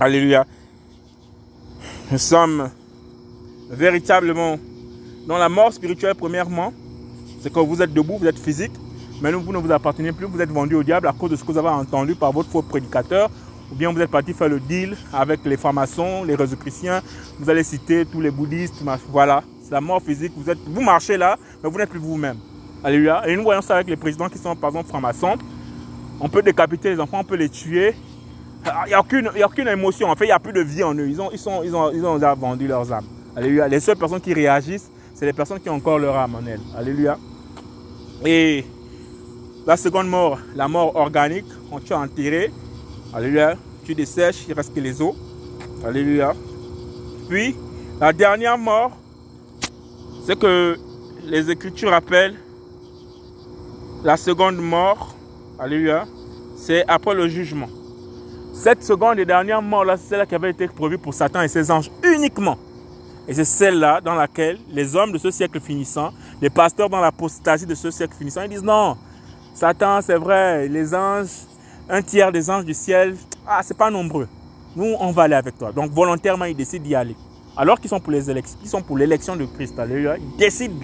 Alléluia. 0.00 0.44
Nous 2.10 2.18
sommes 2.18 2.70
véritablement 3.70 4.58
dans 5.26 5.38
la 5.38 5.48
mort 5.48 5.72
spirituelle, 5.72 6.14
premièrement. 6.14 6.72
C'est 7.40 7.52
quand 7.52 7.64
vous 7.64 7.80
êtes 7.82 7.92
debout, 7.92 8.18
vous 8.18 8.26
êtes 8.26 8.38
physique, 8.38 8.72
mais 9.20 9.32
vous 9.32 9.52
ne 9.52 9.58
vous 9.58 9.70
appartenez 9.72 10.12
plus, 10.12 10.26
vous 10.26 10.40
êtes 10.40 10.50
vendu 10.50 10.74
au 10.74 10.82
diable 10.82 11.06
à 11.06 11.12
cause 11.12 11.30
de 11.30 11.36
ce 11.36 11.42
que 11.42 11.52
vous 11.52 11.58
avez 11.58 11.68
entendu 11.68 12.14
par 12.14 12.32
votre 12.32 12.50
faux 12.50 12.62
prédicateur, 12.62 13.30
ou 13.70 13.74
bien 13.74 13.92
vous 13.92 14.00
êtes 14.00 14.10
parti 14.10 14.32
faire 14.32 14.48
le 14.48 14.60
deal 14.60 14.96
avec 15.12 15.44
les 15.44 15.56
francs-maçons, 15.56 16.24
les 16.24 16.34
réseaux 16.34 16.56
chrétiens, 16.56 17.02
vous 17.38 17.48
allez 17.50 17.62
citer 17.62 18.06
tous 18.06 18.20
les 18.20 18.30
bouddhistes, 18.30 18.82
voilà, 19.10 19.42
c'est 19.62 19.72
la 19.72 19.80
mort 19.80 20.02
physique, 20.02 20.32
vous, 20.36 20.48
êtes, 20.48 20.58
vous 20.66 20.80
marchez 20.82 21.16
là, 21.16 21.36
mais 21.62 21.70
vous 21.70 21.78
n'êtes 21.78 21.90
plus 21.90 21.98
vous-même. 21.98 22.38
Alléluia. 22.82 23.28
Et 23.28 23.36
nous 23.36 23.42
voyons 23.42 23.60
ça 23.60 23.74
avec 23.74 23.88
les 23.88 23.96
présidents 23.96 24.28
qui 24.28 24.38
sont 24.38 24.54
par 24.54 24.70
exemple 24.70 24.88
francs-maçons. 24.88 25.36
On 26.20 26.28
peut 26.28 26.42
décapiter 26.42 26.90
les 26.90 27.00
enfants, 27.00 27.20
on 27.20 27.24
peut 27.24 27.36
les 27.36 27.48
tuer. 27.48 27.94
Ah, 28.64 28.84
il 28.86 28.88
n'y 28.88 28.94
a, 28.94 29.00
aucune, 29.00 29.28
a 29.28 29.46
aucune 29.46 29.68
émotion, 29.68 30.08
en 30.08 30.16
fait, 30.16 30.24
il 30.24 30.28
n'y 30.28 30.32
a 30.32 30.38
plus 30.38 30.52
de 30.52 30.60
vie 30.60 30.82
en 30.82 30.94
eux. 30.94 31.08
Ils 31.08 31.20
ont, 31.20 31.30
ils, 31.32 31.40
ils, 31.64 31.74
ont, 31.74 31.90
ils 31.92 32.04
ont 32.04 32.18
vendu 32.36 32.66
leurs 32.66 32.92
âmes. 32.92 33.06
Alléluia. 33.36 33.68
Les 33.68 33.80
seules 33.80 33.96
personnes 33.96 34.20
qui 34.20 34.32
réagissent, 34.32 34.90
c'est 35.14 35.26
les 35.26 35.32
personnes 35.32 35.60
qui 35.60 35.68
ont 35.68 35.74
encore 35.74 35.98
leur 35.98 36.16
âme 36.16 36.36
en 36.36 36.46
elles. 36.46 36.60
Alléluia. 36.76 37.18
Et 38.24 38.64
la 39.66 39.76
seconde 39.76 40.08
mort, 40.08 40.38
la 40.56 40.66
mort 40.66 40.96
organique, 40.96 41.46
on 41.70 41.78
tue 41.78 41.94
enterré. 41.94 42.50
Alléluia. 43.14 43.56
Tu 43.84 43.94
dessèches, 43.94 44.44
il 44.48 44.54
reste 44.54 44.74
que 44.74 44.80
les 44.80 45.00
os. 45.00 45.14
Alléluia. 45.84 46.34
Puis, 47.28 47.54
la 48.00 48.12
dernière 48.12 48.58
mort, 48.58 48.92
c'est 50.26 50.38
que 50.38 50.76
les 51.24 51.50
Écritures 51.50 51.92
appellent 51.92 52.36
la 54.02 54.16
seconde 54.16 54.56
mort. 54.56 55.14
Alléluia. 55.58 56.06
C'est 56.56 56.84
après 56.88 57.14
le 57.14 57.28
jugement. 57.28 57.68
Cette 58.52 58.82
seconde 58.82 59.20
et 59.20 59.24
dernière 59.24 59.62
mort-là, 59.62 59.96
c'est 59.96 60.16
celle 60.16 60.26
qui 60.26 60.34
avait 60.34 60.50
été 60.50 60.66
prévue 60.66 60.98
pour 60.98 61.14
Satan 61.14 61.42
et 61.42 61.48
ses 61.48 61.70
anges 61.70 61.90
uniquement. 62.02 62.58
Et 63.28 63.34
c'est 63.34 63.44
celle-là 63.44 64.00
dans 64.00 64.14
laquelle 64.14 64.58
les 64.70 64.96
hommes 64.96 65.12
de 65.12 65.18
ce 65.18 65.30
siècle 65.30 65.60
finissant, 65.60 66.10
les 66.40 66.48
pasteurs 66.48 66.88
dans 66.88 67.00
l'apostasie 67.00 67.66
de 67.66 67.74
ce 67.74 67.90
siècle 67.90 68.14
finissant, 68.18 68.42
ils 68.42 68.48
disent 68.48 68.62
non, 68.62 68.96
Satan, 69.54 70.00
c'est 70.00 70.16
vrai, 70.16 70.66
les 70.66 70.94
anges, 70.94 71.28
un 71.90 72.00
tiers 72.00 72.32
des 72.32 72.48
anges 72.48 72.64
du 72.64 72.72
ciel, 72.72 73.16
ah, 73.46 73.60
c'est 73.62 73.76
pas 73.76 73.90
nombreux. 73.90 74.26
Nous, 74.74 74.94
on 74.98 75.10
va 75.10 75.24
aller 75.24 75.34
avec 75.34 75.58
toi. 75.58 75.72
Donc, 75.72 75.90
volontairement, 75.90 76.46
ils 76.46 76.56
décident 76.56 76.84
d'y 76.84 76.94
aller. 76.94 77.16
Alors 77.56 77.80
qu'ils 77.80 77.90
sont 77.90 78.00
pour 78.00 78.12
les 78.12 78.30
élections, 78.30 78.58
ils 78.62 78.68
sont 78.68 78.82
pour 78.82 78.96
l'élection 78.96 79.36
de 79.36 79.44
Christ. 79.44 79.74
Ils 79.78 80.36
décident 80.38 80.74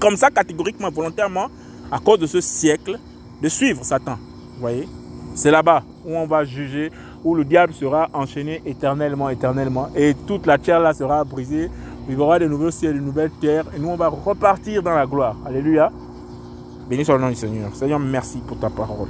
comme 0.00 0.16
ça, 0.16 0.30
catégoriquement, 0.30 0.90
volontairement, 0.90 1.48
à 1.90 1.98
cause 2.00 2.18
de 2.18 2.26
ce 2.26 2.40
siècle, 2.40 2.98
de 3.40 3.48
suivre 3.48 3.84
Satan. 3.84 4.16
Vous 4.54 4.60
voyez? 4.60 4.88
C'est 5.34 5.50
là-bas 5.50 5.82
où 6.04 6.14
on 6.16 6.26
va 6.26 6.44
juger, 6.44 6.90
où 7.22 7.34
le 7.34 7.44
diable 7.44 7.72
sera 7.72 8.08
enchaîné 8.12 8.62
éternellement, 8.66 9.30
éternellement. 9.30 9.88
Et 9.94 10.14
toute 10.26 10.46
la 10.46 10.58
terre 10.58 10.80
là 10.80 10.92
sera 10.92 11.24
brisée 11.24 11.70
il 12.08 12.14
y 12.14 12.16
aura 12.16 12.38
de 12.38 12.46
nouveaux 12.46 12.70
ciels, 12.70 12.96
de 12.96 13.00
nouvelles 13.00 13.30
terres, 13.40 13.64
et 13.74 13.78
nous 13.78 13.88
on 13.88 13.96
va 13.96 14.08
repartir 14.08 14.82
dans 14.82 14.94
la 14.94 15.06
gloire. 15.06 15.36
Alléluia. 15.46 15.90
Béni 16.88 17.04
soit 17.04 17.16
le 17.16 17.22
nom 17.22 17.30
du 17.30 17.34
Seigneur. 17.34 17.74
Seigneur, 17.74 17.98
merci 17.98 18.38
pour 18.46 18.58
ta 18.58 18.68
parole. 18.68 19.08